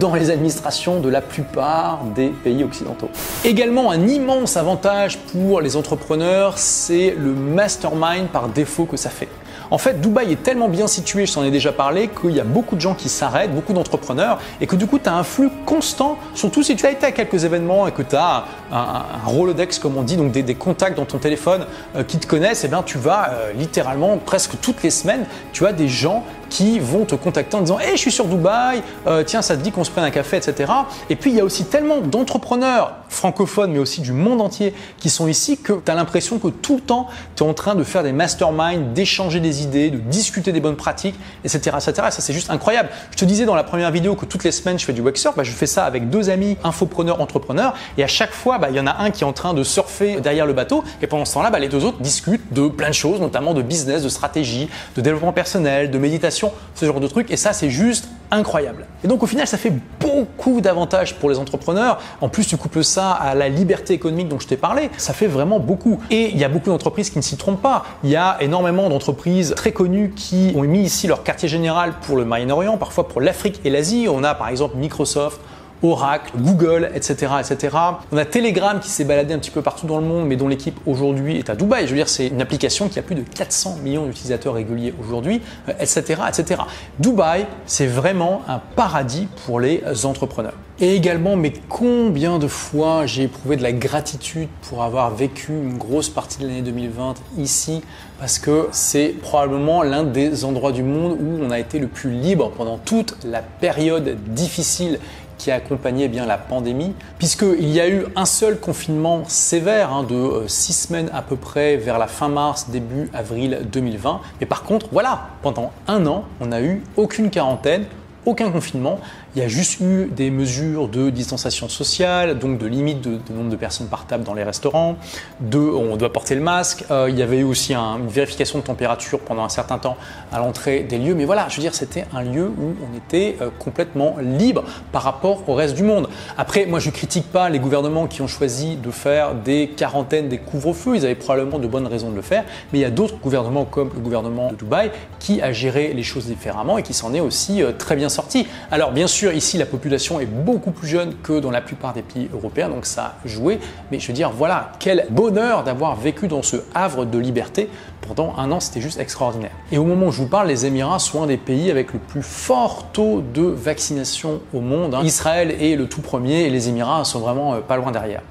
dans 0.00 0.14
les 0.14 0.30
administrations 0.30 1.00
de 1.00 1.10
la 1.10 1.20
plupart 1.20 2.04
des 2.14 2.28
pays 2.28 2.64
occidentaux. 2.64 3.10
Également, 3.44 3.90
un 3.90 4.06
immense 4.08 4.56
avantage 4.56 5.18
pour 5.18 5.60
les 5.60 5.76
entrepreneurs, 5.76 6.56
c'est 6.56 7.14
le 7.18 7.34
mastermind 7.34 8.28
par 8.28 8.48
défaut 8.48 8.86
que 8.86 8.96
ça 8.96 9.10
fait. 9.10 9.28
En 9.70 9.78
fait, 9.78 10.00
Dubaï 10.00 10.32
est 10.32 10.42
tellement 10.42 10.68
bien 10.68 10.86
situé, 10.86 11.26
je 11.26 11.34
t'en 11.34 11.44
ai 11.44 11.50
déjà 11.50 11.72
parlé, 11.72 12.08
qu'il 12.08 12.32
y 12.32 12.40
a 12.40 12.44
beaucoup 12.44 12.76
de 12.76 12.80
gens 12.80 12.94
qui 12.94 13.08
s'arrêtent, 13.08 13.54
beaucoup 13.54 13.72
d'entrepreneurs, 13.72 14.38
et 14.60 14.66
que 14.66 14.76
du 14.76 14.86
coup, 14.86 14.98
tu 14.98 15.08
as 15.08 15.14
un 15.14 15.24
flux 15.24 15.50
constant, 15.66 16.18
surtout 16.34 16.62
si 16.62 16.76
tu 16.76 16.86
as 16.86 16.90
été 16.90 17.06
à 17.06 17.12
quelques 17.12 17.44
événements 17.44 17.86
et 17.86 17.92
que 17.92 18.02
tu 18.02 18.16
as 18.16 18.44
un, 18.72 19.02
Rolodex, 19.26 19.78
comme 19.78 19.96
on 19.96 20.02
dit, 20.02 20.16
donc 20.16 20.32
des, 20.32 20.54
contacts 20.54 20.96
dans 20.96 21.04
ton 21.04 21.18
téléphone 21.18 21.66
euh, 21.96 22.04
qui 22.04 22.18
te 22.18 22.26
connaissent, 22.26 22.64
et 22.64 22.66
eh 22.66 22.70
bien 22.70 22.82
tu 22.82 22.98
vas 22.98 23.30
euh, 23.30 23.52
littéralement 23.52 24.18
presque 24.18 24.52
toutes 24.60 24.82
les 24.82 24.90
semaines, 24.90 25.26
tu 25.52 25.66
as 25.66 25.72
des 25.72 25.88
gens 25.88 26.24
qui 26.54 26.78
vont 26.78 27.04
te 27.04 27.16
contacter 27.16 27.56
en 27.56 27.62
disant 27.62 27.80
Hey, 27.80 27.92
je 27.96 28.00
suis 28.00 28.12
sur 28.12 28.26
Dubaï, 28.26 28.80
euh, 29.08 29.24
tiens, 29.24 29.42
ça 29.42 29.56
te 29.56 29.62
dit 29.62 29.72
qu'on 29.72 29.82
se 29.82 29.90
prenne 29.90 30.04
un 30.04 30.12
café, 30.12 30.36
etc. 30.36 30.72
Et 31.10 31.16
puis, 31.16 31.30
il 31.30 31.36
y 31.36 31.40
a 31.40 31.44
aussi 31.44 31.64
tellement 31.64 32.00
d'entrepreneurs 32.00 32.94
francophones, 33.08 33.72
mais 33.72 33.80
aussi 33.80 34.00
du 34.00 34.12
monde 34.12 34.40
entier, 34.40 34.72
qui 34.98 35.10
sont 35.10 35.26
ici 35.26 35.58
que 35.58 35.72
tu 35.72 35.90
as 35.90 35.94
l'impression 35.96 36.38
que 36.38 36.48
tout 36.48 36.76
le 36.76 36.80
temps, 36.80 37.08
tu 37.34 37.42
es 37.42 37.46
en 37.46 37.54
train 37.54 37.74
de 37.74 37.82
faire 37.82 38.04
des 38.04 38.12
masterminds, 38.12 38.92
d'échanger 38.94 39.40
des 39.40 39.64
idées, 39.64 39.90
de 39.90 39.98
discuter 39.98 40.52
des 40.52 40.60
bonnes 40.60 40.76
pratiques, 40.76 41.16
etc. 41.44 41.76
etc. 41.76 41.92
ça, 42.10 42.20
c'est 42.20 42.32
juste 42.32 42.50
incroyable. 42.50 42.88
Je 43.10 43.16
te 43.16 43.24
disais 43.24 43.46
dans 43.46 43.56
la 43.56 43.64
première 43.64 43.90
vidéo 43.90 44.14
que 44.14 44.24
toutes 44.24 44.44
les 44.44 44.52
semaines, 44.52 44.78
je 44.78 44.84
fais 44.84 44.92
du 44.92 45.00
websurf. 45.00 45.34
Bah, 45.36 45.42
je 45.42 45.50
fais 45.50 45.66
ça 45.66 45.84
avec 45.84 46.08
deux 46.08 46.30
amis 46.30 46.56
infopreneurs, 46.62 47.20
entrepreneurs. 47.20 47.74
Et 47.98 48.04
à 48.04 48.08
chaque 48.08 48.32
fois, 48.32 48.58
bah, 48.58 48.68
il 48.70 48.76
y 48.76 48.80
en 48.80 48.86
a 48.86 49.02
un 49.02 49.10
qui 49.10 49.24
est 49.24 49.26
en 49.26 49.32
train 49.32 49.54
de 49.54 49.64
surfer 49.64 50.20
derrière 50.20 50.46
le 50.46 50.52
bateau. 50.52 50.84
Et 51.02 51.08
pendant 51.08 51.24
ce 51.24 51.34
temps-là, 51.34 51.50
bah, 51.50 51.58
les 51.58 51.68
deux 51.68 51.84
autres 51.84 52.00
discutent 52.00 52.52
de 52.52 52.68
plein 52.68 52.90
de 52.90 52.94
choses, 52.94 53.20
notamment 53.20 53.54
de 53.54 53.62
business, 53.62 54.04
de 54.04 54.08
stratégie, 54.08 54.68
de 54.94 55.00
développement 55.00 55.32
personnel, 55.32 55.90
de 55.90 55.98
méditation 55.98 56.43
ce 56.74 56.86
genre 56.86 57.00
de 57.00 57.06
trucs. 57.06 57.30
Et 57.30 57.36
ça, 57.36 57.52
c'est 57.52 57.70
juste 57.70 58.08
incroyable. 58.30 58.86
Et 59.04 59.08
donc 59.08 59.22
au 59.22 59.26
final, 59.26 59.46
ça 59.46 59.56
fait 59.56 59.72
beaucoup 60.00 60.60
d'avantages 60.60 61.14
pour 61.16 61.30
les 61.30 61.38
entrepreneurs. 61.38 62.00
En 62.20 62.28
plus, 62.28 62.46
tu 62.46 62.56
couples 62.56 62.84
ça 62.84 63.12
à 63.12 63.34
la 63.34 63.48
liberté 63.48 63.94
économique 63.94 64.28
dont 64.28 64.40
je 64.40 64.48
t'ai 64.48 64.56
parlé. 64.56 64.90
Ça 64.96 65.12
fait 65.12 65.26
vraiment 65.26 65.60
beaucoup. 65.60 66.00
Et 66.10 66.30
il 66.30 66.38
y 66.38 66.44
a 66.44 66.48
beaucoup 66.48 66.70
d'entreprises 66.70 67.10
qui 67.10 67.18
ne 67.18 67.22
s'y 67.22 67.36
trompent 67.36 67.62
pas. 67.62 67.84
Il 68.02 68.10
y 68.10 68.16
a 68.16 68.36
énormément 68.40 68.88
d'entreprises 68.88 69.54
très 69.56 69.72
connues 69.72 70.12
qui 70.14 70.52
ont 70.56 70.62
mis 70.62 70.82
ici 70.82 71.06
leur 71.06 71.22
quartier 71.22 71.48
général 71.48 71.94
pour 72.02 72.16
le 72.16 72.24
Moyen-Orient, 72.24 72.76
parfois 72.76 73.08
pour 73.08 73.20
l'Afrique 73.20 73.60
et 73.64 73.70
l'Asie. 73.70 74.06
On 74.10 74.24
a 74.24 74.34
par 74.34 74.48
exemple 74.48 74.76
Microsoft, 74.76 75.40
Oracle, 75.82 76.32
Google, 76.36 76.90
etc., 76.94 77.32
etc. 77.40 77.76
On 78.12 78.16
a 78.16 78.24
Telegram 78.24 78.80
qui 78.80 78.88
s'est 78.88 79.04
baladé 79.04 79.34
un 79.34 79.38
petit 79.38 79.50
peu 79.50 79.62
partout 79.62 79.86
dans 79.86 79.98
le 79.98 80.06
monde, 80.06 80.26
mais 80.26 80.36
dont 80.36 80.48
l'équipe 80.48 80.78
aujourd'hui 80.86 81.38
est 81.38 81.50
à 81.50 81.56
Dubaï. 81.56 81.84
Je 81.84 81.90
veux 81.90 81.96
dire, 81.96 82.08
c'est 82.08 82.28
une 82.28 82.40
application 82.40 82.88
qui 82.88 82.98
a 82.98 83.02
plus 83.02 83.14
de 83.14 83.22
400 83.22 83.78
millions 83.82 84.06
d'utilisateurs 84.06 84.54
réguliers 84.54 84.94
aujourd'hui, 85.00 85.42
etc., 85.80 86.16
euh, 86.20 86.28
etc. 86.28 86.62
Dubaï, 86.98 87.46
c'est 87.66 87.86
vraiment 87.86 88.42
un 88.48 88.60
paradis 88.76 89.28
pour 89.44 89.60
les 89.60 89.82
entrepreneurs. 90.04 90.54
Et 90.80 90.96
également, 90.96 91.36
mais 91.36 91.52
combien 91.68 92.40
de 92.40 92.48
fois 92.48 93.06
j'ai 93.06 93.24
éprouvé 93.24 93.56
de 93.56 93.62
la 93.62 93.72
gratitude 93.72 94.48
pour 94.68 94.82
avoir 94.82 95.14
vécu 95.14 95.52
une 95.52 95.78
grosse 95.78 96.08
partie 96.08 96.40
de 96.40 96.48
l'année 96.48 96.62
2020 96.62 97.14
ici, 97.38 97.80
parce 98.18 98.40
que 98.40 98.68
c'est 98.72 99.14
probablement 99.22 99.84
l'un 99.84 100.02
des 100.02 100.44
endroits 100.44 100.72
du 100.72 100.82
monde 100.82 101.16
où 101.20 101.38
on 101.40 101.50
a 101.52 101.60
été 101.60 101.78
le 101.78 101.86
plus 101.86 102.10
libre 102.10 102.50
pendant 102.56 102.76
toute 102.76 103.16
la 103.24 103.40
période 103.40 104.16
difficile 104.34 104.98
qui 105.38 105.50
a 105.50 105.56
accompagné 105.56 106.08
bien 106.08 106.26
la 106.26 106.38
pandémie, 106.38 106.94
puisqu'il 107.18 107.70
y 107.70 107.80
a 107.80 107.88
eu 107.88 108.04
un 108.16 108.24
seul 108.24 108.58
confinement 108.58 109.24
sévère 109.26 109.92
hein, 109.92 110.02
de 110.02 110.14
euh, 110.14 110.48
six 110.48 110.72
semaines 110.72 111.10
à 111.12 111.22
peu 111.22 111.36
près 111.36 111.76
vers 111.76 111.98
la 111.98 112.06
fin 112.06 112.28
mars, 112.28 112.70
début 112.70 113.10
avril 113.12 113.60
2020. 113.70 114.20
Mais 114.40 114.46
par 114.46 114.62
contre, 114.62 114.86
voilà, 114.92 115.28
pendant 115.42 115.72
un 115.88 116.06
an, 116.06 116.24
on 116.40 116.46
n'a 116.46 116.62
eu 116.62 116.82
aucune 116.96 117.30
quarantaine, 117.30 117.86
aucun 118.26 118.50
confinement. 118.50 119.00
Il 119.36 119.42
y 119.42 119.44
a 119.44 119.48
juste 119.48 119.80
eu 119.80 120.06
des 120.06 120.30
mesures 120.30 120.86
de 120.86 121.10
distanciation 121.10 121.68
sociale, 121.68 122.38
donc 122.38 122.56
de 122.56 122.66
limite 122.66 123.00
de, 123.00 123.18
nombre 123.34 123.50
de 123.50 123.56
personnes 123.56 123.88
par 123.88 124.06
table 124.06 124.22
dans 124.22 124.32
les 124.32 124.44
restaurants, 124.44 124.96
de 125.40 125.58
on 125.58 125.96
doit 125.96 126.12
porter 126.12 126.36
le 126.36 126.40
masque. 126.40 126.84
Euh, 126.92 127.08
il 127.10 127.18
y 127.18 127.22
avait 127.22 127.38
eu 127.38 127.42
aussi 127.42 127.74
une 127.74 128.06
vérification 128.06 128.60
de 128.60 128.64
température 128.64 129.18
pendant 129.18 129.42
un 129.42 129.48
certain 129.48 129.78
temps 129.78 129.96
à 130.30 130.38
l'entrée 130.38 130.84
des 130.84 130.98
lieux. 130.98 131.16
Mais 131.16 131.24
voilà, 131.24 131.48
je 131.48 131.56
veux 131.56 131.62
dire, 131.62 131.74
c'était 131.74 132.04
un 132.14 132.22
lieu 132.22 132.46
où 132.46 132.76
on 132.80 132.96
était 132.96 133.36
euh, 133.40 133.50
complètement 133.58 134.14
libre 134.20 134.62
par 134.92 135.02
rapport 135.02 135.48
au 135.48 135.54
reste 135.54 135.74
du 135.74 135.82
monde. 135.82 136.08
Après, 136.38 136.66
moi, 136.66 136.78
je 136.78 136.90
critique 136.90 137.32
pas 137.32 137.48
les 137.48 137.58
gouvernements 137.58 138.06
qui 138.06 138.22
ont 138.22 138.28
choisi 138.28 138.76
de 138.76 138.92
faire 138.92 139.34
des 139.34 139.72
quarantaines, 139.76 140.28
des 140.28 140.38
couvre-feux. 140.38 140.94
Ils 140.94 141.04
avaient 141.04 141.16
probablement 141.16 141.58
de 141.58 141.66
bonnes 141.66 141.88
raisons 141.88 142.10
de 142.10 142.16
le 142.16 142.22
faire. 142.22 142.44
Mais 142.72 142.78
il 142.78 142.82
y 142.82 142.86
a 142.86 142.90
d'autres 142.90 143.16
gouvernements, 143.16 143.64
comme 143.64 143.90
le 143.94 144.00
gouvernement 144.00 144.52
de 144.52 144.56
Dubaï, 144.56 144.92
qui 145.18 145.42
a 145.42 145.52
géré 145.52 145.92
les 145.92 146.04
choses 146.04 146.26
différemment 146.26 146.78
et 146.78 146.84
qui 146.84 146.94
s'en 146.94 147.12
est 147.14 147.20
aussi 147.20 147.64
euh, 147.64 147.72
très 147.76 147.96
bien 147.96 148.08
sorti. 148.08 148.46
Alors, 148.70 148.92
bien 148.92 149.08
sûr, 149.08 149.23
ici, 149.32 149.58
la 149.58 149.66
population 149.66 150.20
est 150.20 150.26
beaucoup 150.26 150.70
plus 150.70 150.88
jeune 150.88 151.14
que 151.22 151.38
dans 151.40 151.50
la 151.50 151.60
plupart 151.60 151.92
des 151.92 152.02
pays 152.02 152.28
européens, 152.32 152.68
donc 152.68 152.86
ça 152.86 153.16
a 153.24 153.28
joué. 153.28 153.58
Mais 153.90 153.98
je 153.98 154.08
veux 154.08 154.12
dire, 154.12 154.30
voilà, 154.30 154.72
quel 154.78 155.06
bonheur 155.10 155.64
d'avoir 155.64 155.96
vécu 155.96 156.28
dans 156.28 156.42
ce 156.42 156.56
havre 156.74 157.04
de 157.04 157.18
liberté 157.18 157.68
pendant 158.06 158.34
un 158.36 158.50
an, 158.50 158.60
c'était 158.60 158.80
juste 158.80 159.00
extraordinaire. 159.00 159.52
Et 159.72 159.78
au 159.78 159.84
moment 159.84 160.06
où 160.06 160.12
je 160.12 160.18
vous 160.18 160.28
parle, 160.28 160.48
les 160.48 160.66
Émirats 160.66 160.98
sont 160.98 161.22
un 161.22 161.26
des 161.26 161.36
pays 161.36 161.70
avec 161.70 161.92
le 161.92 161.98
plus 161.98 162.22
fort 162.22 162.88
taux 162.92 163.22
de 163.22 163.42
vaccination 163.42 164.40
au 164.52 164.60
monde. 164.60 164.94
Hein. 164.94 165.02
Israël 165.04 165.50
est 165.50 165.76
le 165.76 165.88
tout 165.88 166.02
premier 166.02 166.42
et 166.42 166.50
les 166.50 166.68
Émirats 166.68 167.04
sont 167.04 167.20
vraiment 167.20 167.54
euh, 167.54 167.60
pas 167.60 167.76
loin 167.76 167.92
derrière. 167.92 168.22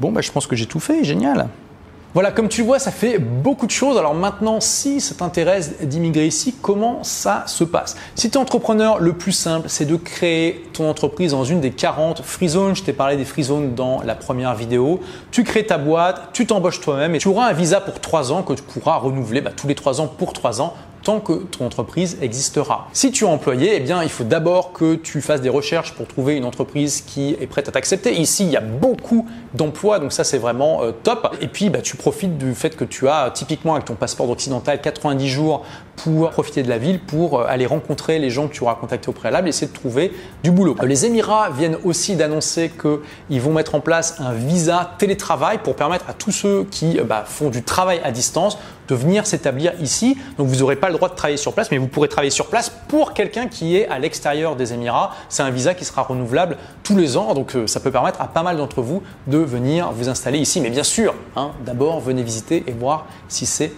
Bon, 0.00 0.10
bah, 0.10 0.20
je 0.20 0.32
pense 0.32 0.46
que 0.46 0.56
j'ai 0.56 0.66
tout 0.66 0.80
fait, 0.80 1.04
génial. 1.04 1.48
Voilà, 2.14 2.30
comme 2.30 2.48
tu 2.48 2.60
vois, 2.60 2.78
ça 2.78 2.90
fait 2.90 3.18
beaucoup 3.18 3.64
de 3.64 3.70
choses. 3.70 3.96
Alors 3.96 4.14
maintenant, 4.14 4.60
si 4.60 5.00
ça 5.00 5.14
t'intéresse 5.14 5.80
d'immigrer 5.80 6.26
ici, 6.26 6.54
comment 6.60 7.02
ça 7.02 7.44
se 7.46 7.64
passe? 7.64 7.96
Si 8.16 8.28
tu 8.28 8.36
es 8.36 8.40
entrepreneur, 8.40 8.98
le 8.98 9.14
plus 9.14 9.32
simple, 9.32 9.70
c'est 9.70 9.86
de 9.86 9.96
créer 9.96 10.68
ton 10.74 10.90
entreprise 10.90 11.30
dans 11.30 11.44
une 11.44 11.62
des 11.62 11.70
40 11.70 12.20
free 12.22 12.50
zones. 12.50 12.76
Je 12.76 12.82
t'ai 12.82 12.92
parlé 12.92 13.16
des 13.16 13.24
free 13.24 13.44
zones 13.44 13.74
dans 13.74 14.02
la 14.02 14.14
première 14.14 14.54
vidéo. 14.54 15.00
Tu 15.30 15.42
crées 15.42 15.64
ta 15.64 15.78
boîte, 15.78 16.20
tu 16.34 16.46
t'embauches 16.46 16.82
toi-même 16.82 17.14
et 17.14 17.18
tu 17.18 17.28
auras 17.28 17.46
un 17.46 17.54
visa 17.54 17.80
pour 17.80 17.98
3 17.98 18.30
ans 18.30 18.42
que 18.42 18.52
tu 18.52 18.62
pourras 18.62 18.96
renouveler 18.96 19.40
bah, 19.40 19.52
tous 19.56 19.66
les 19.66 19.74
3 19.74 20.02
ans 20.02 20.06
pour 20.06 20.34
3 20.34 20.60
ans 20.60 20.74
tant 21.02 21.20
que 21.20 21.32
ton 21.32 21.66
entreprise 21.66 22.18
existera. 22.20 22.88
Si 22.92 23.10
tu 23.10 23.24
es 23.24 23.28
employé, 23.28 23.76
eh 23.76 23.80
bien, 23.80 24.02
il 24.02 24.08
faut 24.08 24.24
d'abord 24.24 24.72
que 24.72 24.94
tu 24.94 25.20
fasses 25.20 25.40
des 25.40 25.48
recherches 25.48 25.94
pour 25.94 26.06
trouver 26.06 26.36
une 26.36 26.44
entreprise 26.44 27.02
qui 27.02 27.36
est 27.40 27.46
prête 27.46 27.68
à 27.68 27.72
t'accepter. 27.72 28.14
Ici, 28.14 28.44
il 28.44 28.50
y 28.50 28.56
a 28.56 28.60
beaucoup 28.60 29.26
d'emplois, 29.54 29.98
donc 29.98 30.12
ça, 30.12 30.24
c'est 30.24 30.38
vraiment 30.38 30.82
euh, 30.82 30.92
top. 30.92 31.36
Et 31.40 31.48
puis, 31.48 31.70
bah, 31.70 31.80
tu 31.82 31.96
profites 31.96 32.38
du 32.38 32.54
fait 32.54 32.76
que 32.76 32.84
tu 32.84 33.08
as 33.08 33.30
typiquement 33.30 33.74
avec 33.74 33.84
ton 33.84 33.94
passeport 33.94 34.30
occidental 34.30 34.80
90 34.80 35.28
jours 35.28 35.64
pour 35.96 36.30
profiter 36.30 36.62
de 36.62 36.68
la 36.68 36.78
ville, 36.78 37.00
pour 37.00 37.40
euh, 37.40 37.46
aller 37.48 37.66
rencontrer 37.66 38.18
les 38.18 38.30
gens 38.30 38.48
que 38.48 38.54
tu 38.54 38.62
auras 38.62 38.74
contactés 38.74 39.08
au 39.08 39.12
préalable 39.12 39.46
et 39.46 39.50
essayer 39.50 39.66
de 39.66 39.72
trouver 39.72 40.12
du 40.42 40.50
boulot. 40.50 40.76
Euh, 40.82 40.86
les 40.86 41.06
Émirats 41.06 41.50
viennent 41.50 41.78
aussi 41.84 42.16
d'annoncer 42.16 42.70
qu'ils 42.70 43.40
vont 43.40 43.52
mettre 43.52 43.74
en 43.74 43.80
place 43.80 44.16
un 44.18 44.32
visa 44.32 44.92
télétravail 44.98 45.58
pour 45.62 45.76
permettre 45.76 46.08
à 46.08 46.12
tous 46.12 46.32
ceux 46.32 46.64
qui 46.64 46.98
bah, 47.00 47.24
font 47.26 47.50
du 47.50 47.62
travail 47.62 48.00
à 48.04 48.10
distance 48.10 48.58
de 48.88 48.94
venir 48.94 49.26
s'établir 49.26 49.72
ici. 49.80 50.16
Donc 50.38 50.48
vous 50.48 50.56
n'aurez 50.56 50.76
pas 50.76 50.88
le 50.88 50.94
droit 50.94 51.08
de 51.08 51.14
travailler 51.14 51.36
sur 51.36 51.52
place, 51.52 51.70
mais 51.70 51.78
vous 51.78 51.86
pourrez 51.86 52.08
travailler 52.08 52.30
sur 52.30 52.46
place 52.46 52.70
pour 52.88 53.14
quelqu'un 53.14 53.46
qui 53.46 53.76
est 53.76 53.88
à 53.88 53.98
l'extérieur 53.98 54.56
des 54.56 54.72
Émirats. 54.72 55.14
C'est 55.28 55.42
un 55.42 55.50
visa 55.50 55.74
qui 55.74 55.84
sera 55.84 56.02
renouvelable 56.02 56.56
tous 56.82 56.96
les 56.96 57.16
ans, 57.16 57.34
donc 57.34 57.54
euh, 57.54 57.66
ça 57.66 57.80
peut 57.80 57.90
permettre 57.90 58.20
à 58.20 58.28
pas 58.28 58.42
mal 58.42 58.56
d'entre 58.56 58.82
vous 58.82 59.02
de 59.26 59.38
venir 59.38 59.92
vous 59.92 60.08
installer 60.08 60.38
ici. 60.38 60.60
Mais 60.60 60.70
bien 60.70 60.82
sûr, 60.82 61.14
hein, 61.36 61.52
d'abord 61.64 62.00
venez 62.00 62.22
visiter 62.22 62.64
et 62.66 62.72
voir 62.72 63.06
si 63.28 63.46
c'est 63.46 63.72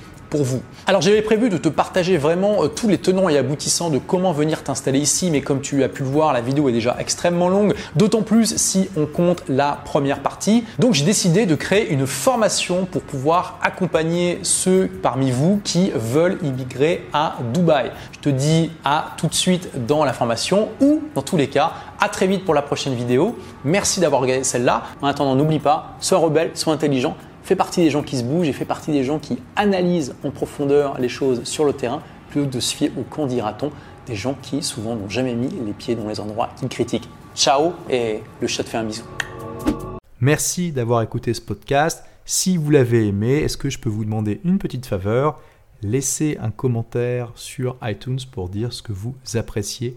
Alors 0.86 1.00
j'avais 1.00 1.22
prévu 1.22 1.48
de 1.48 1.58
te 1.58 1.68
partager 1.68 2.16
vraiment 2.16 2.64
euh, 2.64 2.68
tous 2.68 2.88
les 2.88 2.98
tenants 2.98 3.28
et 3.28 3.38
aboutissants 3.38 3.90
de 3.90 3.98
comment 3.98 4.32
venir 4.32 4.62
t'installer 4.62 4.98
ici, 4.98 5.30
mais 5.30 5.40
comme 5.40 5.60
tu 5.60 5.82
as 5.84 5.88
pu 5.88 6.02
le 6.02 6.08
voir, 6.08 6.32
la 6.32 6.40
vidéo 6.40 6.68
est 6.68 6.72
déjà 6.72 6.96
extrêmement 6.98 7.48
longue, 7.48 7.74
d'autant 7.94 8.22
plus 8.22 8.56
si 8.56 8.88
on 8.96 9.06
compte 9.06 9.42
la 9.48 9.78
première 9.84 10.20
partie. 10.20 10.64
Donc 10.78 10.94
j'ai 10.94 11.04
décidé 11.04 11.46
de 11.46 11.54
créer 11.54 11.88
une 11.90 12.06
formation 12.06 12.84
pour 12.84 13.02
pouvoir 13.02 13.58
accompagner 13.62 14.40
ceux 14.42 14.88
parmi 15.02 15.30
vous 15.30 15.60
qui 15.62 15.92
veulent 15.94 16.38
immigrer 16.42 17.06
à 17.12 17.36
Dubaï. 17.52 17.92
Je 18.12 18.18
te 18.18 18.28
dis 18.28 18.70
à 18.84 19.14
tout 19.16 19.28
de 19.28 19.34
suite 19.34 19.86
dans 19.86 20.04
la 20.04 20.12
formation 20.12 20.68
ou 20.80 21.02
dans 21.14 21.22
tous 21.22 21.36
les 21.36 21.48
cas, 21.48 21.72
à 22.00 22.08
très 22.08 22.26
vite 22.26 22.44
pour 22.44 22.54
la 22.54 22.62
prochaine 22.62 22.94
vidéo. 22.94 23.38
Merci 23.64 24.00
d'avoir 24.00 24.20
regardé 24.20 24.44
celle-là. 24.44 24.82
En 25.00 25.06
attendant, 25.06 25.34
n'oublie 25.34 25.60
pas, 25.60 25.94
sois 26.00 26.18
rebelle, 26.18 26.50
sois 26.54 26.72
intelligent 26.72 27.16
fait 27.44 27.56
partie 27.56 27.82
des 27.82 27.90
gens 27.90 28.02
qui 28.02 28.16
se 28.16 28.24
bougent 28.24 28.48
et 28.48 28.52
fait 28.52 28.64
partie 28.64 28.90
des 28.90 29.04
gens 29.04 29.18
qui 29.18 29.38
analysent 29.54 30.14
en 30.24 30.30
profondeur 30.30 30.98
les 30.98 31.10
choses 31.10 31.44
sur 31.44 31.64
le 31.64 31.74
terrain 31.74 32.02
plutôt 32.30 32.48
que 32.48 32.54
de 32.54 32.60
se 32.60 32.74
fier 32.74 32.90
au 32.98 33.02
qu'en 33.02 33.26
dira-t-on 33.26 33.70
des 34.06 34.16
gens 34.16 34.34
qui 34.42 34.62
souvent 34.62 34.96
n'ont 34.96 35.10
jamais 35.10 35.34
mis 35.34 35.48
les 35.48 35.72
pieds 35.72 35.94
dans 35.94 36.08
les 36.08 36.20
endroits 36.20 36.50
qu'ils 36.56 36.68
critiquent. 36.68 37.08
Ciao 37.36 37.74
et 37.90 38.22
le 38.40 38.46
chat 38.46 38.64
te 38.64 38.70
fait 38.70 38.78
un 38.78 38.84
bisou. 38.84 39.04
Merci 40.20 40.72
d'avoir 40.72 41.02
écouté 41.02 41.34
ce 41.34 41.40
podcast. 41.42 42.02
Si 42.24 42.56
vous 42.56 42.70
l'avez 42.70 43.06
aimé, 43.06 43.38
est-ce 43.38 43.58
que 43.58 43.68
je 43.68 43.78
peux 43.78 43.90
vous 43.90 44.06
demander 44.06 44.40
une 44.44 44.58
petite 44.58 44.86
faveur? 44.86 45.38
Laissez 45.82 46.38
un 46.40 46.50
commentaire 46.50 47.30
sur 47.34 47.76
iTunes 47.82 48.20
pour 48.32 48.48
dire 48.48 48.72
ce 48.72 48.82
que 48.82 48.92
vous 48.92 49.14
appréciez 49.34 49.96